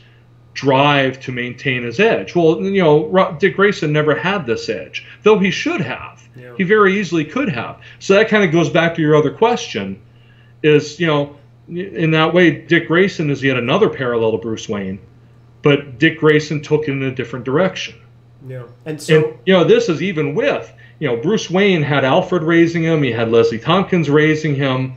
drive 0.54 1.20
to 1.20 1.32
maintain 1.32 1.82
his 1.82 2.00
edge. 2.00 2.34
Well 2.34 2.60
you 2.62 2.82
know 2.82 3.36
dick 3.38 3.56
grayson 3.56 3.92
never 3.92 4.14
had 4.14 4.46
this 4.46 4.68
edge 4.68 5.06
though 5.22 5.38
he 5.38 5.50
should 5.50 5.80
have. 5.80 6.22
Yeah. 6.34 6.54
he 6.56 6.64
very 6.64 6.98
easily 6.98 7.24
could 7.24 7.48
have. 7.48 7.80
So 7.98 8.14
that 8.14 8.28
kind 8.28 8.44
of 8.44 8.52
goes 8.52 8.68
back 8.68 8.94
to 8.94 9.02
your 9.02 9.16
other 9.16 9.30
question 9.30 10.00
is 10.62 10.98
you 10.98 11.06
know 11.06 11.36
in 11.68 12.12
that 12.12 12.32
way 12.32 12.50
dick 12.50 12.88
grayson 12.88 13.28
is 13.28 13.42
yet 13.42 13.56
another 13.56 13.90
parallel 13.90 14.32
to 14.32 14.38
bruce 14.38 14.68
wayne 14.68 15.00
but 15.66 15.98
Dick 15.98 16.18
Grayson 16.20 16.62
took 16.62 16.82
it 16.88 16.92
in 16.92 17.02
a 17.02 17.10
different 17.14 17.44
direction. 17.44 17.94
Yeah. 18.48 18.62
And 18.84 19.02
so 19.02 19.16
and 19.16 19.38
you 19.46 19.52
know, 19.52 19.64
this 19.64 19.88
is 19.88 20.00
even 20.02 20.34
with 20.34 20.72
you 21.00 21.08
know 21.08 21.16
Bruce 21.16 21.50
Wayne 21.50 21.82
had 21.82 22.04
Alfred 22.04 22.42
raising 22.44 22.84
him, 22.84 23.02
he 23.02 23.10
had 23.10 23.30
Leslie 23.32 23.58
Thompkins 23.58 24.08
raising 24.08 24.54
him. 24.54 24.94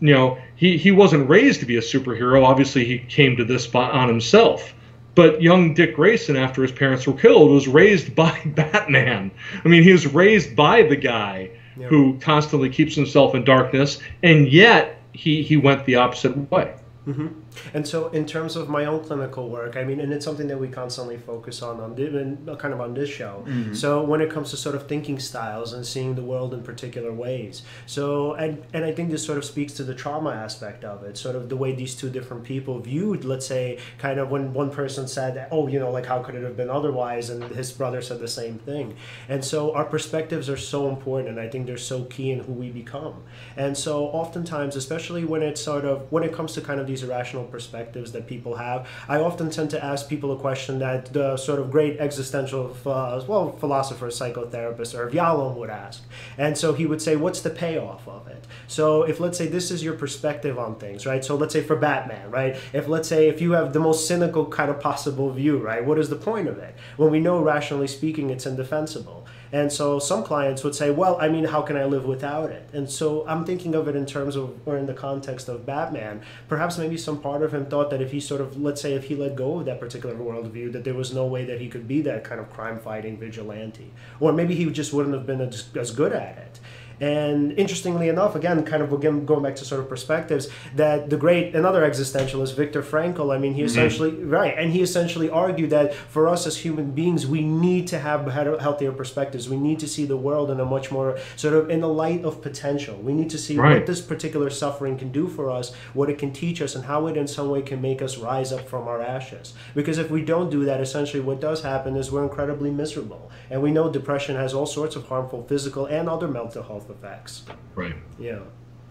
You 0.00 0.14
know, 0.14 0.38
he 0.56 0.78
he 0.78 0.90
wasn't 0.92 1.28
raised 1.28 1.60
to 1.60 1.66
be 1.66 1.76
a 1.76 1.80
superhero. 1.82 2.44
Obviously, 2.44 2.84
he 2.84 2.98
came 2.98 3.36
to 3.36 3.44
this 3.44 3.64
spot 3.64 3.92
on 3.92 4.08
himself. 4.08 4.72
But 5.14 5.40
young 5.42 5.72
Dick 5.74 5.96
Grayson, 5.96 6.36
after 6.36 6.60
his 6.62 6.72
parents 6.72 7.06
were 7.06 7.14
killed, 7.14 7.50
was 7.50 7.68
raised 7.68 8.14
by 8.24 8.38
Batman. 8.46 9.30
I 9.64 9.68
mean, 9.68 9.82
he 9.82 9.92
was 9.92 10.06
raised 10.06 10.54
by 10.56 10.82
the 10.82 10.96
guy 10.96 11.50
Yeah. 11.78 11.88
who 11.88 12.18
constantly 12.20 12.68
keeps 12.70 12.94
himself 12.94 13.34
in 13.34 13.44
darkness, 13.44 13.98
and 14.22 14.48
yet 14.48 15.00
he 15.12 15.42
he 15.42 15.56
went 15.56 15.84
the 15.84 15.96
opposite 15.96 16.34
way. 16.50 16.72
hmm 17.04 17.28
And 17.74 17.86
so, 17.86 18.08
in 18.08 18.26
terms 18.26 18.56
of 18.56 18.68
my 18.68 18.84
own 18.84 19.04
clinical 19.04 19.48
work, 19.48 19.76
I 19.76 19.84
mean, 19.84 20.00
and 20.00 20.12
it's 20.12 20.24
something 20.24 20.48
that 20.48 20.58
we 20.58 20.68
constantly 20.68 21.16
focus 21.16 21.62
on 21.62 21.80
on 21.80 21.98
in- 21.98 22.56
kind 22.58 22.74
of 22.74 22.80
on 22.80 22.94
this 22.94 23.10
show. 23.10 23.44
Mm-hmm. 23.46 23.74
So, 23.74 24.02
when 24.02 24.20
it 24.20 24.30
comes 24.30 24.50
to 24.50 24.56
sort 24.56 24.74
of 24.74 24.86
thinking 24.86 25.18
styles 25.18 25.72
and 25.72 25.86
seeing 25.86 26.14
the 26.14 26.22
world 26.22 26.54
in 26.54 26.62
particular 26.62 27.12
ways, 27.12 27.62
so 27.86 28.34
and 28.34 28.64
and 28.72 28.84
I 28.84 28.92
think 28.92 29.10
this 29.10 29.24
sort 29.24 29.38
of 29.38 29.44
speaks 29.44 29.72
to 29.74 29.84
the 29.84 29.94
trauma 29.94 30.30
aspect 30.30 30.84
of 30.84 31.02
it, 31.04 31.16
sort 31.16 31.36
of 31.36 31.48
the 31.48 31.56
way 31.56 31.74
these 31.74 31.94
two 31.94 32.10
different 32.10 32.44
people 32.44 32.78
viewed, 32.80 33.24
let's 33.24 33.46
say, 33.46 33.78
kind 33.98 34.18
of 34.18 34.30
when 34.30 34.52
one 34.52 34.70
person 34.70 35.08
said, 35.08 35.48
"Oh, 35.50 35.66
you 35.68 35.78
know, 35.78 35.90
like 35.90 36.06
how 36.06 36.22
could 36.22 36.34
it 36.34 36.42
have 36.42 36.56
been 36.56 36.70
otherwise," 36.70 37.30
and 37.30 37.42
his 37.44 37.72
brother 37.72 38.02
said 38.02 38.20
the 38.20 38.28
same 38.28 38.58
thing, 38.58 38.96
and 39.28 39.44
so 39.44 39.74
our 39.74 39.84
perspectives 39.84 40.48
are 40.48 40.56
so 40.56 40.88
important, 40.88 41.28
and 41.30 41.40
I 41.40 41.48
think 41.48 41.66
they're 41.66 41.76
so 41.76 42.04
key 42.04 42.30
in 42.30 42.40
who 42.40 42.52
we 42.52 42.70
become, 42.70 43.22
and 43.56 43.76
so 43.76 44.06
oftentimes, 44.06 44.76
especially 44.76 45.24
when 45.24 45.42
it's 45.42 45.60
sort 45.60 45.84
of 45.84 46.10
when 46.10 46.22
it 46.22 46.32
comes 46.32 46.52
to 46.54 46.60
kind 46.60 46.80
of 46.80 46.86
these 46.86 47.02
irrational 47.02 47.44
perspectives 47.46 48.12
that 48.12 48.26
people 48.26 48.56
have, 48.56 48.88
I 49.08 49.20
often 49.20 49.50
tend 49.50 49.70
to 49.70 49.84
ask 49.84 50.08
people 50.08 50.32
a 50.32 50.38
question 50.38 50.78
that 50.80 51.12
the 51.12 51.36
sort 51.36 51.58
of 51.58 51.70
great 51.70 51.98
existential, 51.98 52.76
uh, 52.86 53.22
well, 53.26 53.52
philosopher, 53.52 54.08
psychotherapist, 54.08 54.98
Irv 54.98 55.12
Yalom 55.12 55.56
would 55.56 55.70
ask. 55.70 56.02
And 56.38 56.56
so 56.56 56.72
he 56.72 56.86
would 56.86 57.02
say, 57.02 57.16
what's 57.16 57.40
the 57.40 57.50
payoff 57.50 58.06
of 58.08 58.26
it? 58.28 58.46
So 58.66 59.02
if 59.02 59.20
let's 59.20 59.38
say 59.38 59.46
this 59.46 59.70
is 59.70 59.82
your 59.82 59.94
perspective 59.94 60.58
on 60.58 60.76
things, 60.76 61.06
right? 61.06 61.24
So 61.24 61.36
let's 61.36 61.52
say 61.52 61.62
for 61.62 61.76
Batman, 61.76 62.30
right? 62.30 62.56
If 62.72 62.88
let's 62.88 63.08
say 63.08 63.28
if 63.28 63.40
you 63.40 63.52
have 63.52 63.72
the 63.72 63.80
most 63.80 64.06
cynical 64.06 64.46
kind 64.46 64.70
of 64.70 64.80
possible 64.80 65.30
view, 65.30 65.58
right? 65.58 65.84
What 65.84 65.98
is 65.98 66.08
the 66.08 66.16
point 66.16 66.48
of 66.48 66.58
it? 66.58 66.74
When 66.96 67.10
we 67.10 67.20
know 67.20 67.40
rationally 67.42 67.86
speaking 67.86 68.30
it's 68.30 68.46
indefensible. 68.46 69.26
And 69.52 69.72
so 69.72 69.98
some 69.98 70.22
clients 70.22 70.64
would 70.64 70.74
say, 70.74 70.90
well, 70.90 71.18
I 71.20 71.28
mean, 71.28 71.44
how 71.44 71.62
can 71.62 71.76
I 71.76 71.84
live 71.84 72.04
without 72.04 72.50
it? 72.50 72.68
And 72.72 72.90
so 72.90 73.26
I'm 73.28 73.44
thinking 73.44 73.74
of 73.74 73.88
it 73.88 73.96
in 73.96 74.06
terms 74.06 74.36
of, 74.36 74.58
or 74.66 74.76
in 74.76 74.86
the 74.86 74.94
context 74.94 75.48
of 75.48 75.64
Batman. 75.64 76.22
Perhaps 76.48 76.78
maybe 76.78 76.96
some 76.96 77.20
part 77.20 77.42
of 77.42 77.54
him 77.54 77.66
thought 77.66 77.90
that 77.90 78.00
if 78.00 78.12
he 78.12 78.20
sort 78.20 78.40
of, 78.40 78.60
let's 78.60 78.80
say, 78.80 78.94
if 78.94 79.04
he 79.04 79.14
let 79.14 79.36
go 79.36 79.60
of 79.60 79.66
that 79.66 79.80
particular 79.80 80.14
worldview, 80.14 80.72
that 80.72 80.84
there 80.84 80.94
was 80.94 81.14
no 81.14 81.26
way 81.26 81.44
that 81.44 81.60
he 81.60 81.68
could 81.68 81.86
be 81.86 82.00
that 82.02 82.24
kind 82.24 82.40
of 82.40 82.50
crime 82.52 82.78
fighting 82.80 83.18
vigilante. 83.18 83.90
Or 84.20 84.32
maybe 84.32 84.54
he 84.54 84.66
just 84.70 84.92
wouldn't 84.92 85.14
have 85.14 85.26
been 85.26 85.40
as, 85.40 85.68
as 85.76 85.90
good 85.90 86.12
at 86.12 86.38
it. 86.38 86.60
And 87.00 87.52
interestingly 87.52 88.08
enough, 88.08 88.34
again, 88.34 88.64
kind 88.64 88.82
of 88.82 88.92
again 88.92 89.26
going 89.26 89.42
back 89.42 89.56
to 89.56 89.64
sort 89.64 89.80
of 89.80 89.88
perspectives, 89.88 90.48
that 90.74 91.10
the 91.10 91.16
great 91.16 91.54
another 91.54 91.88
existentialist 91.88 92.56
Viktor 92.56 92.82
Frankl, 92.82 93.34
I 93.34 93.38
mean, 93.38 93.54
he 93.54 93.60
mm-hmm. 93.60 93.66
essentially 93.66 94.10
right, 94.24 94.54
and 94.56 94.72
he 94.72 94.80
essentially 94.80 95.28
argued 95.28 95.70
that 95.70 95.94
for 95.94 96.28
us 96.28 96.46
as 96.46 96.58
human 96.58 96.92
beings, 96.92 97.26
we 97.26 97.42
need 97.42 97.86
to 97.88 97.98
have 97.98 98.26
healthier 98.32 98.92
perspectives. 98.92 99.48
We 99.48 99.58
need 99.58 99.78
to 99.80 99.88
see 99.88 100.06
the 100.06 100.16
world 100.16 100.50
in 100.50 100.58
a 100.58 100.64
much 100.64 100.90
more 100.90 101.18
sort 101.36 101.54
of 101.54 101.68
in 101.70 101.80
the 101.80 101.88
light 101.88 102.24
of 102.24 102.40
potential. 102.40 102.96
We 102.96 103.12
need 103.12 103.30
to 103.30 103.38
see 103.38 103.58
right. 103.58 103.76
what 103.76 103.86
this 103.86 104.00
particular 104.00 104.48
suffering 104.48 104.96
can 104.96 105.12
do 105.12 105.28
for 105.28 105.50
us, 105.50 105.74
what 105.92 106.08
it 106.08 106.18
can 106.18 106.32
teach 106.32 106.62
us, 106.62 106.74
and 106.74 106.86
how 106.86 107.06
it 107.08 107.16
in 107.16 107.26
some 107.26 107.50
way 107.50 107.60
can 107.62 107.82
make 107.82 108.00
us 108.00 108.16
rise 108.16 108.52
up 108.52 108.66
from 108.68 108.88
our 108.88 109.02
ashes. 109.02 109.52
Because 109.74 109.98
if 109.98 110.10
we 110.10 110.22
don't 110.22 110.50
do 110.50 110.64
that, 110.64 110.80
essentially 110.80 111.22
what 111.22 111.40
does 111.40 111.62
happen 111.62 111.96
is 111.96 112.10
we're 112.10 112.22
incredibly 112.22 112.70
miserable, 112.70 113.30
and 113.50 113.62
we 113.62 113.70
know 113.70 113.92
depression 113.92 114.36
has 114.36 114.54
all 114.54 114.66
sorts 114.66 114.96
of 114.96 115.06
harmful 115.08 115.42
physical 115.42 115.86
and 115.86 116.08
other 116.08 116.28
mental 116.28 116.62
health 116.62 116.85
effects. 116.90 117.44
Right. 117.74 117.94
Yeah. 118.18 118.40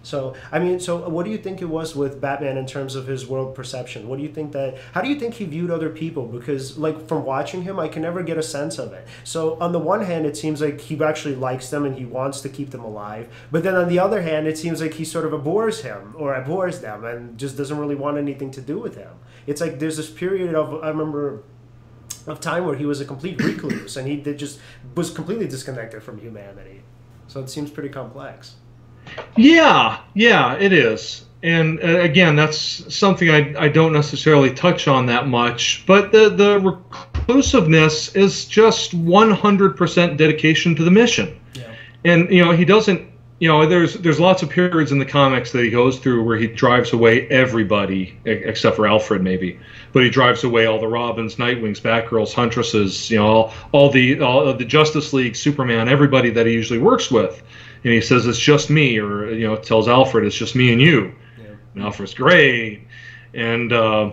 So 0.06 0.36
I 0.52 0.60
mean, 0.60 0.80
so 0.80 1.10
what 1.10 1.26
do 1.26 1.32
you 1.32 1.38
think 1.38 1.62
it 1.62 1.66
was 1.66 1.96
with 1.96 2.22
Batman 2.22 2.58
in 2.58 2.68
terms 2.68 2.96
of 2.96 3.08
his 3.08 3.26
world 3.26 3.56
perception? 3.56 4.08
What 4.08 4.18
do 4.18 4.24
you 4.24 4.30
think 4.30 4.52
that? 4.52 4.78
How 4.94 5.02
do 5.02 5.10
you 5.10 5.20
think 5.20 5.34
he 5.34 5.46
viewed 5.46 5.72
other 5.72 5.90
people? 5.90 6.28
Because 6.28 6.78
like 6.78 7.08
from 7.08 7.26
watching 7.26 7.64
him, 7.64 7.80
I 7.80 7.88
can 7.88 8.04
never 8.04 8.22
get 8.22 8.38
a 8.38 8.44
sense 8.44 8.78
of 8.78 8.94
it. 8.94 9.08
So 9.24 9.60
on 9.60 9.72
the 9.72 9.80
one 9.80 10.02
hand, 10.06 10.28
it 10.28 10.38
seems 10.38 10.62
like 10.62 10.80
he 10.80 11.04
actually 11.04 11.36
likes 11.36 11.72
them 11.72 11.86
and 11.86 11.98
he 11.98 12.06
wants 12.06 12.42
to 12.42 12.50
keep 12.50 12.70
them 12.70 12.84
alive. 12.84 13.34
But 13.52 13.64
then 13.64 13.76
on 13.76 13.90
the 13.90 13.98
other 13.98 14.22
hand, 14.22 14.48
it 14.48 14.60
seems 14.60 14.80
like 14.80 14.94
he 14.94 15.06
sort 15.06 15.26
of 15.26 15.34
abhors 15.34 15.82
him 15.82 16.14
or 16.18 16.36
abhors 16.36 16.82
them 16.82 17.04
and 17.04 17.38
just 17.38 17.58
doesn't 17.58 17.78
really 17.78 17.96
want 17.96 18.18
anything 18.18 18.52
to 18.52 18.62
do 18.62 18.78
with 18.78 18.96
him. 18.96 19.12
It's 19.48 19.60
like 19.60 19.80
there's 19.80 19.98
this 19.98 20.10
period 20.10 20.54
of 20.54 20.84
I 20.84 20.90
remember 20.90 21.44
of 22.28 22.40
time 22.40 22.66
where 22.66 22.76
he 22.76 22.86
was 22.86 23.02
a 23.02 23.06
complete 23.06 23.40
recluse 23.42 23.98
and 23.98 24.08
he 24.08 24.18
did 24.18 24.38
just 24.38 24.60
was 24.96 25.10
completely 25.10 25.48
disconnected 25.48 26.04
from 26.04 26.20
humanity. 26.20 26.82
So 27.36 27.42
it 27.42 27.50
seems 27.50 27.70
pretty 27.70 27.90
complex. 27.90 28.56
Yeah, 29.36 30.00
yeah, 30.14 30.56
it 30.56 30.72
is. 30.72 31.26
And 31.44 31.84
uh, 31.84 32.00
again, 32.00 32.38
that's 32.38 32.96
something 32.96 33.30
I, 33.30 33.54
I 33.60 33.68
don't 33.68 33.92
necessarily 33.92 34.54
touch 34.54 34.88
on 34.88 35.08
that 35.08 35.28
much. 35.28 35.84
But 35.86 36.14
the, 36.14 36.30
the 36.30 36.62
reclusiveness 36.62 38.16
is 38.16 38.46
just 38.46 38.94
100% 38.98 40.18
dedication 40.18 40.76
to 40.78 40.84
the 40.86 40.92
mission. 40.92 41.38
Yeah. 41.56 41.64
And, 42.06 42.30
you 42.32 42.42
know, 42.42 42.54
he 42.54 42.64
doesn't 42.64 43.06
you 43.40 43.50
know, 43.50 43.66
there's 43.66 43.96
there's 43.96 44.20
lots 44.20 44.44
of 44.44 44.50
periods 44.50 44.92
in 44.92 45.00
the 45.00 45.06
comics 45.06 45.52
that 45.52 45.64
he 45.64 45.70
goes 45.70 46.00
through 46.00 46.24
where 46.24 46.38
he 46.38 46.48
drives 46.48 46.94
away 46.94 47.28
everybody 47.28 48.18
except 48.24 48.78
for 48.78 48.88
Alfred 48.88 49.22
maybe, 49.22 49.60
but 49.92 50.04
he 50.04 50.10
drives 50.10 50.46
away 50.46 50.68
all 50.68 50.80
the 50.80 50.88
Robins, 50.88 51.36
Nightwings, 51.36 51.82
Batgirls, 51.82 52.34
Huntresses, 52.34 53.10
you 53.12 53.18
know, 53.18 53.26
all, 53.26 53.54
all 53.74 53.90
the 53.90 54.22
all 54.22 54.54
the 54.54 54.64
Justice 54.66 55.12
League, 55.12 55.36
Superman, 55.36 55.90
everybody 55.90 56.30
that 56.30 56.46
he 56.46 56.54
usually 56.54 56.80
works 56.80 57.12
with, 57.12 57.44
and 57.84 57.92
he 57.92 58.00
says 58.00 58.26
it's 58.26 58.40
just 58.40 58.70
me, 58.70 58.98
or 59.00 59.30
you 59.30 59.48
know, 59.48 59.58
tells 59.58 59.90
Alfred 59.90 60.26
it's 60.26 60.36
just 60.36 60.56
me 60.56 60.72
and 60.72 60.82
you, 60.82 61.14
yeah. 61.38 61.56
and 61.74 61.84
Alfred's 61.84 62.14
great, 62.14 62.88
and 63.34 63.74
uh, 63.74 64.12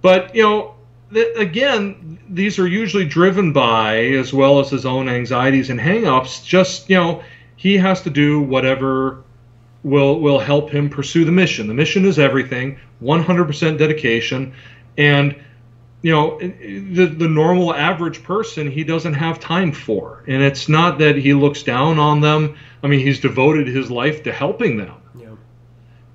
but 0.00 0.34
you 0.34 0.42
know. 0.42 0.74
Th- 1.12 1.36
again, 1.36 2.18
these 2.30 2.58
are 2.58 2.66
usually 2.66 3.04
driven 3.04 3.52
by, 3.52 3.98
as 3.98 4.32
well 4.32 4.60
as 4.60 4.70
his 4.70 4.86
own 4.86 5.10
anxieties 5.10 5.68
and 5.68 5.78
hangups. 5.78 6.42
Just 6.42 6.88
you 6.88 6.96
know, 6.96 7.22
he 7.62 7.78
has 7.78 8.02
to 8.02 8.10
do 8.10 8.40
whatever 8.40 9.22
will 9.84 10.20
will 10.20 10.40
help 10.40 10.68
him 10.68 10.90
pursue 10.90 11.24
the 11.24 11.30
mission. 11.30 11.68
The 11.68 11.74
mission 11.74 12.04
is 12.04 12.18
everything, 12.18 12.80
100% 13.00 13.78
dedication, 13.78 14.52
and 14.98 15.36
you 16.02 16.10
know 16.10 16.40
the 16.40 17.06
the 17.06 17.28
normal 17.28 17.72
average 17.72 18.24
person 18.24 18.68
he 18.68 18.82
doesn't 18.82 19.14
have 19.14 19.38
time 19.38 19.70
for. 19.70 20.24
And 20.26 20.42
it's 20.42 20.68
not 20.68 20.98
that 20.98 21.14
he 21.14 21.34
looks 21.34 21.62
down 21.62 22.00
on 22.00 22.20
them. 22.20 22.56
I 22.82 22.88
mean, 22.88 22.98
he's 22.98 23.20
devoted 23.20 23.68
his 23.68 23.92
life 23.92 24.24
to 24.24 24.32
helping 24.32 24.76
them. 24.76 24.96
Yeah. 25.16 25.36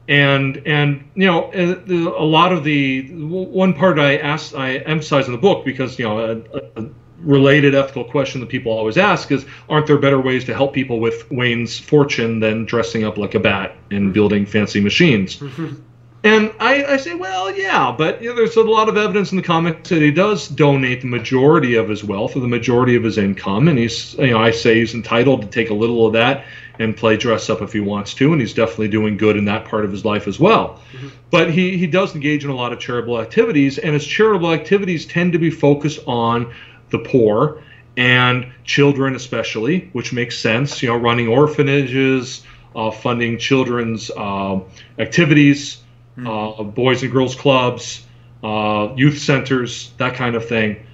And 0.09 0.61
and 0.65 1.09
you 1.15 1.27
know 1.27 1.43
uh, 1.53 2.11
a 2.19 2.27
lot 2.27 2.51
of 2.51 2.65
the 2.65 3.09
one 3.13 3.73
part 3.73 3.99
I 3.99 4.17
asked 4.17 4.53
I 4.53 4.79
emphasize 4.79 5.27
in 5.27 5.31
the 5.31 5.37
book 5.37 5.63
because 5.63 5.97
you 5.97 6.03
know 6.03 6.19
a, 6.19 6.81
a, 6.81 6.89
related 7.21 7.73
ethical 7.73 8.03
question 8.03 8.41
that 8.41 8.49
people 8.49 8.71
always 8.71 8.97
ask 8.97 9.31
is 9.31 9.45
aren't 9.69 9.87
there 9.87 9.97
better 9.97 10.19
ways 10.19 10.45
to 10.45 10.53
help 10.53 10.73
people 10.73 10.99
with 10.99 11.29
Wayne's 11.31 11.79
fortune 11.79 12.39
than 12.39 12.65
dressing 12.65 13.03
up 13.03 13.17
like 13.17 13.35
a 13.35 13.39
bat 13.39 13.75
and 13.91 14.05
mm-hmm. 14.05 14.11
building 14.11 14.45
fancy 14.45 14.79
machines? 14.79 15.37
Mm-hmm. 15.37 15.75
And 16.23 16.51
I, 16.59 16.83
I, 16.83 16.97
say, 16.97 17.13
well, 17.13 17.55
yeah, 17.55 17.93
but 17.95 18.21
you 18.21 18.29
know, 18.29 18.35
there's 18.35 18.55
a 18.55 18.63
lot 18.63 18.89
of 18.89 18.97
evidence 18.97 19.31
in 19.31 19.37
the 19.37 19.43
comics 19.43 19.89
that 19.89 20.01
he 20.01 20.11
does 20.11 20.47
donate 20.47 21.01
the 21.01 21.07
majority 21.07 21.75
of 21.75 21.87
his 21.87 22.03
wealth 22.03 22.35
or 22.35 22.39
the 22.39 22.47
majority 22.47 22.95
of 22.95 23.03
his 23.03 23.17
income, 23.17 23.67
and 23.67 23.77
he's, 23.77 24.15
you 24.15 24.31
know, 24.31 24.39
I 24.39 24.51
say 24.51 24.79
he's 24.79 24.93
entitled 24.93 25.43
to 25.43 25.47
take 25.47 25.69
a 25.69 25.73
little 25.73 26.07
of 26.07 26.13
that 26.13 26.45
and 26.79 26.97
play 26.97 27.17
dress 27.17 27.49
up 27.49 27.61
if 27.61 27.71
he 27.71 27.79
wants 27.79 28.13
to, 28.15 28.31
and 28.31 28.41
he's 28.41 28.53
definitely 28.53 28.87
doing 28.87 29.15
good 29.15 29.37
in 29.37 29.45
that 29.45 29.65
part 29.65 29.85
of 29.85 29.91
his 29.91 30.03
life 30.03 30.27
as 30.27 30.39
well. 30.39 30.81
Mm-hmm. 30.91 31.07
But 31.29 31.51
he, 31.51 31.77
he 31.77 31.87
does 31.87 32.13
engage 32.13 32.43
in 32.43 32.49
a 32.49 32.55
lot 32.55 32.73
of 32.73 32.79
charitable 32.79 33.21
activities, 33.21 33.77
and 33.77 33.93
his 33.93 34.05
charitable 34.05 34.51
activities 34.51 35.05
tend 35.05 35.33
to 35.33 35.39
be 35.39 35.49
focused 35.49 35.99
on 36.07 36.53
the 36.89 36.99
poor 36.99 37.61
and 37.97 38.45
children 38.63 39.15
especially, 39.15 39.89
which 39.91 40.13
makes 40.13 40.37
sense. 40.37 40.81
You 40.83 40.89
know, 40.89 40.97
running 40.97 41.27
orphanages, 41.27 42.43
uh, 42.75 42.91
funding 42.91 43.39
children's 43.39 44.11
uh, 44.11 44.59
activities, 44.99 45.81
mm. 46.15 46.59
uh, 46.59 46.63
boys 46.63 47.01
and 47.01 47.11
girls 47.11 47.35
clubs, 47.35 48.05
uh, 48.43 48.93
youth 48.95 49.17
centers, 49.17 49.91
that 49.97 50.13
kind 50.13 50.35
of 50.35 50.47
thing. 50.47 50.85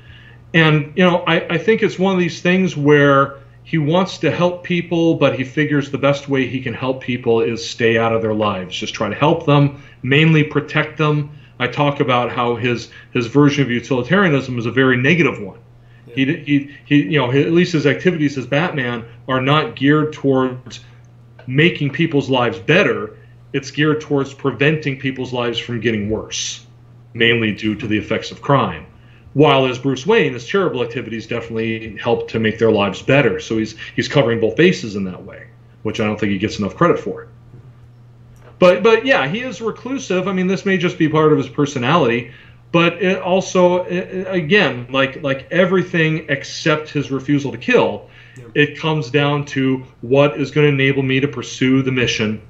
And 0.54 0.94
you 0.96 1.04
know, 1.04 1.18
I, 1.28 1.56
I 1.56 1.58
think 1.58 1.84
it's 1.84 2.00
one 2.00 2.14
of 2.14 2.20
these 2.20 2.42
things 2.42 2.78
where 2.78 3.40
he 3.66 3.78
wants 3.78 4.20
to 4.20 4.32
help 4.32 4.64
people, 4.64 5.16
but 5.16 5.36
he 5.36 5.44
figures 5.44 5.92
the 5.92 5.98
best 5.98 6.30
way 6.30 6.48
he 6.48 6.62
can 6.62 6.74
help 6.74 7.02
people 7.02 7.42
is 7.42 7.68
stay 7.68 7.98
out 7.98 8.14
of 8.14 8.22
their 8.22 8.34
lives. 8.34 8.76
Just 8.76 8.94
try 8.94 9.10
to 9.10 9.16
help 9.16 9.46
them, 9.46 9.82
mainly 10.04 10.44
protect 10.44 10.98
them. 10.98 11.32
I 11.60 11.68
talk 11.68 12.00
about 12.00 12.32
how 12.32 12.56
his 12.56 12.90
his 13.12 13.28
version 13.28 13.64
of 13.64 13.72
utilitarianism 13.72 14.58
is 14.58 14.66
a 14.66 14.72
very 14.72 14.96
negative 14.96 15.42
one 15.42 15.60
he, 16.14 16.36
he, 16.38 16.76
he, 16.86 17.04
you 17.04 17.20
know, 17.20 17.32
at 17.32 17.52
least 17.52 17.74
his 17.74 17.86
activities 17.86 18.38
as 18.38 18.46
Batman 18.46 19.06
are 19.28 19.42
not 19.42 19.76
geared 19.76 20.14
towards 20.14 20.80
making 21.48 21.92
people's 21.92 22.30
lives 22.30 22.60
better. 22.60 23.18
It's 23.54 23.72
geared 23.72 24.02
towards 24.02 24.34
preventing 24.34 25.00
people's 25.00 25.34
lives 25.34 25.60
from 25.60 25.80
getting 25.80 26.10
worse, 26.10 26.66
mainly 27.14 27.54
due 27.54 27.76
to 27.76 27.88
the 27.88 27.98
effects 27.98 28.32
of 28.32 28.42
crime. 28.42 28.86
While 29.34 29.66
as 29.66 29.80
Bruce 29.80 30.06
Wayne, 30.06 30.34
his 30.34 30.46
charitable 30.46 30.84
activities 30.84 31.28
definitely 31.28 31.98
help 31.98 32.30
to 32.30 32.40
make 32.40 32.60
their 32.60 32.72
lives 32.72 33.02
better. 33.02 33.40
So 33.40 33.58
he's 33.58 33.76
he's 33.96 34.08
covering 34.08 34.40
both 34.40 34.56
bases 34.56 34.96
in 34.96 35.06
that 35.06 35.24
way, 35.24 35.48
which 35.82 36.00
I 36.00 36.06
don't 36.06 36.20
think 36.20 36.32
he 36.32 36.38
gets 36.38 36.60
enough 36.60 36.76
credit 36.76 37.00
for. 37.00 37.28
But 38.60 38.84
but 38.84 39.06
yeah, 39.06 39.28
he 39.28 39.42
is 39.42 39.60
reclusive. 39.60 40.28
I 40.28 40.34
mean, 40.34 40.48
this 40.48 40.66
may 40.66 40.78
just 40.78 41.00
be 41.00 41.10
part 41.10 41.32
of 41.32 41.38
his 41.40 41.50
personality 41.50 42.32
but 42.74 43.02
it 43.02 43.22
also 43.22 43.86
again 43.86 44.86
like 44.90 45.24
like 45.24 45.48
everything 45.52 46.26
except 46.28 46.90
his 46.90 47.10
refusal 47.12 47.54
to 47.54 47.58
kill 47.58 48.10
yep. 48.36 48.48
it 48.56 48.78
comes 48.78 49.10
down 49.10 49.46
to 49.46 49.78
what 50.02 50.38
is 50.38 50.52
going 50.52 50.68
to 50.68 50.74
enable 50.74 51.04
me 51.04 51.22
to 51.22 51.28
pursue 51.30 51.82
the 51.82 51.92
mission 51.92 52.42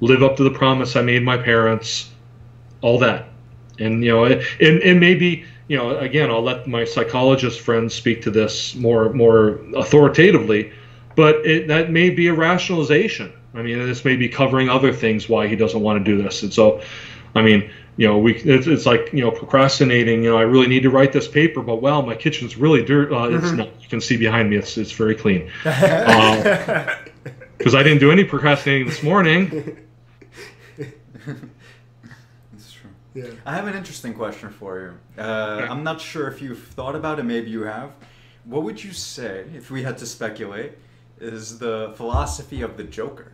live 0.00 0.22
up 0.22 0.36
to 0.36 0.44
the 0.44 0.50
promise 0.50 0.96
i 0.96 1.02
made 1.02 1.22
my 1.22 1.36
parents 1.36 2.10
all 2.84 2.98
that. 2.98 3.30
And 3.80 4.04
you 4.04 4.12
know 4.12 4.24
it, 4.24 4.44
it, 4.60 4.82
it 4.82 4.94
may 5.00 5.14
be 5.14 5.44
you 5.66 5.76
know 5.76 5.98
again 5.98 6.30
i'll 6.30 6.42
let 6.42 6.68
my 6.68 6.84
psychologist 6.84 7.60
friends 7.60 7.94
speak 7.94 8.22
to 8.22 8.30
this 8.30 8.74
more 8.76 9.12
more 9.14 9.58
authoritatively 9.74 10.72
but 11.16 11.36
it, 11.46 11.68
that 11.68 11.90
may 11.90 12.10
be 12.10 12.26
a 12.26 12.34
rationalization. 12.34 13.32
I 13.54 13.62
mean 13.62 13.78
this 13.78 14.04
may 14.04 14.16
be 14.16 14.28
covering 14.28 14.68
other 14.68 14.92
things 14.92 15.28
why 15.28 15.48
he 15.48 15.56
doesn't 15.56 15.80
want 15.80 16.04
to 16.04 16.04
do 16.04 16.22
this. 16.22 16.42
And 16.42 16.52
so 16.52 16.82
i 17.34 17.42
mean 17.42 17.68
you 17.96 18.08
know, 18.08 18.18
we 18.18 18.34
it's, 18.36 18.66
it's, 18.66 18.86
like 18.86 19.12
you 19.12 19.20
know 19.20 19.30
procrastinating. 19.30 20.24
You 20.24 20.30
know, 20.30 20.38
I 20.38 20.42
really 20.42 20.66
need 20.66 20.82
to 20.82 20.90
write 20.90 21.12
this 21.12 21.28
paper, 21.28 21.62
but 21.62 21.76
well, 21.76 22.02
my 22.02 22.14
kitchen's 22.14 22.56
really 22.56 22.84
dirt. 22.84 23.12
Uh, 23.12 23.26
mm-hmm. 23.26 23.44
It's 23.44 23.52
not. 23.52 23.68
You 23.80 23.88
can 23.88 24.00
see 24.00 24.16
behind 24.16 24.50
me. 24.50 24.56
It's 24.56 24.76
it's 24.76 24.92
very 24.92 25.14
clean. 25.14 25.50
Because 27.56 27.76
uh, 27.76 27.78
I 27.78 27.82
didn't 27.84 28.00
do 28.00 28.10
any 28.10 28.24
procrastinating 28.24 28.88
this 28.88 29.02
morning. 29.02 29.78
That's 31.26 32.72
true. 32.72 32.90
Yeah. 33.14 33.30
I 33.46 33.54
have 33.54 33.68
an 33.68 33.74
interesting 33.74 34.12
question 34.12 34.50
for 34.50 34.80
you. 34.80 35.22
Uh, 35.22 35.66
I'm 35.70 35.84
not 35.84 36.00
sure 36.00 36.28
if 36.28 36.42
you've 36.42 36.62
thought 36.62 36.96
about 36.96 37.20
it. 37.20 37.22
Maybe 37.22 37.50
you 37.50 37.62
have. 37.62 37.92
What 38.44 38.64
would 38.64 38.82
you 38.82 38.92
say 38.92 39.44
if 39.54 39.70
we 39.70 39.84
had 39.84 39.96
to 39.98 40.06
speculate? 40.06 40.72
Is 41.20 41.58
the 41.58 41.94
philosophy 41.96 42.60
of 42.60 42.76
the 42.76 42.82
Joker? 42.84 43.33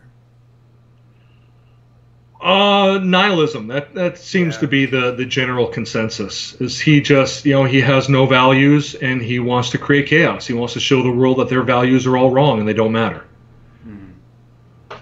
Uh, 2.42 2.98
nihilism. 3.02 3.66
That 3.66 3.94
that 3.94 4.16
seems 4.18 4.54
Yeah. 4.54 4.60
to 4.60 4.66
be 4.68 4.86
the 4.86 5.12
the 5.12 5.26
general 5.26 5.66
consensus. 5.66 6.54
Is 6.60 6.80
he 6.80 7.00
just 7.02 7.44
you 7.44 7.52
know 7.52 7.64
he 7.64 7.80
has 7.82 8.08
no 8.08 8.24
values 8.26 8.94
and 8.94 9.20
he 9.20 9.38
wants 9.40 9.70
to 9.70 9.78
create 9.78 10.06
chaos. 10.06 10.46
He 10.46 10.54
wants 10.54 10.72
to 10.74 10.80
show 10.80 11.02
the 11.02 11.10
world 11.10 11.38
that 11.38 11.48
their 11.50 11.62
values 11.62 12.06
are 12.06 12.16
all 12.16 12.30
wrong 12.30 12.58
and 12.58 12.66
they 12.68 12.72
don't 12.72 12.92
matter. 12.92 13.24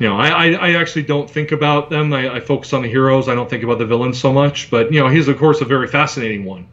You 0.01 0.09
know, 0.09 0.17
I, 0.17 0.29
I, 0.29 0.47
I 0.53 0.73
actually 0.75 1.03
don't 1.03 1.29
think 1.29 1.51
about 1.51 1.91
them. 1.91 2.13
I, 2.13 2.35
I 2.37 2.41
focus 2.41 2.73
on 2.73 2.83
the 2.83 2.89
heroes. 2.89 3.29
I 3.29 3.35
don't 3.35 3.51
think 3.51 3.65
about 3.65 3.79
the 3.79 3.87
villains 3.87 4.17
so 4.21 4.33
much. 4.33 4.71
But 4.71 4.93
you 4.93 5.01
know, 5.01 5.09
he's 5.09 5.27
of 5.27 5.39
course 5.39 5.61
a 5.61 5.65
very 5.65 5.89
fascinating 5.89 6.45
one. 6.45 6.69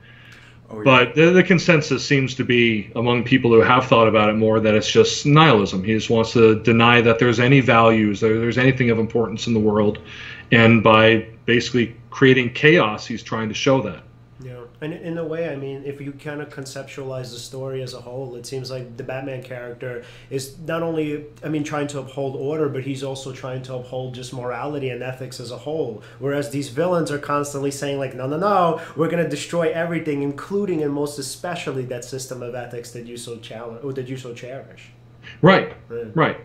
Oh, 0.76 0.80
yeah. 0.80 0.84
But 0.84 1.16
the, 1.16 1.32
the 1.32 1.44
consensus 1.44 2.06
seems 2.06 2.36
to 2.36 2.44
be 2.44 2.92
among 2.96 3.24
people 3.24 3.52
who 3.52 3.62
have 3.62 3.86
thought 3.86 4.08
about 4.08 4.30
it 4.30 4.34
more 4.34 4.60
that 4.60 4.74
it's 4.74 4.90
just 4.90 5.26
nihilism. 5.26 5.84
He 5.84 5.94
just 5.94 6.10
wants 6.10 6.34
to 6.34 6.62
deny 6.62 7.02
that 7.02 7.20
there's 7.20 7.40
any 7.40 7.62
values, 7.62 8.20
there, 8.20 8.40
there's 8.40 8.58
anything 8.58 8.90
of 8.90 9.00
importance 9.00 9.48
in 9.48 9.54
the 9.54 9.60
world, 9.60 10.00
and 10.52 10.84
by 10.84 11.28
basically 11.46 11.96
creating 12.10 12.54
chaos, 12.54 13.06
he's 13.06 13.24
trying 13.24 13.50
to 13.50 13.56
show 13.56 13.82
that. 13.82 14.04
And 14.86 14.94
in 14.94 15.18
a 15.18 15.24
way, 15.26 15.50
I 15.50 15.56
mean, 15.56 15.82
if 15.84 16.00
you 16.00 16.12
kind 16.12 16.42
of 16.42 16.50
conceptualize 16.50 17.32
the 17.32 17.40
story 17.40 17.82
as 17.82 17.96
a 17.96 18.02
whole, 18.02 18.36
it 18.36 18.46
seems 18.46 18.70
like 18.70 18.98
the 18.98 19.04
Batman 19.04 19.42
character 19.42 20.04
is 20.30 20.60
not 20.60 20.84
only, 20.84 21.26
I 21.44 21.50
mean, 21.50 21.64
trying 21.64 21.88
to 21.88 22.00
uphold 22.00 22.36
order, 22.36 22.70
but 22.70 22.84
he's 22.84 23.04
also 23.04 23.34
trying 23.34 23.64
to 23.64 23.74
uphold 23.74 24.14
just 24.14 24.32
morality 24.32 24.90
and 24.90 25.02
ethics 25.02 25.40
as 25.40 25.50
a 25.50 25.58
whole. 25.58 26.04
Whereas 26.20 26.52
these 26.52 26.70
villains 26.70 27.10
are 27.10 27.18
constantly 27.18 27.72
saying, 27.72 27.98
like, 27.98 28.14
no, 28.14 28.28
no, 28.28 28.38
no, 28.38 28.80
we're 28.96 29.10
going 29.10 29.24
to 29.24 29.30
destroy 29.30 29.72
everything, 29.72 30.22
including 30.22 30.84
and 30.84 30.94
most 30.94 31.18
especially 31.18 31.86
that 31.86 32.06
system 32.06 32.44
of 32.44 32.54
ethics 32.54 32.92
that 32.92 33.08
you 33.08 33.18
so 33.18 33.38
challenge 33.38 33.84
or 33.84 33.92
that 33.94 34.08
you 34.08 34.18
so 34.18 34.36
cherish. 34.36 34.92
Right, 35.42 35.74
Right. 35.90 36.16
right. 36.16 36.38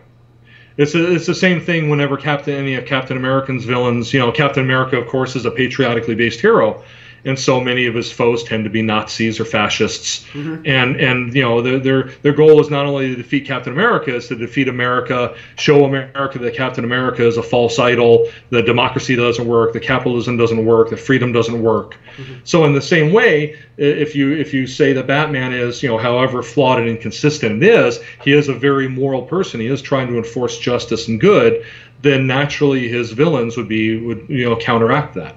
It's 0.77 0.95
a, 0.95 1.13
it's 1.13 1.27
the 1.27 1.35
same 1.35 1.61
thing 1.61 1.89
whenever 1.91 2.17
Captain 2.17 2.55
any 2.55 2.73
of 2.73 2.87
Captain 2.87 3.17
America's 3.17 3.65
villains, 3.65 4.13
you 4.13 4.19
know, 4.19 4.31
Captain 4.31 4.63
America 4.63 4.97
of 4.97 5.07
course 5.07 5.35
is 5.35 5.45
a 5.45 5.51
patriotically 5.51 6.15
based 6.15 6.39
hero, 6.39 6.83
and 7.25 7.37
so 7.37 7.61
many 7.61 7.85
of 7.85 7.95
his 7.95 8.11
foes 8.11 8.43
tend 8.43 8.63
to 8.63 8.69
be 8.69 8.81
Nazis 8.81 9.39
or 9.39 9.45
fascists, 9.45 10.25
mm-hmm. 10.33 10.65
and 10.65 10.95
and 10.99 11.33
you 11.33 11.41
know 11.41 11.61
their 11.61 11.79
their 11.79 12.03
their 12.23 12.33
goal 12.33 12.59
is 12.59 12.69
not 12.69 12.85
only 12.85 13.09
to 13.09 13.15
defeat 13.15 13.45
Captain 13.45 13.73
America, 13.73 14.15
is 14.15 14.27
to 14.29 14.35
defeat 14.35 14.67
America, 14.67 15.35
show 15.55 15.85
America 15.85 16.39
that 16.39 16.55
Captain 16.55 16.83
America 16.83 17.25
is 17.25 17.37
a 17.37 17.43
false 17.43 17.77
idol, 17.79 18.29
that 18.49 18.65
democracy 18.65 19.15
doesn't 19.15 19.47
work, 19.47 19.73
that 19.73 19.83
capitalism 19.83 20.37
doesn't 20.37 20.65
work, 20.65 20.89
that 20.89 20.99
freedom 20.99 21.31
doesn't 21.31 21.61
work. 21.61 21.97
Mm-hmm. 22.17 22.39
So 22.43 22.65
in 22.65 22.73
the 22.73 22.81
same 22.81 23.13
way, 23.13 23.59
if 23.77 24.15
you 24.15 24.33
if 24.33 24.53
you 24.53 24.67
say 24.67 24.93
that 24.93 25.07
Batman 25.07 25.53
is 25.53 25.83
you 25.83 25.89
know 25.89 25.97
however 25.97 26.41
flawed 26.41 26.79
and 26.79 26.89
inconsistent 26.89 27.63
it 27.63 27.69
is, 27.69 27.99
he 28.23 28.33
is 28.33 28.49
a 28.49 28.53
very 28.53 28.87
moral 28.87 29.23
person. 29.23 29.59
He 29.59 29.67
is 29.67 29.81
trying 29.81 30.07
to 30.07 30.17
enforce 30.17 30.57
justice 30.57 31.07
and 31.07 31.19
good. 31.19 31.65
Then 32.01 32.25
naturally 32.25 32.87
his 32.87 33.11
villains 33.11 33.57
would 33.57 33.67
be 33.67 33.97
would 33.97 34.25
you 34.27 34.45
know 34.45 34.55
counteract 34.55 35.13
that. 35.15 35.35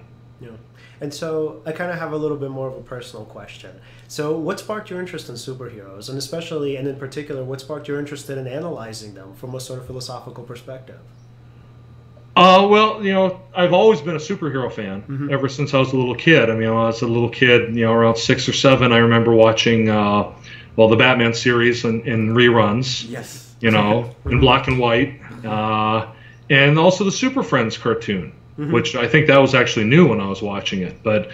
And 1.00 1.12
so 1.12 1.62
I 1.66 1.72
kind 1.72 1.90
of 1.90 1.98
have 1.98 2.12
a 2.12 2.16
little 2.16 2.36
bit 2.36 2.50
more 2.50 2.68
of 2.68 2.76
a 2.76 2.80
personal 2.80 3.24
question. 3.24 3.80
So, 4.08 4.36
what 4.36 4.60
sparked 4.60 4.90
your 4.90 5.00
interest 5.00 5.28
in 5.28 5.34
superheroes, 5.34 6.08
and 6.08 6.16
especially, 6.16 6.76
and 6.76 6.86
in 6.86 6.96
particular, 6.96 7.42
what 7.42 7.60
sparked 7.60 7.88
your 7.88 7.98
interest 7.98 8.30
in 8.30 8.46
analyzing 8.46 9.14
them 9.14 9.34
from 9.34 9.54
a 9.54 9.60
sort 9.60 9.80
of 9.80 9.86
philosophical 9.86 10.44
perspective? 10.44 11.00
Uh, 12.36 12.66
well, 12.68 13.04
you 13.04 13.12
know, 13.12 13.40
I've 13.54 13.72
always 13.72 14.00
been 14.00 14.16
a 14.16 14.20
superhero 14.20 14.72
fan 14.72 15.28
ever 15.30 15.48
since 15.48 15.72
I 15.72 15.78
was 15.78 15.92
a 15.92 15.96
little 15.96 16.16
kid. 16.16 16.50
I 16.50 16.54
mean, 16.54 16.68
when 16.68 16.78
I 16.78 16.86
was 16.86 17.02
a 17.02 17.06
little 17.06 17.28
kid, 17.28 17.76
you 17.76 17.84
know, 17.84 17.92
around 17.92 18.16
six 18.16 18.48
or 18.48 18.52
seven, 18.52 18.92
I 18.92 18.98
remember 18.98 19.32
watching, 19.32 19.88
uh, 19.88 20.32
well, 20.74 20.88
the 20.88 20.96
Batman 20.96 21.32
series 21.32 21.84
in, 21.84 22.00
in 22.02 22.34
reruns, 22.34 23.08
yes. 23.08 23.54
you 23.60 23.70
know, 23.70 24.14
in 24.24 24.40
black 24.40 24.66
and 24.66 24.80
white, 24.80 25.20
uh, 25.44 26.10
and 26.50 26.76
also 26.76 27.04
the 27.04 27.12
Super 27.12 27.44
Friends 27.44 27.78
cartoon, 27.78 28.32
which 28.56 28.94
I 28.94 29.08
think 29.08 29.26
that 29.26 29.38
was 29.38 29.54
actually 29.54 29.86
new 29.86 30.08
when 30.08 30.20
I 30.20 30.28
was 30.28 30.42
watching 30.42 30.82
it. 30.82 31.02
But, 31.02 31.30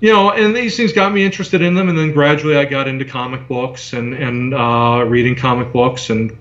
you 0.00 0.12
know, 0.12 0.30
and 0.30 0.54
these 0.54 0.76
things 0.76 0.92
got 0.92 1.12
me 1.12 1.24
interested 1.24 1.62
in 1.62 1.74
them, 1.74 1.88
and 1.88 1.98
then 1.98 2.12
gradually 2.12 2.56
I 2.56 2.64
got 2.64 2.88
into 2.88 3.04
comic 3.04 3.48
books 3.48 3.92
and 3.92 4.14
and 4.14 4.54
uh, 4.54 5.04
reading 5.06 5.36
comic 5.36 5.72
books 5.72 6.10
and 6.10 6.36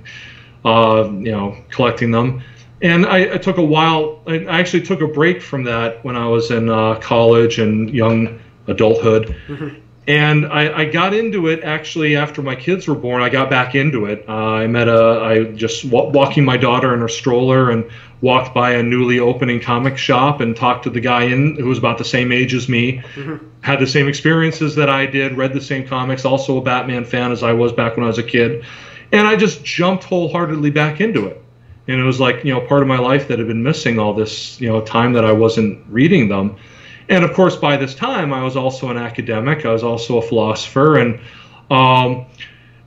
uh, 0.63 1.09
you 1.11 1.31
know 1.31 1.57
collecting 1.69 2.11
them. 2.11 2.41
And 2.81 3.05
I, 3.05 3.33
I 3.33 3.37
took 3.37 3.57
a 3.57 3.63
while. 3.63 4.21
I 4.27 4.45
actually 4.45 4.83
took 4.83 5.01
a 5.01 5.07
break 5.07 5.41
from 5.41 5.63
that 5.65 6.03
when 6.05 6.15
I 6.15 6.27
was 6.27 6.51
in 6.51 6.69
uh, 6.69 6.95
college 6.99 7.59
and 7.59 7.89
young 7.89 8.39
adulthood. 8.67 9.35
And 10.09 10.47
I, 10.47 10.75
I 10.75 10.85
got 10.85 11.13
into 11.13 11.49
it 11.49 11.63
actually 11.63 12.15
after 12.15 12.41
my 12.41 12.55
kids 12.55 12.87
were 12.87 12.95
born. 12.95 13.21
I 13.21 13.29
got 13.29 13.47
back 13.47 13.75
into 13.75 14.07
it. 14.07 14.25
Uh, 14.27 14.33
I 14.33 14.65
met 14.65 14.87
a, 14.87 15.21
I 15.21 15.43
just 15.43 15.85
wa- 15.85 16.09
walking 16.09 16.43
my 16.43 16.57
daughter 16.57 16.95
in 16.95 16.99
her 17.01 17.07
stroller 17.07 17.69
and 17.69 17.87
walked 18.19 18.51
by 18.51 18.71
a 18.71 18.81
newly 18.81 19.19
opening 19.19 19.61
comic 19.61 19.99
shop 19.99 20.41
and 20.41 20.55
talked 20.55 20.85
to 20.85 20.89
the 20.89 20.99
guy 20.99 21.25
in 21.25 21.57
who 21.57 21.67
was 21.67 21.77
about 21.77 21.99
the 21.99 22.05
same 22.05 22.31
age 22.31 22.55
as 22.55 22.67
me, 22.67 23.03
had 23.61 23.79
the 23.79 23.85
same 23.85 24.07
experiences 24.07 24.73
that 24.73 24.89
I 24.89 25.05
did, 25.05 25.37
read 25.37 25.53
the 25.53 25.61
same 25.61 25.87
comics, 25.87 26.25
also 26.25 26.57
a 26.57 26.61
Batman 26.61 27.05
fan 27.05 27.31
as 27.31 27.43
I 27.43 27.53
was 27.53 27.71
back 27.71 27.95
when 27.95 28.03
I 28.03 28.07
was 28.07 28.17
a 28.17 28.23
kid, 28.23 28.65
and 29.11 29.27
I 29.27 29.35
just 29.35 29.63
jumped 29.63 30.05
wholeheartedly 30.05 30.71
back 30.71 31.01
into 31.01 31.27
it. 31.27 31.39
And 31.87 31.99
it 31.99 32.03
was 32.03 32.19
like 32.19 32.43
you 32.43 32.51
know 32.51 32.61
part 32.61 32.81
of 32.81 32.87
my 32.87 32.97
life 32.97 33.27
that 33.27 33.37
had 33.37 33.47
been 33.47 33.61
missing 33.61 33.99
all 33.99 34.15
this 34.15 34.59
you 34.59 34.69
know 34.69 34.81
time 34.81 35.13
that 35.13 35.23
I 35.23 35.33
wasn't 35.33 35.85
reading 35.87 36.29
them. 36.29 36.57
And 37.09 37.23
of 37.23 37.33
course, 37.33 37.55
by 37.55 37.75
this 37.75 37.95
time, 37.95 38.31
I 38.31 38.43
was 38.43 38.55
also 38.55 38.89
an 38.89 38.97
academic. 38.97 39.65
I 39.65 39.73
was 39.73 39.83
also 39.83 40.19
a 40.19 40.21
philosopher, 40.21 40.97
and 40.97 41.19
um, 41.71 42.25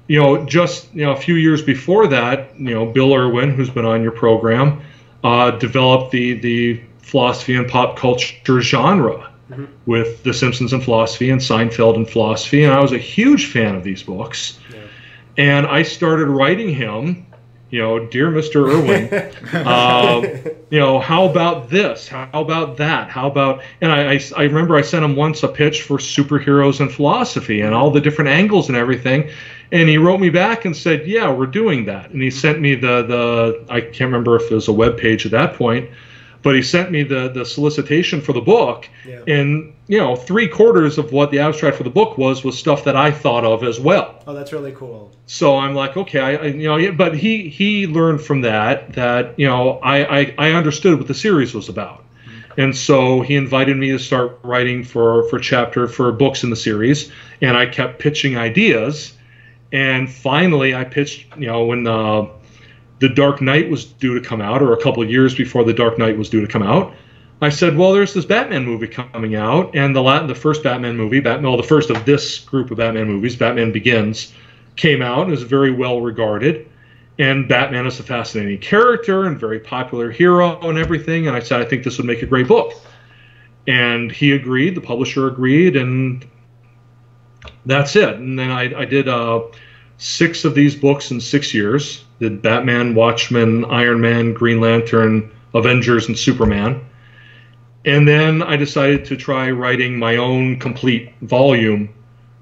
you 0.07 0.21
know, 0.21 0.45
just 0.47 0.95
you 0.95 1.05
know, 1.05 1.13
a 1.13 1.17
few 1.17 1.35
years 1.35 1.61
before 1.63 2.07
that, 2.07 2.59
you 2.59 2.73
know, 2.75 2.87
Bill 2.87 3.13
Irwin, 3.15 3.51
who's 3.51 3.71
been 3.71 3.85
on 3.85 4.03
your 4.03 4.13
program, 4.13 4.81
uh, 5.25 5.51
developed 5.53 6.13
the 6.13 6.35
the 6.35 6.83
philosophy 6.99 7.57
and 7.57 7.69
pop 7.69 7.97
culture 7.97 8.61
genre 8.61 9.29
with 9.87 10.23
The 10.23 10.33
Simpsons 10.33 10.73
and 10.73 10.83
philosophy 10.83 11.29
and 11.31 11.41
Seinfeld 11.41 11.97
and 11.97 12.09
philosophy, 12.09 12.65
and 12.65 12.73
I 12.73 12.81
was 12.81 12.93
a 12.93 12.99
huge 12.99 13.47
fan 13.47 13.75
of 13.75 13.85
these 13.85 14.03
books. 14.03 14.59
And 15.37 15.67
I 15.67 15.83
started 15.83 16.29
writing 16.29 16.75
him, 16.75 17.27
you 17.73 17.79
know, 17.79 17.99
dear 17.99 18.31
Mr. 18.31 18.69
Irwin, 18.71 19.09
um, 19.67 20.25
you 20.71 20.79
know, 20.79 21.01
how 21.01 21.25
about 21.25 21.71
this? 21.71 22.07
How 22.07 22.29
about 22.35 22.77
that? 22.77 23.09
How 23.09 23.27
about, 23.27 23.63
and 23.81 23.91
I, 23.91 24.13
I, 24.13 24.21
I 24.37 24.43
remember 24.43 24.77
I 24.77 24.83
sent 24.83 25.03
him 25.03 25.17
once 25.17 25.43
a 25.43 25.49
pitch 25.49 25.81
for 25.81 25.97
superheroes 25.97 26.81
and 26.81 26.93
philosophy 26.93 27.63
and 27.63 27.75
all 27.75 27.91
the 27.91 28.01
different 28.01 28.29
angles 28.29 28.69
and 28.69 28.77
everything. 28.77 29.31
And 29.73 29.89
he 29.89 29.97
wrote 29.97 30.21
me 30.21 30.29
back 30.29 30.67
and 30.67 30.77
said, 30.77 31.09
yeah, 31.09 31.33
we're 31.33 31.47
doing 31.47 31.87
that. 31.87 32.11
And 32.11 32.21
he 32.21 32.31
sent 32.31 32.61
me 32.61 32.75
the, 32.75 33.05
the 33.07 33.65
I 33.71 33.81
can't 33.81 34.01
remember 34.01 34.37
if 34.37 34.53
it 34.53 34.55
was 34.55 34.69
a 34.69 34.73
web 34.73 34.99
page 34.99 35.25
at 35.25 35.33
that 35.33 35.55
point, 35.55 35.89
but 36.43 36.55
he 36.57 36.63
sent 36.63 36.91
me 36.91 37.03
the, 37.05 37.29
the 37.29 37.45
solicitation 37.45 38.21
for 38.21 38.33
the 38.33 38.41
book. 38.41 38.89
Yeah. 39.07 39.21
And, 39.29 39.75
you 39.89 39.99
know, 39.99 40.17
three 40.17 40.49
quarters 40.49 40.99
of 40.99 41.13
what 41.13 41.31
the 41.31 41.39
abstract 41.39 41.77
for 41.77 41.85
the 41.85 41.91
book 41.91 42.19
was, 42.19 42.43
was 42.45 42.59
stuff 42.59 42.85
that 42.85 42.97
I 42.97 43.11
thought 43.13 43.45
of 43.45 43.63
as 43.63 43.79
well 43.79 44.23
Oh, 44.27 44.35
that's 44.35 44.53
really 44.53 44.73
cool. 44.73 45.11
so 45.27 45.57
I'm 45.57 45.75
like, 45.75 45.97
okay, 45.97 46.21
I, 46.21 46.33
I 46.35 46.45
you 46.47 46.69
know, 46.69 46.93
but 46.93 47.17
he 47.17 47.49
he 47.49 47.87
learned 47.87 48.21
from 48.23 48.41
that 48.43 48.93
that 48.95 49.39
you 49.39 49.47
know 49.47 49.79
I, 49.83 50.21
I 50.21 50.35
I 50.39 50.51
understood 50.53 50.99
what 50.99 51.09
the 51.09 51.15
series 51.15 51.55
was 51.55 51.69
about, 51.69 52.05
and 52.57 52.77
so 52.77 53.21
he 53.23 53.35
invited 53.37 53.77
me 53.77 53.91
to 53.91 53.99
start 53.99 54.39
writing 54.43 54.85
for 54.85 55.29
for 55.29 55.39
chapter 55.39 55.87
for 55.89 56.11
books 56.13 56.43
in 56.45 56.51
the 56.51 56.57
series, 56.57 57.11
and 57.41 57.57
I 57.57 57.67
kept 57.67 57.99
pitching 57.99 58.37
ideas, 58.37 59.13
and 59.73 60.11
finally 60.11 60.75
I 60.75 60.85
pitched, 60.85 61.27
you 61.37 61.47
know, 61.47 61.65
when 61.65 61.87
uh, 61.87 62.27
the 63.03 63.09
Dark 63.09 63.43
Knight 63.43 63.69
was 63.69 63.85
due 63.85 64.15
to 64.15 64.21
come 64.27 64.41
out, 64.41 64.63
or 64.63 64.75
a 64.75 64.81
couple 64.81 65.05
years 65.05 65.35
before 65.35 65.65
the 65.65 65.73
Dark 65.73 65.99
Knight 65.99 66.17
was 66.17 66.31
due 66.31 66.41
to 66.41 66.47
come 66.47 66.63
out. 66.63 66.95
I 67.41 67.49
said, 67.49 67.77
well, 67.77 67.93
there's 67.93 68.15
this 68.15 68.25
Batman 68.25 68.65
movie 68.65 68.87
coming 68.87 69.35
out, 69.35 69.75
and 69.75 69.95
the 69.95 70.01
la- 70.01 70.25
the 70.25 70.37
first 70.37 70.63
Batman 70.63 70.97
movie, 70.97 71.19
Batman, 71.19 71.51
well, 71.51 71.57
the 71.57 71.65
first 71.65 71.91
of 71.91 72.05
this 72.05 72.39
group 72.39 72.71
of 72.71 72.79
Batman 72.79 73.09
movies, 73.09 73.35
Batman 73.35 73.73
Begins, 73.73 74.33
came 74.77 75.03
out 75.03 75.25
and 75.25 75.33
is 75.33 75.43
very 75.43 75.73
well 75.73 76.01
regarded. 76.01 76.69
And 77.19 77.49
Batman 77.49 77.87
is 77.87 77.99
a 77.99 78.05
fascinating 78.05 78.59
character 78.59 79.25
and 79.25 79.39
very 79.39 79.59
popular 79.59 80.13
hero 80.13 80.61
and 80.61 80.79
everything. 80.79 81.27
And 81.27 81.37
I 81.37 81.41
said, 81.41 81.61
I 81.61 81.65
think 81.65 81.83
this 81.83 81.99
would 81.99 82.07
make 82.07 82.23
a 82.23 82.27
great 82.27 82.47
book. 82.47 82.73
And 83.67 84.13
he 84.13 84.31
agreed, 84.31 84.77
the 84.77 84.81
publisher 84.81 85.27
agreed, 85.27 85.75
and 85.77 86.25
that's 87.67 87.97
it. 87.97 88.15
And 88.15 88.39
then 88.39 88.53
I, 88.53 88.83
I 88.83 88.85
did 88.85 89.09
uh, 89.09 89.43
six 89.99 90.45
of 90.45 90.55
these 90.55 90.77
books 90.77 91.11
in 91.11 91.21
six 91.21 91.53
years 91.53 92.05
did 92.23 92.41
Batman, 92.41 92.95
Watchmen, 92.95 93.65
Iron 93.65 94.01
Man, 94.01 94.33
Green 94.33 94.61
Lantern, 94.61 95.29
Avengers, 95.55 96.07
and 96.07 96.17
Superman. 96.17 96.81
And 97.85 98.07
then 98.07 98.43
I 98.43 98.57
decided 98.57 99.05
to 99.07 99.17
try 99.17 99.51
writing 99.51 99.99
my 99.99 100.17
own 100.17 100.61
complete 100.61 101.13
volume 101.23 101.89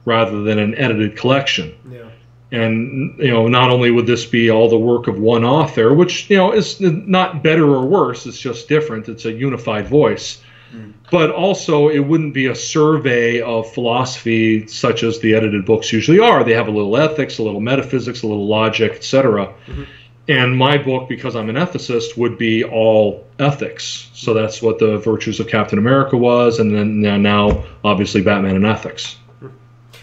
rather 0.05 0.43
than 0.43 0.59
an 0.59 0.75
edited 0.77 1.17
collection 1.17 1.73
Yeah. 1.91 2.59
and 2.59 3.19
you 3.19 3.31
know 3.31 3.49
not 3.49 3.71
only 3.71 3.91
would 3.91 4.07
this 4.07 4.27
be 4.27 4.51
all 4.51 4.69
the 4.69 4.79
work 4.79 5.07
of 5.09 5.19
one 5.19 5.45
author 5.45 5.93
which 5.95 6.29
you 6.31 6.37
know 6.39 6.53
is 6.53 6.81
not 6.81 7.43
better 7.43 7.65
or 7.65 7.85
worse 7.87 8.27
it's 8.27 8.39
just 8.41 8.67
different 8.67 9.09
it's 9.09 9.27
a 9.27 9.33
unified 9.33 9.87
voice 9.87 10.43
Mm. 10.75 10.93
but 11.11 11.33
also 11.33 11.89
it 11.89 11.99
wouldn't 11.99 12.33
be 12.33 12.47
a 12.47 12.55
survey 12.55 13.41
of 13.41 13.69
philosophy 13.73 14.69
such 14.69 15.03
as 15.03 15.19
the 15.19 15.35
edited 15.35 15.67
books 15.67 15.93
usually 15.93 16.21
are 16.21 16.45
they 16.45 16.55
have 16.55 16.69
a 16.69 16.71
little 16.71 16.97
ethics 16.97 17.39
a 17.39 17.43
little 17.43 17.61
metaphysics 17.61 18.23
a 18.23 18.29
little 18.29 18.47
logic 18.47 18.93
etc 18.93 19.53
mm-hmm. 19.67 19.83
And 20.31 20.57
my 20.57 20.79
book, 20.79 21.09
because 21.09 21.35
I'm 21.35 21.49
an 21.49 21.57
ethicist, 21.57 22.17
would 22.17 22.39
be 22.39 22.63
all 22.63 23.27
ethics. 23.41 24.11
So 24.13 24.33
that's 24.33 24.63
what 24.63 24.79
the 24.79 24.99
virtues 24.99 25.41
of 25.41 25.49
Captain 25.49 25.77
America 25.77 26.17
was, 26.17 26.61
and 26.61 26.73
then 26.73 27.01
now, 27.21 27.65
obviously, 27.83 28.23
Batman 28.23 28.55
and 28.55 28.65
ethics. 28.65 29.17
Mm-hmm. 29.43 29.57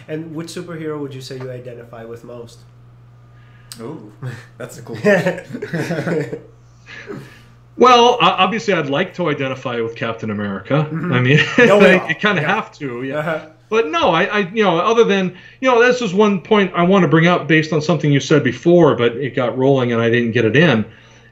And 0.10 0.36
which 0.36 0.48
superhero 0.48 1.00
would 1.00 1.14
you 1.14 1.22
say 1.22 1.38
you 1.38 1.50
identify 1.50 2.04
with 2.04 2.26
most? 2.26 2.60
Ooh, 3.80 4.12
that's 4.58 4.80
a 4.80 4.82
cool 4.82 4.98
Well, 7.78 8.18
obviously, 8.20 8.74
I'd 8.74 8.90
like 8.90 9.14
to 9.16 9.30
identify 9.30 9.80
with 9.82 9.96
Captain 9.96 10.32
America. 10.32 10.88
Mm-hmm. 10.92 11.14
I 11.14 11.22
mean, 11.22 11.40
no, 11.60 11.80
you 12.08 12.16
kind 12.16 12.38
of 12.38 12.44
yeah. 12.44 12.56
have 12.56 12.72
to, 12.74 13.04
yeah. 13.04 13.18
Uh-huh. 13.18 13.50
But 13.70 13.88
no, 13.88 14.12
I, 14.12 14.24
I, 14.24 14.40
you 14.40 14.64
know, 14.64 14.80
other 14.80 15.04
than, 15.04 15.38
you 15.60 15.70
know, 15.70 15.86
this 15.86 16.02
is 16.02 16.14
one 16.14 16.42
point 16.42 16.72
I 16.74 16.84
want 16.84 17.04
to 17.04 17.10
bring 17.10 17.28
up 17.28 17.48
based 17.48 17.74
on 17.74 17.82
something 17.82 18.12
you 18.12 18.22
said 18.22 18.44
before, 18.44 18.96
but 18.96 19.18
it 19.18 19.36
got 19.36 19.58
rolling 19.58 19.92
and 19.92 20.02
I 20.02 20.10
didn't 20.10 20.32
get 20.32 20.46
it 20.46 20.56
in, 20.56 20.86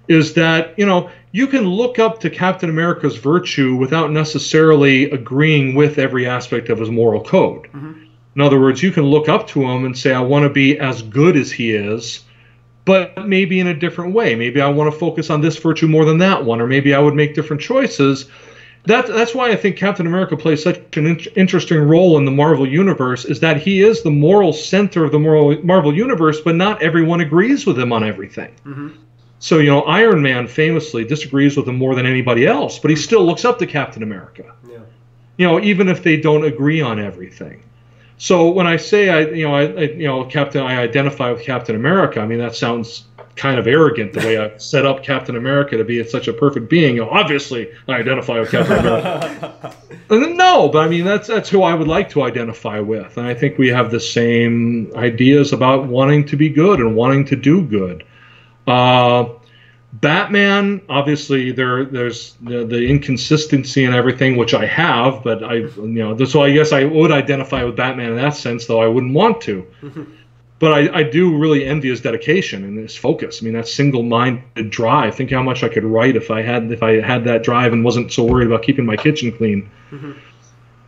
is 0.10 0.34
that, 0.34 0.78
you 0.78 0.86
know, 0.86 1.10
you 1.32 1.48
can 1.48 1.66
look 1.66 1.98
up 1.98 2.20
to 2.20 2.30
Captain 2.30 2.70
America's 2.70 3.16
virtue 3.16 3.76
without 3.76 4.12
necessarily 4.12 5.10
agreeing 5.12 5.76
with 5.76 5.98
every 5.98 6.28
aspect 6.28 6.70
of 6.70 6.78
his 6.78 6.90
moral 6.90 7.24
code. 7.24 7.64
Mm-hmm. 7.64 8.04
In 8.36 8.42
other 8.42 8.60
words, 8.60 8.84
you 8.84 8.92
can 8.92 9.04
look 9.04 9.30
up 9.30 9.48
to 9.48 9.64
him 9.64 9.86
and 9.86 9.98
say, 9.98 10.14
I 10.14 10.20
want 10.20 10.44
to 10.44 10.50
be 10.50 10.78
as 10.78 11.02
good 11.02 11.38
as 11.38 11.54
he 11.54 11.72
is, 11.72 12.25
but 12.86 13.28
maybe 13.28 13.60
in 13.60 13.68
a 13.68 13.74
different 13.74 14.14
way. 14.14 14.36
Maybe 14.36 14.62
I 14.62 14.70
want 14.70 14.94
to 14.94 14.98
focus 14.98 15.30
on 15.30 15.42
this 15.42 15.58
virtue 15.58 15.88
more 15.88 16.06
than 16.06 16.20
that 16.20 16.46
one, 16.46 16.62
or 16.62 16.68
maybe 16.68 16.94
I 16.94 17.00
would 17.00 17.16
make 17.16 17.36
different 17.36 17.62
choices 17.62 18.30
that, 18.86 19.08
that's 19.08 19.34
why 19.34 19.50
I 19.50 19.56
think 19.56 19.78
Captain 19.78 20.06
America 20.06 20.38
plays 20.38 20.62
such 20.62 20.78
an 20.98 21.08
in- 21.08 21.20
interesting 21.36 21.80
role 21.80 22.18
in 22.18 22.26
the 22.26 22.32
Marvel 22.32 22.68
universe 22.68 23.26
is 23.26 23.40
that 23.40 23.58
he 23.58 23.82
is 23.82 24.04
the 24.04 24.12
moral 24.12 24.54
center 24.54 25.04
of 25.04 25.12
the 25.12 25.20
moral, 25.20 25.60
Marvel 25.64 25.94
universe, 25.94 26.40
but 26.42 26.56
not 26.56 26.82
everyone 26.84 27.22
agrees 27.22 27.66
with 27.66 27.80
him 27.80 27.92
on 27.92 28.04
everything. 28.04 28.54
Mm-hmm. 28.66 28.90
So, 29.40 29.58
you 29.58 29.70
know, 29.70 29.82
Iron 29.82 30.22
Man 30.22 30.48
famously 30.48 31.04
disagrees 31.04 31.58
with 31.58 31.68
him 31.68 31.78
more 31.78 31.96
than 31.96 32.06
anybody 32.06 32.46
else, 32.46 32.78
but 32.78 32.90
he 32.90 32.96
still 32.96 33.26
looks 33.26 33.44
up 33.44 33.58
to 33.60 33.68
Captain 33.68 34.04
America. 34.04 34.54
Yeah. 34.70 34.80
You 35.38 35.48
know, 35.48 35.60
even 35.60 35.90
if 35.90 36.04
they 36.04 36.18
don't 36.18 36.46
agree 36.46 36.82
on 36.82 37.00
everything. 37.00 37.64
So 38.18 38.50
when 38.50 38.66
I 38.66 38.78
say 38.78 39.10
I, 39.10 39.20
you 39.22 39.48
know, 39.48 39.56
I, 39.56 39.64
I 39.64 39.82
you 39.82 40.08
know, 40.08 40.26
Captain, 40.26 40.62
I 40.62 40.80
identify 40.80 41.32
with 41.32 41.42
Captain 41.42 41.76
America. 41.76 42.22
I 42.22 42.26
mean, 42.26 42.40
that 42.40 42.56
sounds 42.56 43.06
kind 43.36 43.60
of 43.60 43.68
arrogant 43.68 44.14
the 44.14 44.20
way 44.20 44.38
I 44.38 44.58
set 44.58 44.86
up 44.86 45.04
Captain 45.04 45.36
America 45.36 45.78
to 45.78 45.84
be 45.84 46.02
such 46.06 46.28
a 46.28 46.34
perfect 46.34 46.70
being. 46.70 46.96
You 46.96 47.04
know, 47.04 47.10
Obviously, 47.10 47.70
I 47.88 47.94
identify 47.94 48.40
with 48.40 48.52
Captain 48.52 48.78
America. 48.80 49.76
no, 50.10 50.70
but 50.70 50.80
I 50.80 50.88
mean 50.88 51.04
that's 51.04 51.28
that's 51.28 51.50
who 51.50 51.64
I 51.64 51.74
would 51.74 51.88
like 51.88 52.10
to 52.12 52.24
identify 52.24 52.80
with, 52.80 53.18
and 53.18 53.28
I 53.28 53.34
think 53.34 53.58
we 53.58 53.68
have 53.70 53.92
the 53.92 54.00
same 54.00 54.92
ideas 54.96 55.52
about 55.52 55.88
wanting 55.88 56.26
to 56.28 56.38
be 56.38 56.50
good 56.50 56.80
and 56.80 56.96
wanting 56.96 57.26
to 57.26 57.36
do 57.36 57.64
good. 57.64 58.06
Uh, 58.68 59.30
Batman, 60.02 60.82
obviously, 60.90 61.52
there 61.52 61.86
there's 61.86 62.34
the, 62.42 62.66
the, 62.66 62.86
inconsistency 62.88 63.86
and 63.86 63.96
everything, 63.96 64.36
which 64.36 64.54
I 64.54 64.66
have, 64.66 65.24
but 65.24 65.44
I 65.44 65.56
you 65.56 65.72
know 65.78 66.18
so 66.26 66.44
I 66.44 66.52
guess 66.52 66.74
I 66.74 66.84
would 66.84 67.12
identify 67.12 67.64
with 67.64 67.78
Batman 67.78 68.10
in 68.10 68.16
that 68.18 68.36
sense, 68.36 68.66
though 68.66 68.82
I 68.82 68.88
wouldn't 68.88 69.14
want 69.14 69.42
to. 69.42 69.66
but 70.60 70.74
I, 70.74 71.00
I, 71.00 71.04
do 71.04 71.38
really 71.38 71.66
envy 71.66 71.90
his 71.90 72.02
dedication 72.02 72.64
and 72.64 72.78
his 72.78 72.96
focus. 72.96 73.40
I 73.42 73.46
mean, 73.46 73.54
that 73.54 73.68
single-minded 73.68 74.70
drive. 74.70 75.16
Think 75.16 75.32
how 75.32 75.44
much 75.44 75.64
I 75.64 75.70
could 75.70 75.84
write 75.86 76.16
if 76.16 76.30
I 76.30 76.42
had 76.42 76.72
if 76.72 76.84
I 76.84 77.00
had 77.00 77.24
that 77.26 77.44
drive 77.44 77.72
and 77.72 77.86
wasn't 77.86 78.12
so 78.12 78.26
worried 78.26 78.48
about 78.48 78.64
keeping 78.64 78.86
my 78.86 78.98
kitchen 78.98 79.32
clean. 79.32 79.70
Mm-hmm. 79.92 80.12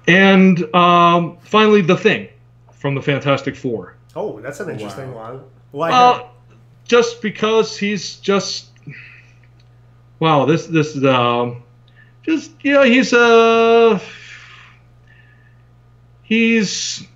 And 0.08 0.76
um, 0.76 1.38
finally, 1.42 1.82
the 1.82 1.98
thing 1.98 2.28
from 2.74 2.96
the 2.96 3.02
Fantastic 3.02 3.56
Four. 3.56 3.96
Oh, 4.16 4.42
that's 4.42 4.60
an 4.60 4.70
interesting 4.70 5.14
wow. 5.14 5.34
one. 5.34 5.44
Why? 5.72 5.92
Uh, 5.92 6.28
just 6.86 7.22
because 7.22 7.78
he's 7.78 8.18
just 8.18 8.67
wow. 10.20 10.46
This 10.46 10.68
this 10.68 10.96
is 10.96 11.04
um, 11.06 11.64
just 12.24 12.52
you 12.62 12.74
know 12.74 12.84
he's 12.84 13.14
uh 13.14 14.00
he's 16.24 17.08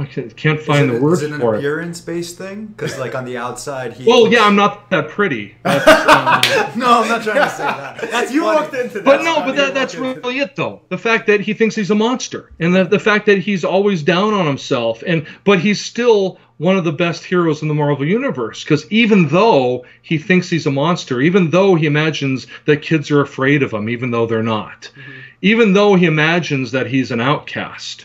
I 0.00 0.06
can't 0.06 0.60
find 0.60 0.88
the 0.88 1.00
word 1.00 1.00
for 1.00 1.06
it. 1.08 1.12
Is 1.14 1.22
it 1.22 1.32
an 1.32 1.42
appearance-based 1.42 2.38
thing? 2.38 2.66
Because 2.66 2.98
like 2.98 3.14
on 3.14 3.24
the 3.24 3.36
outside, 3.36 3.92
he. 3.92 4.06
Well, 4.06 4.28
yeah, 4.28 4.44
I'm 4.44 4.56
not 4.56 4.88
that 4.90 5.08
pretty. 5.08 5.56
um... 5.64 5.74
no, 5.74 7.02
I'm 7.02 7.08
not 7.08 7.22
trying 7.22 7.42
to 7.42 7.50
say 7.50 7.64
that. 7.64 8.00
That's 8.10 8.32
you 8.32 8.42
funny. 8.42 8.60
looked 8.60 8.74
into 8.74 9.00
that. 9.00 9.04
But 9.04 9.22
no, 9.22 9.44
but 9.44 9.56
that, 9.56 9.74
that's 9.74 9.94
really 9.94 10.38
it 10.38 10.56
though. 10.56 10.82
The 10.88 10.98
fact 10.98 11.26
that 11.26 11.40
he 11.40 11.54
thinks 11.54 11.74
he's 11.74 11.90
a 11.90 11.94
monster, 11.94 12.52
and 12.58 12.74
the 12.74 12.84
the 12.84 12.98
fact 12.98 13.26
that 13.26 13.38
he's 13.38 13.64
always 13.64 14.02
down 14.02 14.32
on 14.32 14.46
himself, 14.46 15.02
and 15.06 15.26
but 15.44 15.58
he's 15.60 15.80
still 15.84 16.38
one 16.60 16.76
of 16.76 16.84
the 16.84 16.92
best 16.92 17.24
heroes 17.24 17.62
in 17.62 17.68
the 17.68 17.74
Marvel 17.74 18.06
universe. 18.06 18.62
Because 18.62 18.86
even 18.92 19.28
though 19.28 19.86
he 20.02 20.18
thinks 20.18 20.50
he's 20.50 20.66
a 20.66 20.70
monster, 20.70 21.18
even 21.18 21.48
though 21.48 21.74
he 21.74 21.86
imagines 21.86 22.46
that 22.66 22.82
kids 22.82 23.10
are 23.10 23.22
afraid 23.22 23.62
of 23.62 23.72
him, 23.72 23.88
even 23.88 24.10
though 24.10 24.26
they're 24.26 24.42
not, 24.42 24.82
mm-hmm. 24.82 25.20
even 25.40 25.72
though 25.72 25.94
he 25.94 26.04
imagines 26.04 26.72
that 26.72 26.86
he's 26.86 27.12
an 27.12 27.20
outcast, 27.20 28.04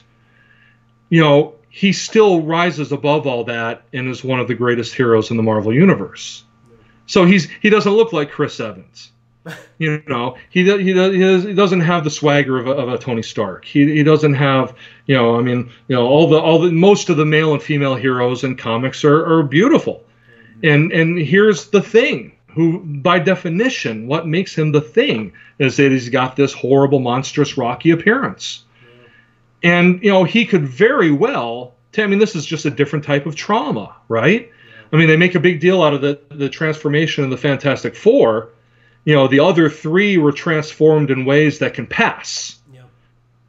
you 1.10 1.20
know 1.22 1.56
he 1.70 1.92
still 1.92 2.44
rises 2.44 2.94
above 2.94 3.28
all 3.28 3.44
that 3.44 3.84
and 3.92 4.08
is 4.08 4.24
one 4.24 4.40
of 4.40 4.48
the 4.48 4.56
greatest 4.56 4.96
heroes 4.96 5.32
in 5.32 5.36
the 5.36 5.44
Marvel 5.44 5.74
universe. 5.74 6.46
So 7.08 7.26
he's 7.26 7.50
he 7.62 7.70
doesn't 7.70 7.92
look 7.92 8.14
like 8.14 8.32
Chris 8.32 8.58
Evans. 8.62 9.12
You 9.78 10.02
know, 10.08 10.38
he 10.50 10.64
he, 10.64 10.94
does, 10.94 11.44
he 11.44 11.54
doesn't 11.54 11.82
have 11.82 12.04
the 12.04 12.10
swagger 12.10 12.58
of 12.58 12.68
a, 12.68 12.72
of 12.72 12.90
a 12.90 12.98
Tony 12.98 13.22
Stark. 13.22 13.66
He, 13.66 13.96
he 13.98 14.04
doesn't 14.04 14.34
have, 14.34 14.76
you 15.06 15.16
know, 15.16 15.38
I 15.38 15.42
mean, 15.42 15.70
you 15.88 15.96
know, 15.96 16.08
all 16.08 16.28
the 16.28 16.40
all 16.40 16.60
the 16.60 16.72
most 16.72 17.10
of 17.10 17.18
the 17.18 17.26
male 17.26 17.54
and 17.54 17.62
female 17.62 17.96
heroes 17.96 18.44
in 18.44 18.56
comics 18.56 19.04
are, 19.04 19.26
are 19.26 19.44
beautiful. 19.44 20.04
Mm-hmm. 20.04 20.68
And 20.68 20.92
and 20.92 21.20
here's 21.20 21.70
the 21.70 21.82
thing, 21.82 22.36
who 22.48 22.80
by 22.80 23.20
definition, 23.20 24.08
what 24.08 24.28
makes 24.28 24.58
him 24.58 24.72
the 24.72 24.82
thing 24.82 25.34
is 25.60 25.78
that 25.78 25.92
he's 25.92 26.10
got 26.10 26.36
this 26.36 26.54
horrible, 26.54 27.00
monstrous, 27.00 27.58
rocky 27.58 27.92
appearance. 27.92 28.64
And 29.62 30.02
you 30.02 30.10
know, 30.10 30.24
he 30.24 30.46
could 30.46 30.68
very 30.68 31.12
well. 31.12 31.76
I 31.98 32.08
mean, 32.08 32.20
this 32.20 32.36
is 32.36 32.46
just 32.46 32.66
a 32.66 32.72
different 32.72 33.06
type 33.06 33.26
of 33.26 33.36
trauma, 33.36 33.96
right? 34.10 34.52
I 34.92 34.98
mean, 34.98 35.08
they 35.08 35.18
make 35.18 35.36
a 35.36 35.40
big 35.40 35.60
deal 35.60 35.84
out 35.84 35.94
of 35.94 36.02
the 36.02 36.20
the 36.30 36.50
transformation 36.50 37.24
in 37.24 37.30
the 37.30 37.38
Fantastic 37.38 37.96
Four. 37.96 38.50
You 39.06 39.16
know, 39.16 39.28
the 39.28 39.40
other 39.40 39.70
three 39.70 40.18
were 40.18 40.32
transformed 40.32 41.12
in 41.12 41.26
ways 41.26 41.60
that 41.60 41.74
can 41.74 41.88
pass. 41.88 42.58
Yeah. 42.74 42.82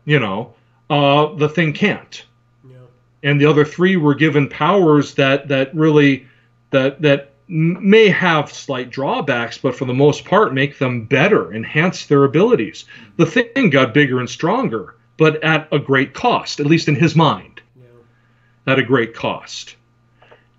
You 0.04 0.20
know, 0.20 0.54
uh, 0.88 1.34
the 1.34 1.48
thing 1.48 1.72
can't. 1.72 2.24
Yeah. 2.68 2.76
And 3.22 3.40
the 3.40 3.46
other 3.46 3.64
three 3.64 3.96
were 3.96 4.14
given 4.14 4.48
powers 4.48 5.14
that 5.14 5.48
that 5.48 5.74
really 5.74 6.26
that 6.70 7.02
that 7.02 7.32
may 7.48 8.08
have 8.08 8.52
slight 8.52 8.90
drawbacks, 8.90 9.58
but 9.58 9.74
for 9.74 9.84
the 9.84 9.94
most 9.94 10.24
part 10.24 10.52
make 10.52 10.78
them 10.78 11.04
better, 11.04 11.52
enhance 11.52 12.06
their 12.06 12.24
abilities. 12.24 12.84
The 13.16 13.26
thing 13.26 13.70
got 13.70 13.94
bigger 13.94 14.20
and 14.20 14.28
stronger 14.28 14.96
but 15.16 15.42
at 15.42 15.68
a 15.72 15.78
great 15.78 16.14
cost, 16.14 16.60
at 16.60 16.66
least 16.66 16.88
in 16.88 16.94
his 16.94 17.16
mind, 17.16 17.60
yeah. 17.76 18.72
at 18.72 18.78
a 18.78 18.82
great 18.82 19.14
cost. 19.14 19.76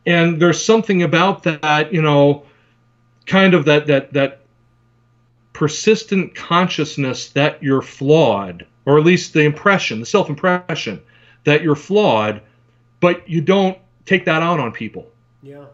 And 0.05 0.41
there's 0.41 0.63
something 0.63 1.03
about 1.03 1.43
that, 1.43 1.93
you 1.93 2.01
know, 2.01 2.43
kind 3.25 3.53
of 3.53 3.65
that 3.65 3.87
that 3.87 4.13
that 4.13 4.39
persistent 5.57 6.35
consciousness 6.35 7.29
that 7.29 7.63
you're 7.63 7.81
flawed, 7.81 8.67
or 8.85 8.99
at 8.99 9.03
least 9.03 9.33
the 9.33 9.41
impression, 9.41 9.99
the 9.99 10.05
self-impression 10.05 11.01
that 11.45 11.63
you're 11.63 11.75
flawed, 11.75 12.41
but 12.99 13.27
you 13.27 13.41
don't 13.41 13.75
take 14.05 14.25
that 14.25 14.43
out 14.43 14.59
on 14.59 14.71
people. 14.71 15.07
Yeah. 15.41 15.65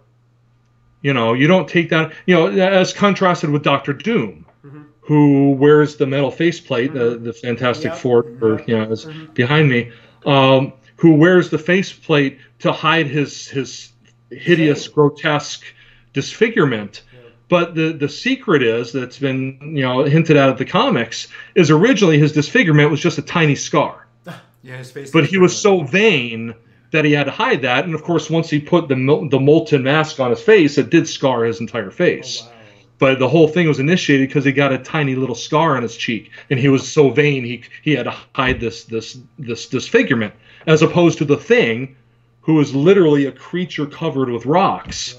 You 1.02 1.14
know, 1.14 1.34
you 1.34 1.48
don't 1.48 1.68
take 1.68 1.90
that, 1.90 2.14
you 2.26 2.34
know, 2.34 2.48
as 2.48 2.94
contrasted 2.94 3.50
with 3.50 3.64
Doctor 3.64 3.92
Doom 3.92 4.46
who 5.02 5.52
wears 5.52 5.98
the 5.98 6.08
metal 6.08 6.32
faceplate, 6.32 6.92
mm-hmm. 6.94 7.24
the, 7.24 7.32
the 7.32 7.34
Fantastic 7.34 7.92
yep. 7.92 7.98
Four, 7.98 8.26
or, 8.42 8.62
you 8.66 8.78
know, 8.78 8.90
is 8.90 9.04
mm-hmm. 9.04 9.34
behind 9.34 9.70
me, 9.70 9.92
um, 10.26 10.72
who 10.96 11.16
wears 11.16 11.50
the 11.50 11.58
faceplate 11.58 12.40
to 12.60 12.72
hide 12.72 13.08
his 13.08 13.50
his 13.50 13.92
hideous, 14.32 14.88
grotesque 14.88 15.66
disfigurement. 16.14 17.04
But 17.50 17.76
the, 17.76 17.92
the 17.94 18.10
secret 18.10 18.64
is 18.64 18.92
that's 18.94 19.20
been 19.20 19.58
you 19.62 19.84
know 19.84 20.04
hinted 20.04 20.38
at 20.38 20.50
at 20.50 20.58
the 20.58 20.66
comics 20.66 21.28
is 21.56 21.70
originally 21.70 22.18
his 22.18 22.32
disfigurement 22.32 22.90
was 22.90 23.02
just 23.02 23.18
a 23.18 23.24
tiny 23.24 23.56
scar. 23.56 24.08
Yeah, 24.66 24.78
his 24.78 24.92
face. 24.92 25.12
But 25.12 25.26
he 25.26 25.38
was 25.38 25.60
so 25.60 25.84
vain 25.84 26.56
that 26.92 27.04
he 27.04 27.12
had 27.12 27.26
to 27.26 27.32
hide 27.32 27.64
that, 27.64 27.84
and 27.84 27.94
of 27.94 28.02
course, 28.02 28.30
once 28.30 28.50
he 28.50 28.62
put 28.62 28.88
the 28.88 28.96
the 29.30 29.40
molten 29.40 29.84
mask 29.84 30.22
on 30.22 30.30
his 30.30 30.42
face, 30.42 30.78
it 30.78 30.90
did 30.90 31.06
scar 31.06 31.44
his 31.44 31.60
entire 31.60 31.92
face. 31.92 32.44
Oh, 32.44 32.46
wow 32.46 32.54
but 33.00 33.20
the 33.20 33.28
whole 33.28 33.50
thing 33.50 33.68
was 33.68 33.80
initiated 33.80 34.30
because 34.30 34.46
he 34.46 34.54
got 34.54 34.72
a 34.72 34.78
tiny 34.78 35.16
little 35.16 35.36
scar 35.36 35.76
on 35.76 35.82
his 35.82 35.98
cheek 35.98 36.32
and 36.50 36.58
he 36.58 36.70
was 36.70 36.90
so 36.90 37.10
vain 37.10 37.44
he 37.44 37.62
he 37.82 37.92
had 37.92 38.04
to 38.04 38.16
hide 38.34 38.62
this 38.62 38.86
this 38.86 39.18
this 39.38 39.68
disfigurement 39.68 40.34
as 40.68 40.82
opposed 40.82 41.18
to 41.18 41.26
the 41.26 41.36
thing 41.36 41.98
who 42.42 42.60
is 42.60 42.76
literally 42.76 43.26
a 43.26 43.32
creature 43.32 43.86
covered 43.86 44.30
with 44.30 44.46
rocks. 44.46 45.16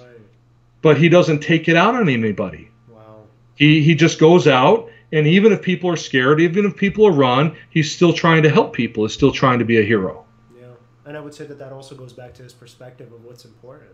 But 0.84 0.98
he 0.98 1.08
doesn't 1.08 1.40
take 1.40 1.68
it 1.68 1.74
out 1.74 1.96
on 1.96 2.08
anybody 2.08 2.70
wow 2.88 3.22
he 3.56 3.82
he 3.82 3.94
just 3.96 4.20
goes 4.20 4.46
out 4.46 4.88
and 5.10 5.26
even 5.26 5.52
if 5.52 5.60
people 5.60 5.90
are 5.90 5.96
scared 5.96 6.40
even 6.40 6.64
if 6.66 6.76
people 6.76 7.04
are 7.06 7.12
run 7.12 7.56
he's 7.70 7.92
still 7.92 8.12
trying 8.12 8.44
to 8.44 8.50
help 8.50 8.72
people 8.72 9.04
he's 9.04 9.14
still 9.14 9.32
trying 9.32 9.58
to 9.58 9.64
be 9.64 9.78
a 9.80 9.82
hero 9.82 10.24
yeah 10.56 10.66
and 11.06 11.16
i 11.16 11.20
would 11.20 11.34
say 11.34 11.44
that 11.44 11.58
that 11.58 11.72
also 11.72 11.96
goes 11.96 12.12
back 12.12 12.32
to 12.32 12.44
his 12.44 12.52
perspective 12.52 13.12
of 13.12 13.24
what's 13.24 13.44
important 13.44 13.90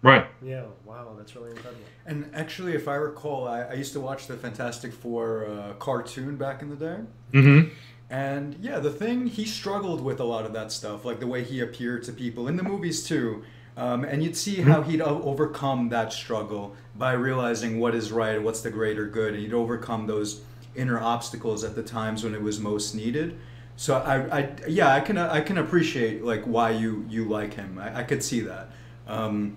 Right. 0.00 0.26
Yeah. 0.42 0.66
Wow, 0.84 1.14
that's 1.18 1.34
really 1.34 1.50
incredible. 1.50 1.82
And 2.06 2.30
actually, 2.32 2.74
if 2.74 2.86
I 2.86 2.94
recall, 2.94 3.48
I, 3.48 3.62
I 3.62 3.72
used 3.72 3.92
to 3.94 4.00
watch 4.00 4.28
the 4.28 4.36
Fantastic 4.36 4.92
Four 4.92 5.46
uh, 5.46 5.72
cartoon 5.80 6.36
back 6.36 6.62
in 6.62 6.70
the 6.70 6.76
day. 6.76 6.98
Mm-hmm. 7.32 7.74
And 8.10 8.56
yeah, 8.60 8.78
the 8.78 8.90
thing 8.90 9.26
he 9.26 9.44
struggled 9.44 10.00
with 10.00 10.20
a 10.20 10.24
lot 10.24 10.46
of 10.46 10.52
that 10.54 10.72
stuff, 10.72 11.04
like 11.04 11.20
the 11.20 11.26
way 11.26 11.44
he 11.44 11.60
appeared 11.60 12.04
to 12.04 12.12
people 12.12 12.48
in 12.48 12.56
the 12.56 12.62
movies 12.62 13.06
too. 13.06 13.44
Um, 13.78 14.02
and 14.02 14.24
you'd 14.24 14.36
see 14.36 14.56
how 14.62 14.82
he'd 14.82 15.00
overcome 15.00 15.88
that 15.90 16.12
struggle 16.12 16.74
by 16.96 17.12
realizing 17.12 17.78
what 17.78 17.94
is 17.94 18.10
right, 18.10 18.42
what's 18.42 18.60
the 18.60 18.70
greater 18.70 19.06
good, 19.06 19.34
and 19.34 19.42
he'd 19.42 19.54
overcome 19.54 20.08
those 20.08 20.40
inner 20.74 20.98
obstacles 20.98 21.62
at 21.62 21.76
the 21.76 21.82
times 21.82 22.24
when 22.24 22.34
it 22.34 22.42
was 22.42 22.58
most 22.58 22.92
needed. 22.92 23.38
So 23.76 23.96
I, 23.96 24.40
I 24.40 24.50
yeah, 24.66 24.92
I 24.92 24.98
can 24.98 25.16
I 25.16 25.40
can 25.40 25.58
appreciate 25.58 26.24
like 26.24 26.42
why 26.42 26.70
you 26.70 27.06
you 27.08 27.26
like 27.26 27.54
him. 27.54 27.78
I, 27.78 28.00
I 28.00 28.02
could 28.02 28.24
see 28.24 28.40
that. 28.40 28.70
Um, 29.06 29.56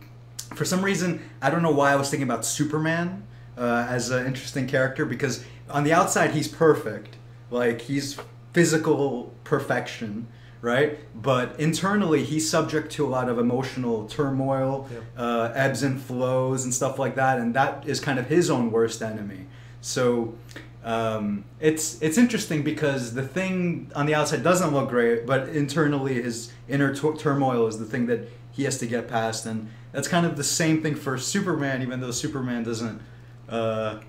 for 0.54 0.66
some 0.66 0.86
reason, 0.86 1.28
I 1.42 1.50
don't 1.50 1.64
know 1.64 1.72
why 1.72 1.92
I 1.92 1.96
was 1.96 2.12
thinking 2.12 2.28
about 2.28 2.46
Superman 2.46 3.24
uh, 3.58 3.88
as 3.90 4.12
an 4.12 4.28
interesting 4.28 4.68
character 4.68 5.04
because 5.04 5.44
on 5.68 5.84
the 5.84 5.94
outside 5.94 6.32
he's 6.32 6.48
perfect, 6.48 7.16
like 7.50 7.82
he's 7.82 8.20
physical 8.54 9.34
perfection, 9.44 10.28
right? 10.62 11.00
But 11.20 11.60
internally 11.60 12.24
he's 12.24 12.50
subject 12.50 12.92
to 12.94 13.06
a 13.06 13.10
lot 13.10 13.30
of 13.30 13.40
emotional 13.40 14.08
turmoil, 14.08 14.88
uh, 15.18 15.52
ebbs 15.56 15.84
and 15.84 16.02
flows, 16.02 16.64
and 16.64 16.74
stuff 16.74 17.00
like 17.00 17.16
that, 17.16 17.40
and 17.40 17.54
that 17.56 17.88
is 17.88 18.00
kind 18.00 18.20
of 18.20 18.28
his 18.28 18.50
own 18.50 18.72
worst 18.72 19.02
enemy. 19.02 19.48
So. 19.82 20.36
Um, 20.84 21.46
it's 21.60 22.02
it's 22.02 22.18
interesting 22.18 22.64
because 22.64 23.14
the 23.14 23.22
thing 23.22 23.92
on 23.96 24.08
the 24.08 24.16
outside 24.16 24.42
doesn't 24.42 24.74
look 24.74 24.90
great, 24.90 25.28
but 25.28 25.50
internally 25.50 26.16
his 26.16 26.52
inner 26.68 26.92
tu- 26.92 27.16
turmoil 27.16 27.68
is 27.68 27.78
the 27.78 27.86
thing 27.86 28.08
that 28.08 28.28
he 28.52 28.64
has 28.64 28.80
to 28.80 28.88
get 28.88 29.08
past, 29.08 29.46
and 29.46 29.70
that's 29.92 30.08
kind 30.08 30.26
of 30.26 30.38
the 30.38 30.44
same 30.44 30.82
thing 30.82 30.96
for 30.96 31.20
Superman, 31.20 31.84
even 31.84 32.00
though 32.00 32.10
Superman 32.10 32.64
doesn't 32.64 33.00
uh, 33.48 34.00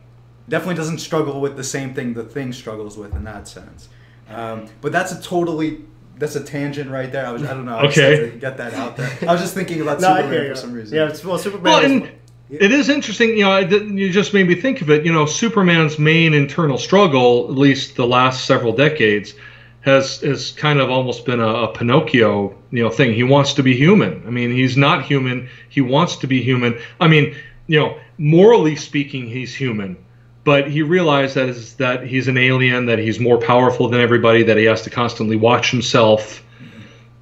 definitely 0.49 0.77
doesn't 0.77 0.99
struggle 0.99 1.43
with 1.43 1.57
the 1.57 1.65
same 1.65 1.93
thing 1.93 2.15
the 2.15 2.25
thing 2.25 2.55
struggles 2.55 2.97
with 2.97 3.15
in 3.15 3.25
that 3.25 3.49
sense. 3.49 3.91
Um, 4.29 4.69
but 4.81 4.93
that's 4.93 5.13
a 5.13 5.21
totally 5.21 5.85
that's 6.19 6.37
a 6.37 6.43
tangent 6.45 6.91
right 6.91 7.11
there. 7.11 7.27
I 7.27 7.31
was 7.33 7.43
I 7.43 7.55
don't 7.55 7.65
know. 7.67 7.77
I 7.77 7.87
Okay. 7.87 8.31
to 8.31 8.37
get 8.39 8.57
that 8.59 8.75
out 8.75 8.97
there. 8.97 9.11
I 9.23 9.33
was 9.33 9.41
just 9.41 9.55
thinking 9.55 9.81
about 9.81 10.01
No, 10.01 10.15
Superman 10.17 10.49
for 10.51 10.55
some 10.57 10.73
reason. 10.73 10.97
Yeah, 10.97 11.09
it's, 11.09 11.25
well, 11.25 11.39
Superman. 11.39 11.63
Well, 11.65 11.85
is- 11.85 12.09
it 12.51 12.71
is 12.71 12.89
interesting. 12.91 13.31
You 13.31 13.45
know, 13.45 13.51
I 13.51 13.65
didn't- 13.65 13.97
you 13.97 14.11
just 14.11 14.35
made 14.35 14.47
me 14.47 14.55
think 14.55 14.83
of 14.83 14.91
it. 14.91 15.07
You 15.07 15.13
know, 15.13 15.25
Superman's 15.25 15.99
main 15.99 16.35
internal 16.35 16.77
struggle, 16.77 17.47
at 17.49 17.57
least 17.57 17.97
the 17.97 18.07
last 18.07 18.45
several 18.45 18.73
decades, 18.75 19.35
has 19.81 20.21
has 20.21 20.53
kind 20.53 20.79
of 20.79 20.91
almost 20.91 21.25
been 21.25 21.41
a, 21.41 21.49
a 21.49 21.69
Pinocchio, 21.73 22.55
you 22.71 22.83
know, 22.85 22.91
thing. 22.91 23.15
He 23.15 23.23
wants 23.25 23.55
to 23.55 23.63
be 23.63 23.75
human. 23.75 24.23
I 24.27 24.31
mean, 24.31 24.53
he's 24.53 24.77
not 24.77 25.03
human. 25.05 25.49
He 25.71 25.81
wants 25.81 26.17
to 26.17 26.27
be 26.27 26.43
human. 26.43 26.79
I 27.01 27.09
mean, 27.09 27.35
you 27.69 27.81
know, 27.81 27.97
morally 28.19 28.77
speaking, 28.77 29.27
he's 29.29 29.55
human. 29.55 29.97
But 30.45 30.71
he 30.71 30.83
realizes 30.83 31.35
that 31.35 31.49
is 31.49 31.75
that 31.75 32.07
he's 32.07 32.29
an 32.29 32.37
alien, 32.37 32.87
that 32.87 32.99
he's 32.99 33.21
more 33.21 33.39
powerful 33.39 33.89
than 33.89 34.01
everybody, 34.01 34.43
that 34.45 34.57
he 34.57 34.65
has 34.65 34.83
to 34.83 34.91
constantly 34.91 35.37
watch 35.37 35.71
himself. 35.71 36.43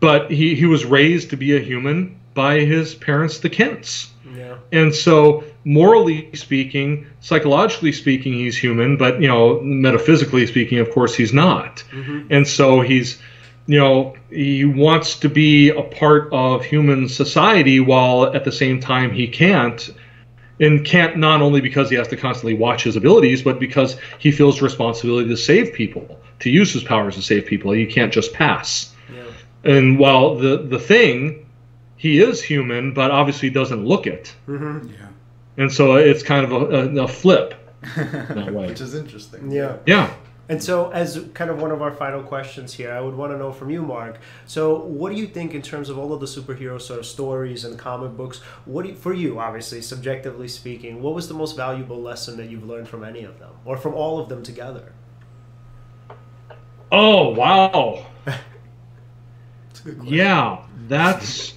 But 0.00 0.30
he, 0.30 0.54
he 0.54 0.64
was 0.64 0.86
raised 0.86 1.30
to 1.30 1.36
be 1.36 1.54
a 1.56 1.60
human 1.60 2.18
by 2.32 2.60
his 2.60 2.94
parents, 2.94 3.38
the 3.40 3.50
Kents. 3.50 4.10
yeah. 4.34 4.56
And 4.72 4.94
so, 4.94 5.44
morally 5.64 6.34
speaking, 6.34 7.06
psychologically 7.20 7.92
speaking, 7.92 8.32
he's 8.32 8.56
human, 8.56 8.96
but 8.96 9.20
you 9.20 9.28
know, 9.28 9.60
metaphysically 9.60 10.46
speaking, 10.46 10.78
of 10.78 10.90
course, 10.90 11.14
he's 11.14 11.34
not. 11.34 11.84
Mm-hmm. 11.90 12.32
And 12.32 12.48
so 12.48 12.80
he's, 12.80 13.20
you 13.66 13.78
know, 13.78 14.16
he 14.30 14.64
wants 14.64 15.18
to 15.18 15.28
be 15.28 15.70
a 15.70 15.82
part 15.82 16.32
of 16.32 16.64
human 16.64 17.08
society 17.08 17.80
while 17.80 18.34
at 18.34 18.44
the 18.44 18.52
same 18.52 18.80
time 18.80 19.10
he 19.10 19.28
can't. 19.28 19.90
And 20.60 20.84
can't 20.84 21.16
not 21.16 21.40
only 21.40 21.60
because 21.60 21.88
he 21.88 21.96
has 21.96 22.08
to 22.08 22.16
constantly 22.16 22.54
watch 22.54 22.84
his 22.84 22.94
abilities, 22.94 23.42
but 23.42 23.58
because 23.58 23.96
he 24.18 24.30
feels 24.30 24.60
responsibility 24.60 25.28
to 25.28 25.36
save 25.36 25.72
people, 25.72 26.20
to 26.40 26.50
use 26.50 26.72
his 26.72 26.84
powers 26.84 27.14
to 27.14 27.22
save 27.22 27.46
people. 27.46 27.72
He 27.72 27.86
can't 27.86 28.12
just 28.12 28.34
pass. 28.34 28.94
Yeah. 29.12 29.24
And 29.64 29.98
while 29.98 30.34
the 30.34 30.58
the 30.58 30.78
thing, 30.78 31.46
he 31.96 32.20
is 32.20 32.42
human, 32.42 32.92
but 32.92 33.10
obviously 33.10 33.50
doesn't 33.50 33.84
look 33.84 34.06
it. 34.06 34.34
Mm-hmm. 34.46 34.88
yeah. 34.90 35.06
And 35.56 35.72
so 35.72 35.96
it's 35.96 36.22
kind 36.22 36.44
of 36.44 36.52
a, 36.52 37.00
a, 37.00 37.04
a 37.04 37.08
flip. 37.08 37.54
That 37.96 38.52
way. 38.52 38.66
Which 38.66 38.80
is 38.80 38.94
interesting. 38.94 39.50
Yeah. 39.50 39.78
Yeah. 39.86 40.12
And 40.50 40.60
so, 40.60 40.90
as 40.90 41.28
kind 41.32 41.48
of 41.48 41.62
one 41.62 41.70
of 41.70 41.80
our 41.80 41.92
final 41.92 42.24
questions 42.24 42.74
here, 42.74 42.90
I 42.92 43.00
would 43.00 43.14
want 43.14 43.32
to 43.32 43.38
know 43.38 43.52
from 43.52 43.70
you, 43.70 43.82
Mark. 43.82 44.18
So, 44.46 44.80
what 44.80 45.12
do 45.12 45.16
you 45.16 45.28
think 45.28 45.54
in 45.54 45.62
terms 45.62 45.88
of 45.88 45.96
all 45.96 46.12
of 46.12 46.18
the 46.18 46.26
superhero 46.26 46.82
sort 46.82 46.98
of 46.98 47.06
stories 47.06 47.64
and 47.64 47.78
comic 47.78 48.16
books? 48.16 48.38
What 48.64 48.82
do 48.82 48.88
you, 48.88 48.96
for 48.96 49.14
you, 49.14 49.38
obviously, 49.38 49.80
subjectively 49.80 50.48
speaking, 50.48 51.02
what 51.02 51.14
was 51.14 51.28
the 51.28 51.34
most 51.34 51.56
valuable 51.56 52.02
lesson 52.02 52.36
that 52.38 52.50
you've 52.50 52.66
learned 52.66 52.88
from 52.88 53.04
any 53.04 53.22
of 53.22 53.38
them, 53.38 53.52
or 53.64 53.76
from 53.76 53.94
all 53.94 54.18
of 54.18 54.28
them 54.28 54.42
together? 54.42 54.92
Oh 56.90 57.28
wow. 57.28 58.06
It's 59.70 59.80
a 59.80 59.82
good 59.84 59.98
question. 59.98 60.14
Yeah, 60.14 60.64
that's. 60.88 61.54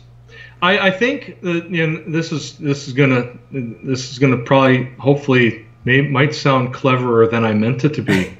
I, 0.61 0.89
I 0.89 0.91
think 0.91 1.41
that 1.41 1.67
you 1.67 1.87
know, 1.87 2.03
this 2.07 2.31
is 2.31 2.59
this 2.59 2.87
is 2.87 2.93
gonna 2.93 3.39
this 3.51 4.11
is 4.11 4.19
gonna 4.19 4.37
probably 4.37 4.85
hopefully 4.99 5.65
may, 5.83 6.01
might 6.01 6.35
sound 6.35 6.75
cleverer 6.75 7.27
than 7.27 7.43
I 7.43 7.53
meant 7.53 7.83
it 7.83 7.95
to 7.95 8.03
be, 8.03 8.37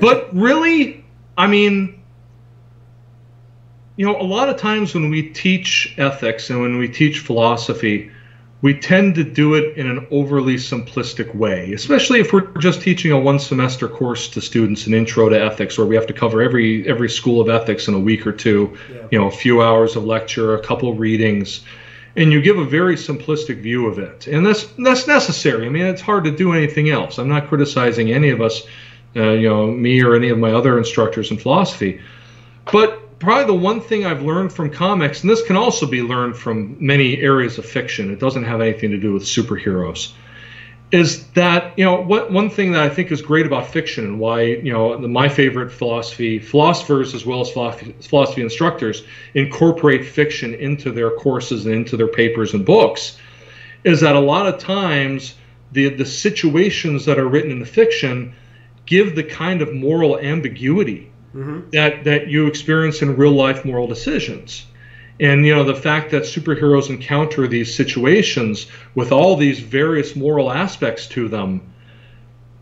but 0.00 0.34
really, 0.34 1.04
I 1.36 1.46
mean, 1.46 1.94
you 3.96 4.04
know, 4.06 4.20
a 4.20 4.22
lot 4.24 4.48
of 4.48 4.56
times 4.56 4.94
when 4.94 5.08
we 5.10 5.22
teach 5.22 5.94
ethics 5.96 6.50
and 6.50 6.60
when 6.60 6.78
we 6.78 6.88
teach 6.88 7.20
philosophy, 7.20 8.10
we 8.62 8.74
tend 8.74 9.14
to 9.14 9.24
do 9.24 9.54
it 9.54 9.76
in 9.76 9.86
an 9.86 10.06
overly 10.10 10.56
simplistic 10.56 11.34
way, 11.34 11.72
especially 11.72 12.20
if 12.20 12.32
we're 12.32 12.46
just 12.58 12.80
teaching 12.80 13.12
a 13.12 13.18
one 13.18 13.38
semester 13.38 13.86
course 13.88 14.28
to 14.28 14.40
students, 14.40 14.86
an 14.86 14.94
intro 14.94 15.28
to 15.28 15.38
ethics, 15.40 15.78
where 15.78 15.86
we 15.86 15.94
have 15.94 16.06
to 16.06 16.12
cover 16.12 16.42
every 16.42 16.86
every 16.88 17.08
school 17.08 17.40
of 17.40 17.48
ethics 17.48 17.86
in 17.88 17.94
a 17.94 17.98
week 17.98 18.26
or 18.26 18.32
two, 18.32 18.72
Yeah. 18.92 19.06
you 19.10 19.18
know, 19.18 19.26
a 19.26 19.30
few 19.30 19.62
hours 19.62 19.94
of 19.96 20.04
lecture, 20.04 20.54
a 20.54 20.60
couple 20.60 20.92
readings, 20.94 21.60
and 22.16 22.32
you 22.32 22.40
give 22.40 22.58
a 22.58 22.64
very 22.64 22.96
simplistic 22.96 23.60
view 23.60 23.86
of 23.86 23.98
it. 23.98 24.26
And 24.26 24.44
that's 24.44 24.64
that's 24.78 25.06
necessary. 25.06 25.66
I 25.66 25.68
mean, 25.68 25.84
it's 25.86 26.00
hard 26.02 26.24
to 26.24 26.30
do 26.30 26.52
anything 26.52 26.88
else. 26.90 27.18
I'm 27.18 27.28
not 27.28 27.46
criticizing 27.46 28.10
any 28.10 28.30
of 28.30 28.40
us, 28.40 28.62
uh, 29.14 29.30
you 29.30 29.48
know, 29.48 29.66
me 29.66 30.02
or 30.02 30.14
any 30.14 30.30
of 30.30 30.38
my 30.38 30.52
other 30.52 30.78
instructors 30.78 31.30
in 31.30 31.38
philosophy. 31.38 32.00
But 32.72 33.18
probably 33.18 33.44
the 33.44 33.54
one 33.54 33.80
thing 33.80 34.04
I've 34.04 34.22
learned 34.22 34.52
from 34.52 34.70
comics, 34.70 35.22
and 35.22 35.30
this 35.30 35.42
can 35.42 35.56
also 35.56 35.86
be 35.86 36.02
learned 36.02 36.36
from 36.36 36.76
many 36.80 37.18
areas 37.18 37.58
of 37.58 37.64
fiction, 37.64 38.10
it 38.10 38.18
doesn't 38.18 38.44
have 38.44 38.60
anything 38.60 38.90
to 38.90 38.98
do 38.98 39.12
with 39.12 39.22
superheroes, 39.22 40.12
is 40.92 41.26
that, 41.28 41.78
you 41.78 41.84
know, 41.84 42.00
what 42.00 42.30
one 42.30 42.50
thing 42.50 42.72
that 42.72 42.82
I 42.82 42.88
think 42.88 43.10
is 43.10 43.22
great 43.22 43.46
about 43.46 43.66
fiction 43.66 44.04
and 44.04 44.20
why, 44.20 44.42
you 44.42 44.72
know, 44.72 44.96
the, 44.96 45.08
my 45.08 45.28
favorite 45.28 45.72
philosophy, 45.72 46.38
philosophers 46.38 47.14
as 47.14 47.24
well 47.24 47.40
as 47.40 47.50
philosophy, 47.50 47.94
philosophy 48.02 48.42
instructors 48.42 49.02
incorporate 49.34 50.04
fiction 50.04 50.54
into 50.54 50.92
their 50.92 51.10
courses 51.10 51.66
and 51.66 51.74
into 51.74 51.96
their 51.96 52.08
papers 52.08 52.54
and 52.54 52.64
books, 52.64 53.18
is 53.82 54.00
that 54.00 54.14
a 54.14 54.20
lot 54.20 54.46
of 54.46 54.58
times 54.58 55.34
the, 55.72 55.88
the 55.88 56.04
situations 56.04 57.04
that 57.06 57.18
are 57.18 57.28
written 57.28 57.50
in 57.50 57.58
the 57.58 57.66
fiction 57.66 58.34
give 58.86 59.14
the 59.14 59.24
kind 59.24 59.62
of 59.62 59.72
moral 59.72 60.18
ambiguity 60.18 61.10
Mm-hmm. 61.36 61.68
that 61.72 62.04
that 62.04 62.28
you 62.28 62.46
experience 62.46 63.02
in 63.02 63.14
real 63.16 63.32
life 63.32 63.62
moral 63.62 63.86
decisions 63.86 64.64
and 65.20 65.44
you 65.44 65.54
know 65.54 65.64
the 65.64 65.74
fact 65.74 66.12
that 66.12 66.22
superheroes 66.22 66.88
encounter 66.88 67.46
these 67.46 67.74
situations 67.74 68.66
with 68.94 69.12
all 69.12 69.36
these 69.36 69.60
various 69.60 70.16
moral 70.16 70.50
aspects 70.50 71.06
to 71.08 71.28
them 71.28 71.74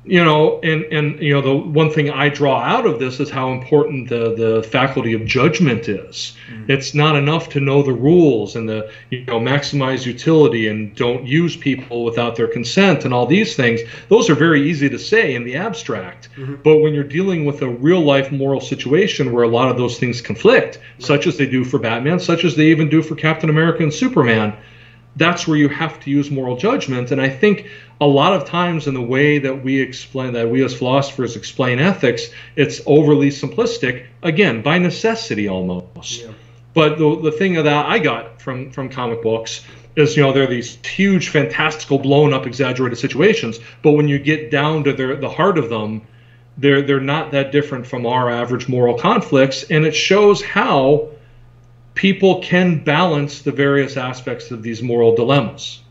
you 0.05 0.23
know 0.23 0.61
and 0.61 0.85
and 0.85 1.19
you 1.21 1.33
know 1.33 1.41
the 1.41 1.55
one 1.55 1.91
thing 1.91 2.11
i 2.11 2.29
draw 2.29 2.61
out 2.61 2.85
of 2.85 2.99
this 2.99 3.21
is 3.21 3.31
how 3.31 3.53
important 3.53 4.09
the 4.09 4.35
the 4.35 4.63
faculty 4.63 5.15
of 5.15 5.25
judgment 5.25 5.89
is. 5.89 6.37
Mm. 6.51 6.69
It's 6.69 6.95
not 6.95 7.17
enough 7.17 7.49
to 7.51 7.61
know 7.61 7.83
the 7.83 7.93
rules 7.93 8.57
and 8.57 8.69
the 8.69 8.91
you 9.11 9.25
know 9.25 9.41
maximize 9.41 10.05
utility 10.05 10.69
and 10.69 10.95
don't 10.95 11.27
use 11.27 11.57
people 11.57 12.05
without 12.05 12.37
their 12.37 12.49
consent 12.49 13.05
and 13.05 13.15
all 13.15 13.27
these 13.27 13.57
things. 13.57 13.81
Those 14.09 14.29
are 14.29 14.35
very 14.35 14.69
easy 14.69 14.89
to 14.91 14.99
say 14.99 15.35
in 15.35 15.45
the 15.45 15.57
abstract. 15.57 16.29
Mm-hmm. 16.37 16.57
But 16.63 16.79
when 16.79 16.95
you're 16.95 17.05
dealing 17.05 17.45
with 17.45 17.63
a 17.63 17.69
real 17.69 18.01
life 18.01 18.31
moral 18.31 18.61
situation 18.61 19.33
where 19.33 19.45
a 19.45 19.49
lot 19.49 19.71
of 19.71 19.77
those 19.77 19.99
things 19.99 20.21
conflict 20.21 20.81
such 20.99 21.27
as 21.27 21.37
they 21.37 21.47
do 21.47 21.65
for 21.65 21.79
batman 21.79 22.19
such 22.19 22.45
as 22.45 22.57
they 22.57 22.67
even 22.67 22.89
do 22.89 23.03
for 23.03 23.15
captain 23.15 23.51
america 23.51 23.83
and 23.83 23.93
superman 23.93 24.57
that's 25.17 25.47
where 25.47 25.57
you 25.57 25.69
have 25.69 26.01
to 26.01 26.11
use 26.11 26.31
moral 26.31 26.57
judgment. 26.57 27.11
And 27.11 27.21
I 27.21 27.29
think 27.29 27.69
a 28.01 28.07
lot 28.07 28.33
of 28.33 28.47
times 28.47 28.87
in 28.87 28.95
the 28.95 29.03
way 29.03 29.39
that 29.39 29.63
we 29.63 29.81
explain, 29.81 30.33
that 30.33 30.49
we 30.49 30.65
as 30.65 30.75
philosophers 30.75 31.37
explain 31.37 31.79
ethics, 31.79 32.31
it's 32.57 32.81
overly 32.87 33.31
simplistic, 33.31 34.07
again, 34.23 34.63
by 34.63 34.79
necessity 34.79 35.49
almost. 35.49 36.23
Yeah. 36.23 36.33
But 36.75 36.99
the, 36.99 37.21
the 37.21 37.31
thing 37.31 37.55
that 37.55 37.69
I 37.69 38.01
got 38.01 38.43
from, 38.43 38.73
from 38.73 38.89
comic 38.89 39.23
books 39.23 39.65
is, 39.95 40.17
you 40.17 40.25
know, 40.25 40.33
they're 40.33 40.49
these 40.49 40.77
huge, 40.85 41.29
fantastical, 41.29 41.99
blown 41.99 42.35
up, 42.35 42.47
exaggerated 42.47 42.99
situations. 42.99 43.61
But 43.83 43.93
when 43.93 44.09
you 44.09 44.19
get 44.19 44.51
down 44.51 44.83
to 44.85 44.93
their, 44.93 45.15
the 45.15 45.31
heart 45.31 45.57
of 45.57 45.69
them, 45.69 46.03
they're, 46.59 46.83
they're 46.83 47.01
not 47.01 47.31
that 47.31 47.53
different 47.53 47.87
from 47.87 48.07
our 48.07 48.29
average 48.29 48.69
moral 48.69 48.99
conflicts. 48.99 49.63
And 49.71 49.85
it 49.85 49.95
shows 49.95 50.43
how 50.43 51.11
people 51.95 52.41
can 52.43 52.83
balance 52.83 53.43
the 53.43 53.53
various 53.53 53.97
aspects 53.97 54.51
of 54.51 54.63
these 54.63 54.83
moral 54.83 55.15
dilemmas 55.15 55.83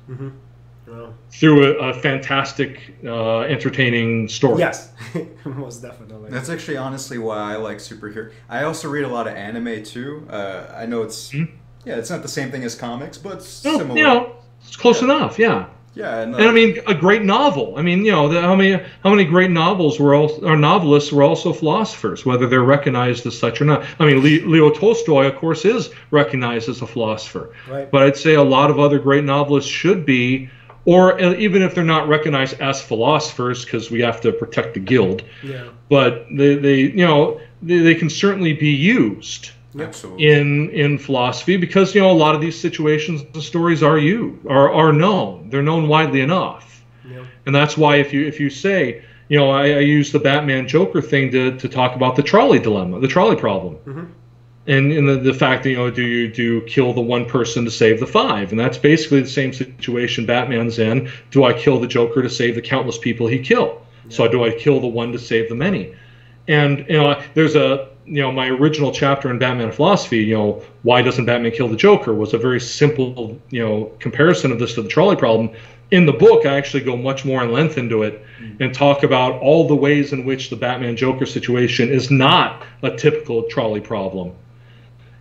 Well, 0.87 1.13
through 1.31 1.79
a, 1.79 1.89
a 1.89 1.93
fantastic, 1.93 2.79
uh, 3.05 3.39
entertaining 3.41 4.27
story. 4.27 4.59
yes, 4.59 4.91
most 5.45 5.81
definitely. 5.81 6.29
That's 6.29 6.49
actually 6.49 6.77
honestly 6.77 7.17
why 7.17 7.53
I 7.53 7.55
like 7.55 7.77
superhero. 7.77 8.31
I 8.49 8.63
also 8.63 8.89
read 8.89 9.05
a 9.05 9.07
lot 9.07 9.27
of 9.27 9.33
anime 9.35 9.83
too. 9.83 10.27
Uh, 10.29 10.65
I 10.75 10.85
know 10.85 11.01
it's 11.03 11.31
Hmm? 11.31 11.45
yeah, 11.85 11.95
it's 11.95 12.09
not 12.09 12.21
the 12.21 12.27
same 12.27 12.51
thing 12.51 12.63
as 12.63 12.75
comics, 12.75 13.17
but 13.17 13.33
it's 13.37 13.63
Well, 13.63 13.77
similar. 13.79 13.97
you 13.97 14.03
know, 14.05 14.35
it's 14.65 14.75
close 14.75 15.01
enough. 15.01 15.39
Yeah. 15.39 15.67
Yeah, 15.95 16.21
and, 16.21 16.33
uh, 16.33 16.37
And 16.39 16.47
I 16.47 16.51
mean, 16.51 16.79
a 16.87 16.93
great 16.95 17.21
novel. 17.23 17.75
I 17.77 17.81
mean, 17.81 18.03
you 18.03 18.11
know, 18.11 18.27
the, 18.27 18.41
how 18.41 18.55
many 18.55 18.81
how 19.03 19.09
many 19.09 19.25
great 19.25 19.51
novels 19.51 19.99
were 19.99 20.15
all 20.15 20.43
or 20.45 20.57
novelists 20.57 21.11
were 21.11 21.23
also 21.23 21.53
philosophers, 21.53 22.25
whether 22.25 22.47
they're 22.47 22.63
recognized 22.63 23.25
as 23.25 23.37
such 23.37 23.61
or 23.61 23.65
not. 23.65 23.85
I 23.99 24.05
mean, 24.05 24.23
Leo 24.23 24.69
Tolstoy, 24.71 25.27
of 25.27 25.35
course, 25.35 25.65
is 25.65 25.89
recognized 26.11 26.69
as 26.69 26.81
a 26.81 26.87
philosopher, 26.87 27.53
Right. 27.69 27.89
but 27.89 28.03
I'd 28.03 28.17
say 28.17 28.33
a 28.33 28.43
lot 28.43 28.71
of 28.71 28.79
other 28.79 28.99
great 28.99 29.23
novelists 29.23 29.69
should 29.69 30.05
be, 30.05 30.49
or 30.85 31.21
uh, 31.21 31.33
even 31.35 31.61
if 31.61 31.75
they're 31.75 31.83
not 31.83 32.07
recognized 32.07 32.59
as 32.59 32.81
philosophers, 32.81 33.63
because 33.63 33.91
we 33.91 34.01
have 34.01 34.19
to 34.21 34.31
protect 34.31 34.73
the 34.73 34.79
guild, 34.79 35.21
yeah. 35.43 35.69
but 35.89 36.25
they, 36.35 36.55
they 36.55 36.79
you 36.79 37.05
know, 37.05 37.39
they, 37.61 37.79
they 37.79 37.95
can 37.95 38.09
certainly 38.09 38.53
be 38.53 38.69
used 38.69 39.51
absolutely. 39.79 40.27
in 40.27 40.69
in 40.69 40.97
philosophy 40.97 41.57
because 41.57 41.95
you 41.95 42.01
know 42.01 42.11
a 42.11 42.13
lot 42.13 42.35
of 42.35 42.41
these 42.41 42.59
situations 42.59 43.23
the 43.33 43.41
stories 43.41 43.81
are 43.83 43.97
you 43.97 44.39
are 44.47 44.71
are 44.71 44.93
known. 44.93 45.49
They're 45.49 45.63
known 45.63 45.87
widely 45.87 46.21
enough. 46.21 46.83
Yeah. 47.09 47.25
and 47.45 47.53
that's 47.53 47.77
why 47.77 47.97
if 47.97 48.13
you 48.13 48.25
if 48.25 48.39
you 48.39 48.49
say 48.49 49.03
you 49.27 49.37
know 49.37 49.49
I, 49.51 49.63
I 49.63 49.79
use 49.79 50.11
the 50.11 50.19
Batman 50.19 50.67
Joker 50.67 51.01
thing 51.01 51.31
to, 51.31 51.57
to 51.57 51.67
talk 51.67 51.95
about 51.95 52.15
the 52.15 52.23
trolley 52.23 52.59
dilemma 52.59 52.99
the 52.99 53.07
trolley 53.07 53.35
problem. 53.35 53.75
Mm-hmm. 53.75 54.05
And 54.65 54.91
and 54.93 55.09
the, 55.09 55.17
the 55.17 55.33
fact 55.33 55.63
that 55.63 55.71
you 55.71 55.75
know 55.75 55.91
do 55.91 56.03
you 56.03 56.31
do 56.31 56.43
you 56.43 56.61
kill 56.61 56.93
the 56.93 57.01
one 57.01 57.25
person 57.25 57.65
to 57.65 57.71
save 57.71 57.99
the 57.99 58.07
five? 58.07 58.51
And 58.51 58.59
that's 58.59 58.77
basically 58.77 59.21
the 59.21 59.29
same 59.29 59.51
situation 59.51 60.25
Batman's 60.25 60.79
in 60.79 61.11
do 61.31 61.43
I 61.43 61.53
kill 61.53 61.79
the 61.79 61.87
Joker 61.87 62.21
to 62.21 62.29
save 62.29 62.55
the 62.55 62.61
countless 62.61 62.97
people 62.97 63.27
he 63.27 63.39
killed? 63.39 63.79
So 64.09 64.27
do 64.27 64.43
I 64.43 64.51
kill 64.51 64.79
the 64.79 64.87
one 64.87 65.13
to 65.13 65.19
save 65.19 65.49
the 65.49 65.55
many 65.55 65.95
and 66.47 66.85
you 66.89 66.97
know 66.97 67.21
there's 67.33 67.55
a 67.55 67.89
you 68.05 68.21
know 68.21 68.31
my 68.31 68.47
original 68.47 68.91
chapter 68.91 69.29
in 69.29 69.39
batman 69.39 69.71
philosophy 69.71 70.17
you 70.17 70.35
know 70.35 70.61
why 70.83 71.01
doesn't 71.01 71.25
batman 71.25 71.51
kill 71.51 71.67
the 71.67 71.75
joker 71.75 72.13
was 72.13 72.33
a 72.33 72.37
very 72.37 72.59
simple 72.59 73.39
you 73.49 73.65
know 73.65 73.91
comparison 73.99 74.51
of 74.51 74.59
this 74.59 74.75
to 74.75 74.81
the 74.81 74.89
trolley 74.89 75.15
problem. 75.15 75.49
In 75.91 76.05
the 76.05 76.13
book 76.13 76.45
i 76.45 76.55
actually 76.55 76.83
go 76.83 76.97
much 76.97 77.23
more 77.23 77.43
in 77.43 77.51
length 77.51 77.77
into 77.77 78.03
it 78.03 78.23
mm. 78.41 78.59
and 78.59 78.73
talk 78.73 79.03
about 79.03 79.39
all 79.41 79.67
the 79.67 79.75
ways 79.75 80.11
in 80.11 80.25
which 80.25 80.49
the 80.49 80.55
batman 80.55 80.97
joker 80.97 81.25
situation 81.25 81.89
is 81.89 82.09
not 82.09 82.63
a 82.81 82.95
typical 82.95 83.43
trolley 83.43 83.81
problem. 83.81 84.33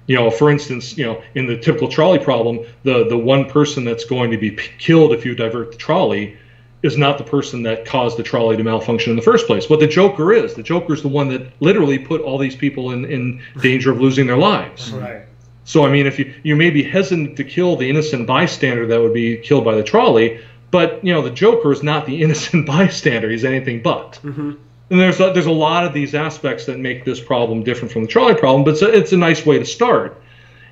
You 0.06 0.16
know 0.16 0.30
for 0.30 0.50
instance 0.50 0.96
you 0.96 1.04
know 1.04 1.22
in 1.34 1.46
the 1.46 1.58
typical 1.58 1.88
trolley 1.88 2.18
problem 2.18 2.60
the 2.82 3.06
the 3.06 3.18
one 3.18 3.48
person 3.48 3.84
that's 3.84 4.04
going 4.04 4.30
to 4.30 4.38
be 4.38 4.52
p- 4.52 4.70
killed 4.78 5.12
if 5.12 5.24
you 5.24 5.34
divert 5.34 5.72
the 5.72 5.78
trolley 5.78 6.36
is 6.82 6.96
not 6.96 7.18
the 7.18 7.24
person 7.24 7.62
that 7.62 7.84
caused 7.84 8.16
the 8.16 8.22
trolley 8.22 8.56
to 8.56 8.64
malfunction 8.64 9.10
in 9.10 9.16
the 9.16 9.22
first 9.22 9.46
place. 9.46 9.70
What 9.70 9.80
the 9.80 9.86
Joker 9.86 10.32
is, 10.32 10.54
the 10.54 10.62
Joker 10.62 10.94
is 10.94 11.02
the 11.02 11.08
one 11.08 11.28
that 11.28 11.52
literally 11.60 11.98
put 11.98 12.20
all 12.20 12.38
these 12.38 12.56
people 12.56 12.90
in, 12.90 13.04
in 13.04 13.42
danger 13.60 13.92
of 13.92 14.00
losing 14.00 14.26
their 14.26 14.36
lives. 14.36 14.90
Right. 14.90 15.22
So, 15.64 15.86
I 15.86 15.92
mean, 15.92 16.06
if 16.06 16.18
you, 16.18 16.34
you 16.42 16.56
may 16.56 16.70
be 16.70 16.82
hesitant 16.82 17.36
to 17.36 17.44
kill 17.44 17.76
the 17.76 17.88
innocent 17.88 18.26
bystander 18.26 18.86
that 18.88 19.00
would 19.00 19.14
be 19.14 19.36
killed 19.36 19.64
by 19.64 19.76
the 19.76 19.84
trolley, 19.84 20.40
but, 20.72 21.04
you 21.04 21.12
know, 21.12 21.22
the 21.22 21.30
Joker 21.30 21.70
is 21.70 21.84
not 21.84 22.06
the 22.06 22.20
innocent 22.22 22.66
bystander. 22.66 23.30
He's 23.30 23.44
anything 23.44 23.80
but. 23.82 24.18
Mm-hmm. 24.22 24.52
And 24.90 25.00
there's 25.00 25.20
a, 25.20 25.32
there's 25.32 25.46
a 25.46 25.52
lot 25.52 25.86
of 25.86 25.94
these 25.94 26.14
aspects 26.14 26.66
that 26.66 26.78
make 26.78 27.04
this 27.04 27.20
problem 27.20 27.62
different 27.62 27.92
from 27.92 28.02
the 28.02 28.08
trolley 28.08 28.34
problem, 28.34 28.64
but 28.64 28.72
it's 28.72 28.82
a, 28.82 28.92
it's 28.92 29.12
a 29.12 29.16
nice 29.16 29.46
way 29.46 29.58
to 29.58 29.64
start. 29.64 30.20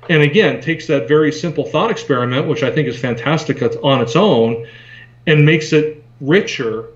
And 0.09 0.21
again, 0.21 0.61
takes 0.61 0.87
that 0.87 1.07
very 1.07 1.31
simple 1.31 1.65
thought 1.65 1.89
experiment, 1.89 2.47
which 2.47 2.63
I 2.63 2.71
think 2.71 2.87
is 2.87 2.99
fantastic 2.99 3.61
on 3.83 4.01
its 4.01 4.15
own, 4.15 4.67
and 5.25 5.45
makes 5.45 5.73
it 5.73 6.00
richer 6.21 6.87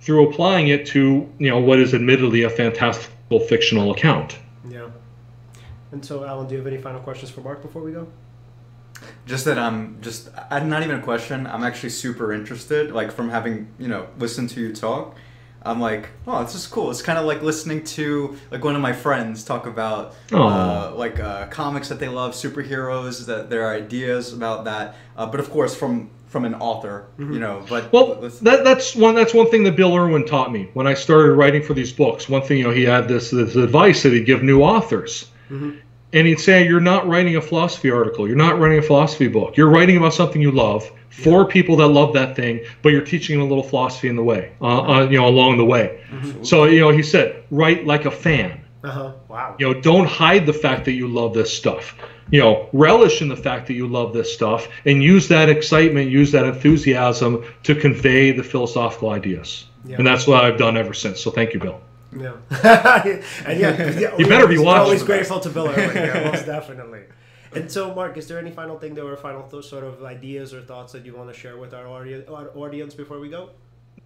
through 0.00 0.28
applying 0.28 0.68
it 0.68 0.84
to 0.84 1.32
you 1.38 1.48
know 1.48 1.58
what 1.58 1.78
is 1.78 1.94
admittedly 1.94 2.42
a 2.42 2.50
fantastical 2.50 3.40
fictional 3.40 3.92
account. 3.92 4.38
Yeah. 4.68 4.88
And 5.92 6.04
so, 6.04 6.24
Alan, 6.24 6.46
do 6.48 6.54
you 6.54 6.58
have 6.58 6.66
any 6.66 6.76
final 6.76 7.00
questions 7.00 7.30
for 7.30 7.40
Mark 7.40 7.62
before 7.62 7.82
we 7.82 7.92
go? 7.92 8.08
Just 9.26 9.44
that 9.46 9.58
I'm 9.58 10.00
just 10.02 10.28
I'm 10.50 10.68
not 10.68 10.82
even 10.82 10.98
a 10.98 11.02
question. 11.02 11.46
I'm 11.46 11.64
actually 11.64 11.90
super 11.90 12.32
interested. 12.32 12.92
Like 12.92 13.12
from 13.12 13.30
having 13.30 13.68
you 13.78 13.88
know 13.88 14.08
listened 14.18 14.50
to 14.50 14.60
you 14.60 14.74
talk, 14.74 15.16
I'm 15.62 15.80
like, 15.80 16.10
oh, 16.26 16.42
this 16.42 16.54
is 16.54 16.66
cool. 16.66 16.90
It's 16.90 17.00
kind 17.00 17.18
of 17.18 17.24
like 17.24 17.42
listening 17.42 17.84
to 17.84 18.36
like 18.50 18.62
one 18.62 18.76
of 18.76 18.82
my 18.82 18.92
friends 18.92 19.44
talk 19.44 19.66
about 19.66 20.14
uh, 20.32 20.94
like 20.94 21.20
uh, 21.20 21.46
comics 21.46 21.88
that 21.88 21.98
they 21.98 22.08
love, 22.08 22.32
superheroes, 22.32 23.24
that 23.26 23.48
their 23.48 23.70
ideas 23.70 24.32
about 24.32 24.64
that. 24.64 24.96
Uh, 25.16 25.26
but 25.26 25.40
of 25.40 25.50
course, 25.50 25.74
from 25.74 26.10
from 26.34 26.44
an 26.44 26.54
author, 26.56 27.06
you 27.16 27.38
know. 27.38 27.64
But 27.68 27.92
Well, 27.92 28.16
that, 28.42 28.64
that's 28.64 28.96
one 28.96 29.14
that's 29.14 29.32
one 29.32 29.48
thing 29.52 29.62
that 29.62 29.76
Bill 29.76 29.96
Irwin 29.96 30.26
taught 30.26 30.50
me 30.50 30.68
when 30.74 30.84
I 30.84 30.94
started 30.94 31.34
writing 31.34 31.62
for 31.62 31.74
these 31.74 31.92
books. 31.92 32.28
One 32.28 32.42
thing, 32.42 32.58
you 32.58 32.64
know, 32.64 32.72
he 32.72 32.82
had 32.82 33.06
this 33.06 33.30
this 33.30 33.54
advice 33.54 34.02
that 34.02 34.12
he'd 34.12 34.26
give 34.26 34.42
new 34.42 34.60
authors, 34.60 35.30
and 36.12 36.26
he'd 36.26 36.40
say, 36.40 36.66
"You're 36.66 36.80
not 36.80 37.06
writing 37.06 37.36
a 37.36 37.40
philosophy 37.40 37.88
article. 37.88 38.26
You're 38.26 38.34
not 38.34 38.58
writing 38.58 38.78
a 38.78 38.82
philosophy 38.82 39.28
book. 39.28 39.56
You're 39.56 39.70
writing 39.70 39.96
about 39.96 40.12
something 40.12 40.42
you 40.42 40.50
love 40.50 40.90
for 41.08 41.44
people 41.46 41.76
that 41.76 41.86
love 41.86 42.12
that 42.14 42.34
thing, 42.34 42.64
but 42.82 42.88
you're 42.88 43.06
teaching 43.06 43.38
them 43.38 43.46
a 43.46 43.48
little 43.48 43.62
philosophy 43.62 44.08
in 44.08 44.16
the 44.16 44.24
way, 44.24 44.50
uh, 44.60 44.80
uh, 44.80 45.08
you 45.08 45.16
know, 45.16 45.28
along 45.28 45.58
the 45.58 45.64
way." 45.64 46.00
So, 46.42 46.64
you 46.64 46.80
know, 46.80 46.90
he 46.90 47.04
said, 47.04 47.44
"Write 47.52 47.86
like 47.86 48.06
a 48.06 48.10
fan." 48.10 48.63
Uh 48.84 48.90
huh. 48.90 49.12
Wow. 49.28 49.56
You 49.58 49.72
know, 49.72 49.80
don't 49.80 50.06
hide 50.06 50.44
the 50.46 50.52
fact 50.52 50.84
that 50.84 50.92
you 50.92 51.08
love 51.08 51.32
this 51.34 51.50
stuff. 51.56 51.94
You 52.30 52.40
know, 52.40 52.68
relish 52.72 53.22
in 53.22 53.28
the 53.28 53.36
fact 53.36 53.66
that 53.68 53.74
you 53.74 53.86
love 53.86 54.12
this 54.12 54.32
stuff 54.32 54.68
and 54.84 55.02
use 55.02 55.26
that 55.28 55.48
excitement, 55.48 56.10
use 56.10 56.30
that 56.32 56.44
enthusiasm 56.44 57.44
to 57.64 57.74
convey 57.74 58.30
the 58.30 58.42
philosophical 58.42 59.10
ideas. 59.10 59.66
Yeah. 59.86 59.96
And 59.96 60.06
that's 60.06 60.26
what 60.26 60.44
I've 60.44 60.58
done 60.58 60.76
ever 60.76 60.92
since. 60.94 61.20
So 61.20 61.30
thank 61.30 61.54
you, 61.54 61.60
Bill. 61.60 61.80
Yeah. 62.18 62.34
and 63.46 63.58
yeah, 63.60 63.90
yeah 64.00 64.16
You 64.18 64.26
better 64.26 64.46
be 64.46 64.56
always- 64.56 64.58
we're 64.58 64.64
watching 64.64 64.82
always 64.84 65.02
grateful 65.02 65.40
to 65.40 65.48
Bill 65.50 65.68
Irwin, 65.68 65.96
yeah, 65.96 66.30
most 66.32 66.46
definitely. 66.46 67.02
And 67.52 67.70
so, 67.70 67.94
Mark, 67.94 68.16
is 68.16 68.26
there 68.26 68.38
any 68.38 68.50
final 68.50 68.78
thing 68.78 68.94
that 68.94 69.04
were 69.04 69.16
final 69.16 69.42
th- 69.44 69.64
sort 69.64 69.84
of 69.84 70.02
ideas 70.04 70.52
or 70.52 70.60
thoughts 70.62 70.92
that 70.92 71.04
you 71.06 71.14
want 71.14 71.32
to 71.32 71.38
share 71.38 71.56
with 71.56 71.72
our, 71.72 71.86
audi- 71.86 72.26
our 72.26 72.50
audience 72.56 72.94
before 72.94 73.20
we 73.20 73.28
go? 73.28 73.50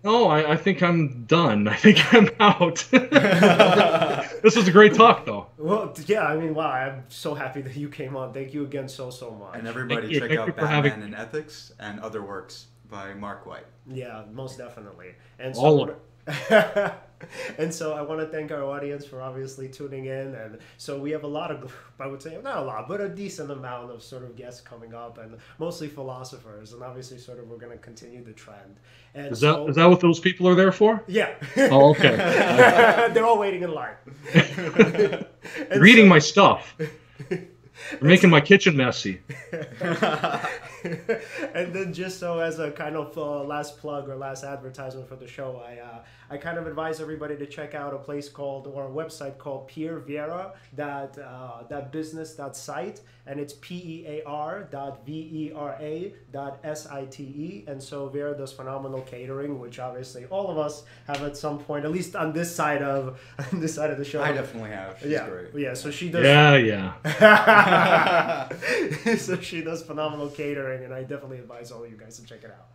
Oh, 0.05 0.29
I, 0.29 0.53
I 0.53 0.57
think 0.57 0.83
I'm 0.83 1.25
done. 1.25 1.67
I 1.69 1.75
think 1.75 2.15
I'm 2.15 2.29
out. 2.41 2.87
this 2.91 4.55
was 4.57 4.69
a 4.69 4.73
great 4.73 4.95
talk, 4.95 5.27
though. 5.27 5.47
Well, 5.59 5.93
yeah, 6.07 6.23
I 6.23 6.37
mean, 6.37 6.55
wow, 6.55 6.71
I'm 6.71 7.05
so 7.09 7.35
happy 7.35 7.61
that 7.63 7.77
you 7.77 7.89
came 7.89 8.17
on. 8.17 8.33
Thank 8.33 8.55
you 8.55 8.65
again 8.65 8.89
so, 8.89 9.11
so 9.11 9.31
much. 9.33 9.59
and 9.59 9.67
everybody 9.67 10.07
Thank 10.09 10.13
check 10.21 10.29
Thank 10.29 10.41
out 10.41 10.47
you 10.47 10.53
for 10.53 10.61
Batman 10.61 10.85
having- 10.85 11.03
and 11.03 11.15
Ethics 11.15 11.73
and 11.81 11.99
other 12.01 12.23
works 12.23 12.67
by 12.89 13.13
Mark 13.15 13.45
White. 13.45 13.67
Yeah, 13.87 14.23
most 14.33 14.59
definitely. 14.59 15.15
And 15.39 15.55
so, 15.57 15.63
All 15.63 15.83
of 15.83 15.97
and 17.59 17.73
so 17.73 17.93
I 17.95 18.03
want 18.03 18.21
to 18.21 18.27
thank 18.27 18.51
our 18.53 18.63
audience 18.65 19.05
for 19.05 19.21
obviously 19.23 19.69
tuning 19.69 20.07
in. 20.07 20.35
And 20.35 20.59
so 20.77 20.99
we 20.99 21.11
have 21.11 21.25
a 21.25 21.29
lot 21.29 21.51
of, 21.51 21.75
I 22.01 22.07
would 22.07 22.23
say, 22.23 22.39
not 22.43 22.59
a 22.59 22.63
lot, 22.63 22.89
but 22.89 23.01
a 23.01 23.09
decent 23.09 23.51
amount 23.51 23.91
of 23.91 24.03
sort 24.03 24.23
of 24.23 24.37
guests 24.37 24.61
coming 24.61 24.95
up, 24.95 25.19
and 25.19 25.37
mostly 25.59 25.89
philosophers. 25.89 26.73
And 26.73 26.83
obviously, 26.83 27.19
sort 27.19 27.39
of, 27.39 27.49
we're 27.49 27.57
going 27.59 27.73
to 27.73 27.79
continue 27.79 28.23
the 28.23 28.33
trend. 28.33 28.77
And 29.15 29.33
Is 29.33 29.41
so, 29.41 29.65
that 29.65 29.71
is 29.71 29.77
that 29.77 29.87
what 29.87 30.01
those 30.01 30.21
people 30.21 30.47
are 30.49 30.55
there 30.55 30.73
for? 30.73 31.03
yeah. 31.07 31.35
Oh, 31.71 31.91
okay. 31.91 32.17
They're 33.13 33.25
all 33.25 33.39
waiting 33.39 33.63
in 33.63 33.73
line. 33.73 33.95
Reading 35.77 36.05
so- 36.05 36.09
my 36.09 36.19
stuff. 36.19 36.75
You're 37.93 38.01
making 38.11 38.31
my 38.31 38.41
kitchen 38.41 38.77
messy. 38.77 39.21
and 41.55 41.73
then 41.73 41.93
just 41.93 42.19
so 42.19 42.39
as 42.39 42.59
a 42.59 42.71
kind 42.71 42.97
of 42.97 43.17
uh, 43.17 43.43
last 43.43 43.79
plug 43.79 44.09
or 44.09 44.17
last 44.17 44.45
advertisement 44.45 45.09
for 45.09 45.17
the 45.17 45.27
show, 45.27 45.63
I 45.67 45.79
uh, 45.79 46.03
I 46.31 46.37
kind 46.37 46.59
of 46.59 46.67
advise 46.67 47.01
everybody 47.01 47.37
to 47.37 47.47
check 47.47 47.75
out 47.75 47.95
a 47.95 47.99
place 47.99 48.29
called 48.29 48.67
or 48.67 48.87
a 48.87 48.91
website 48.91 49.39
called 49.39 49.69
Pierre 49.69 50.01
Viera 50.01 50.53
that 50.75 51.19
uh, 51.19 51.63
that 51.69 51.91
business 51.91 52.35
that 52.35 52.57
site 52.57 53.01
and 53.29 53.39
it's 53.39 53.55
p 53.61 53.77
e 53.77 54.07
a 54.07 54.23
r 54.25 54.69
dot 54.71 55.05
v 55.05 55.13
e 55.13 55.53
r 55.55 55.77
a 55.81 56.15
dot 56.33 56.59
s 56.65 56.87
i 56.87 57.05
t 57.07 57.23
e 57.23 57.65
and 57.67 57.83
so 57.83 58.09
Viera 58.09 58.37
does 58.37 58.53
phenomenal 58.53 59.03
catering, 59.03 59.59
which 59.59 59.79
obviously 59.79 60.25
all 60.27 60.51
of 60.51 60.59
us 60.59 60.85
have 61.07 61.23
at 61.23 61.37
some 61.37 61.59
point, 61.59 61.85
at 61.85 61.91
least 61.93 62.17
on 62.17 62.33
this 62.33 62.55
side 62.55 62.83
of 62.83 63.21
on 63.53 63.61
this 63.61 63.75
side 63.75 63.91
of 63.91 63.99
the 63.99 64.05
show. 64.05 64.23
I 64.23 64.33
definitely 64.33 64.71
have. 64.71 64.99
She's 65.01 65.11
yeah, 65.11 65.29
great. 65.29 65.55
yeah. 65.55 65.75
So 65.75 65.91
she 65.91 66.09
does. 66.11 66.25
Yeah, 66.25 66.57
yeah. 66.57 68.49
so 69.17 69.41
she 69.41 69.63
does 69.63 69.83
phenomenal 69.83 70.29
catering, 70.31 70.68
and 70.71 70.95
I 70.95 71.03
definitely 71.03 71.39
advise 71.39 71.71
all 71.71 71.85
of 71.85 71.91
you 71.91 71.97
guys 71.97 72.17
to 72.19 72.25
check 72.25 72.45
it 72.45 72.51
out. 72.51 72.69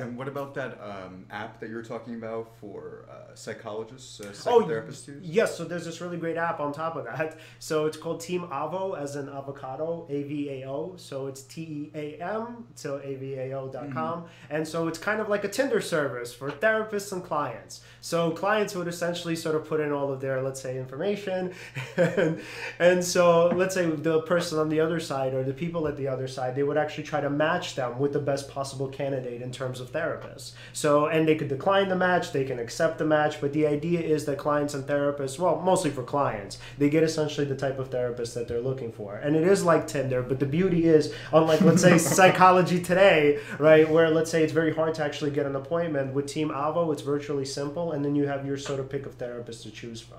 And 0.00 0.16
what 0.16 0.28
about 0.28 0.54
that 0.54 0.78
um, 0.82 1.26
app 1.30 1.60
that 1.60 1.68
you 1.68 1.74
were 1.74 1.82
talking 1.82 2.14
about 2.14 2.56
for 2.60 3.06
uh, 3.10 3.34
psychologists, 3.34 4.20
uh, 4.20 4.32
Oh, 4.46 4.62
psychotherapists 4.62 5.08
use? 5.08 5.22
Yes, 5.22 5.56
so 5.56 5.64
there's 5.64 5.84
this 5.84 6.00
really 6.00 6.16
great 6.16 6.36
app 6.36 6.60
on 6.60 6.72
top 6.72 6.96
of 6.96 7.04
that. 7.04 7.38
So 7.60 7.86
it's 7.86 7.96
called 7.96 8.20
Team 8.20 8.42
Avo, 8.48 8.98
as 8.98 9.16
in 9.16 9.28
avocado, 9.28 10.06
A 10.08 10.22
V 10.22 10.50
A 10.50 10.68
O. 10.68 10.94
So 10.96 11.26
it's 11.26 11.42
T 11.42 11.62
E 11.62 11.90
A 11.94 12.22
M, 12.22 12.66
so 12.74 12.98
avao.com. 12.98 13.92
com, 13.92 14.24
And 14.50 14.66
so 14.66 14.86
it's 14.88 14.98
kind 14.98 15.20
of 15.20 15.28
like 15.28 15.44
a 15.44 15.48
Tinder 15.48 15.80
service 15.80 16.32
for 16.32 16.50
therapists 16.50 17.12
and 17.12 17.22
clients. 17.24 17.82
So 18.00 18.30
clients 18.30 18.74
would 18.74 18.88
essentially 18.88 19.36
sort 19.36 19.56
of 19.56 19.64
put 19.66 19.80
in 19.80 19.92
all 19.92 20.12
of 20.12 20.20
their, 20.20 20.40
let's 20.42 20.60
say, 20.60 20.78
information. 20.78 21.52
and, 21.96 22.40
and 22.78 23.04
so 23.04 23.48
let's 23.48 23.74
say 23.74 23.86
the 23.90 24.22
person 24.22 24.58
on 24.58 24.68
the 24.68 24.80
other 24.80 25.00
side 25.00 25.34
or 25.34 25.42
the 25.42 25.52
people 25.52 25.86
at 25.88 25.96
the 25.96 26.08
other 26.08 26.28
side, 26.28 26.54
they 26.54 26.62
would 26.62 26.78
actually 26.78 27.04
try 27.04 27.20
to 27.20 27.30
match 27.30 27.74
them 27.74 27.98
with 27.98 28.12
the 28.12 28.20
best 28.20 28.48
possible 28.48 28.88
candidate 28.88 29.42
in 29.42 29.50
terms 29.50 29.80
of 29.80 29.87
therapists. 29.92 30.52
So, 30.72 31.06
and 31.06 31.26
they 31.26 31.34
could 31.34 31.48
decline 31.48 31.88
the 31.88 31.96
match, 31.96 32.32
they 32.32 32.44
can 32.44 32.58
accept 32.58 32.98
the 32.98 33.04
match, 33.04 33.40
but 33.40 33.52
the 33.52 33.66
idea 33.66 34.00
is 34.00 34.24
that 34.26 34.38
clients 34.38 34.74
and 34.74 34.84
therapists, 34.84 35.38
well, 35.38 35.60
mostly 35.60 35.90
for 35.90 36.02
clients, 36.02 36.58
they 36.78 36.90
get 36.90 37.02
essentially 37.02 37.46
the 37.46 37.56
type 37.56 37.78
of 37.78 37.90
therapist 37.90 38.34
that 38.34 38.48
they're 38.48 38.60
looking 38.60 38.92
for. 38.92 39.16
And 39.16 39.36
it 39.36 39.44
is 39.44 39.64
like 39.64 39.86
Tinder, 39.86 40.22
but 40.22 40.40
the 40.40 40.46
beauty 40.46 40.86
is, 40.86 41.12
unlike, 41.32 41.60
let's 41.60 41.82
say, 41.82 41.98
psychology 42.18 42.80
today, 42.82 43.40
right, 43.58 43.88
where 43.88 44.10
let's 44.10 44.30
say 44.30 44.42
it's 44.42 44.52
very 44.52 44.74
hard 44.74 44.94
to 44.94 45.04
actually 45.04 45.30
get 45.30 45.46
an 45.46 45.56
appointment, 45.56 46.12
with 46.12 46.26
Team 46.26 46.50
Avo, 46.50 46.92
it's 46.92 47.02
virtually 47.02 47.44
simple, 47.44 47.92
and 47.92 48.04
then 48.04 48.14
you 48.14 48.26
have 48.26 48.46
your 48.46 48.56
sort 48.56 48.80
of 48.80 48.88
pick 48.88 49.06
of 49.06 49.18
therapists 49.18 49.62
to 49.62 49.70
choose 49.70 50.00
from. 50.00 50.18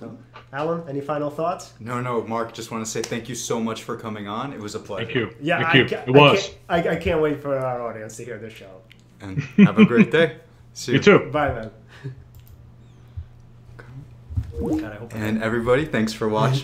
So, 0.00 0.16
Alan, 0.52 0.82
any 0.88 1.00
final 1.00 1.30
thoughts? 1.30 1.72
No, 1.80 2.00
no, 2.00 2.22
Mark. 2.22 2.52
Just 2.52 2.70
want 2.70 2.84
to 2.84 2.90
say 2.90 3.02
thank 3.02 3.28
you 3.28 3.34
so 3.34 3.60
much 3.60 3.82
for 3.84 3.96
coming 3.96 4.26
on. 4.28 4.52
It 4.52 4.60
was 4.60 4.74
a 4.74 4.80
pleasure. 4.80 5.04
Thank 5.06 5.14
you. 5.16 5.36
Yeah, 5.40 5.58
Thank 5.62 5.74
I 5.74 5.78
you. 5.78 5.86
ca- 5.88 6.04
it 6.06 6.10
was. 6.10 6.50
I 6.68 6.80
can't, 6.82 6.94
I, 6.94 6.96
I 6.96 7.00
can't 7.00 7.20
wait 7.20 7.40
for 7.42 7.56
our 7.58 7.82
audience 7.88 8.16
to 8.18 8.24
hear 8.24 8.38
this 8.38 8.52
show. 8.52 8.80
And 9.20 9.40
have 9.66 9.78
a 9.78 9.84
great 9.84 10.10
day. 10.10 10.36
See 10.74 10.92
You 10.92 10.98
too. 10.98 11.30
Bye, 11.30 11.52
man. 11.54 11.70
God, 14.56 14.84
I 14.92 14.94
hope 14.96 15.14
I- 15.14 15.18
And 15.18 15.42
everybody, 15.42 15.84
thanks 15.84 16.12
for 16.12 16.28
watching. 16.28 16.52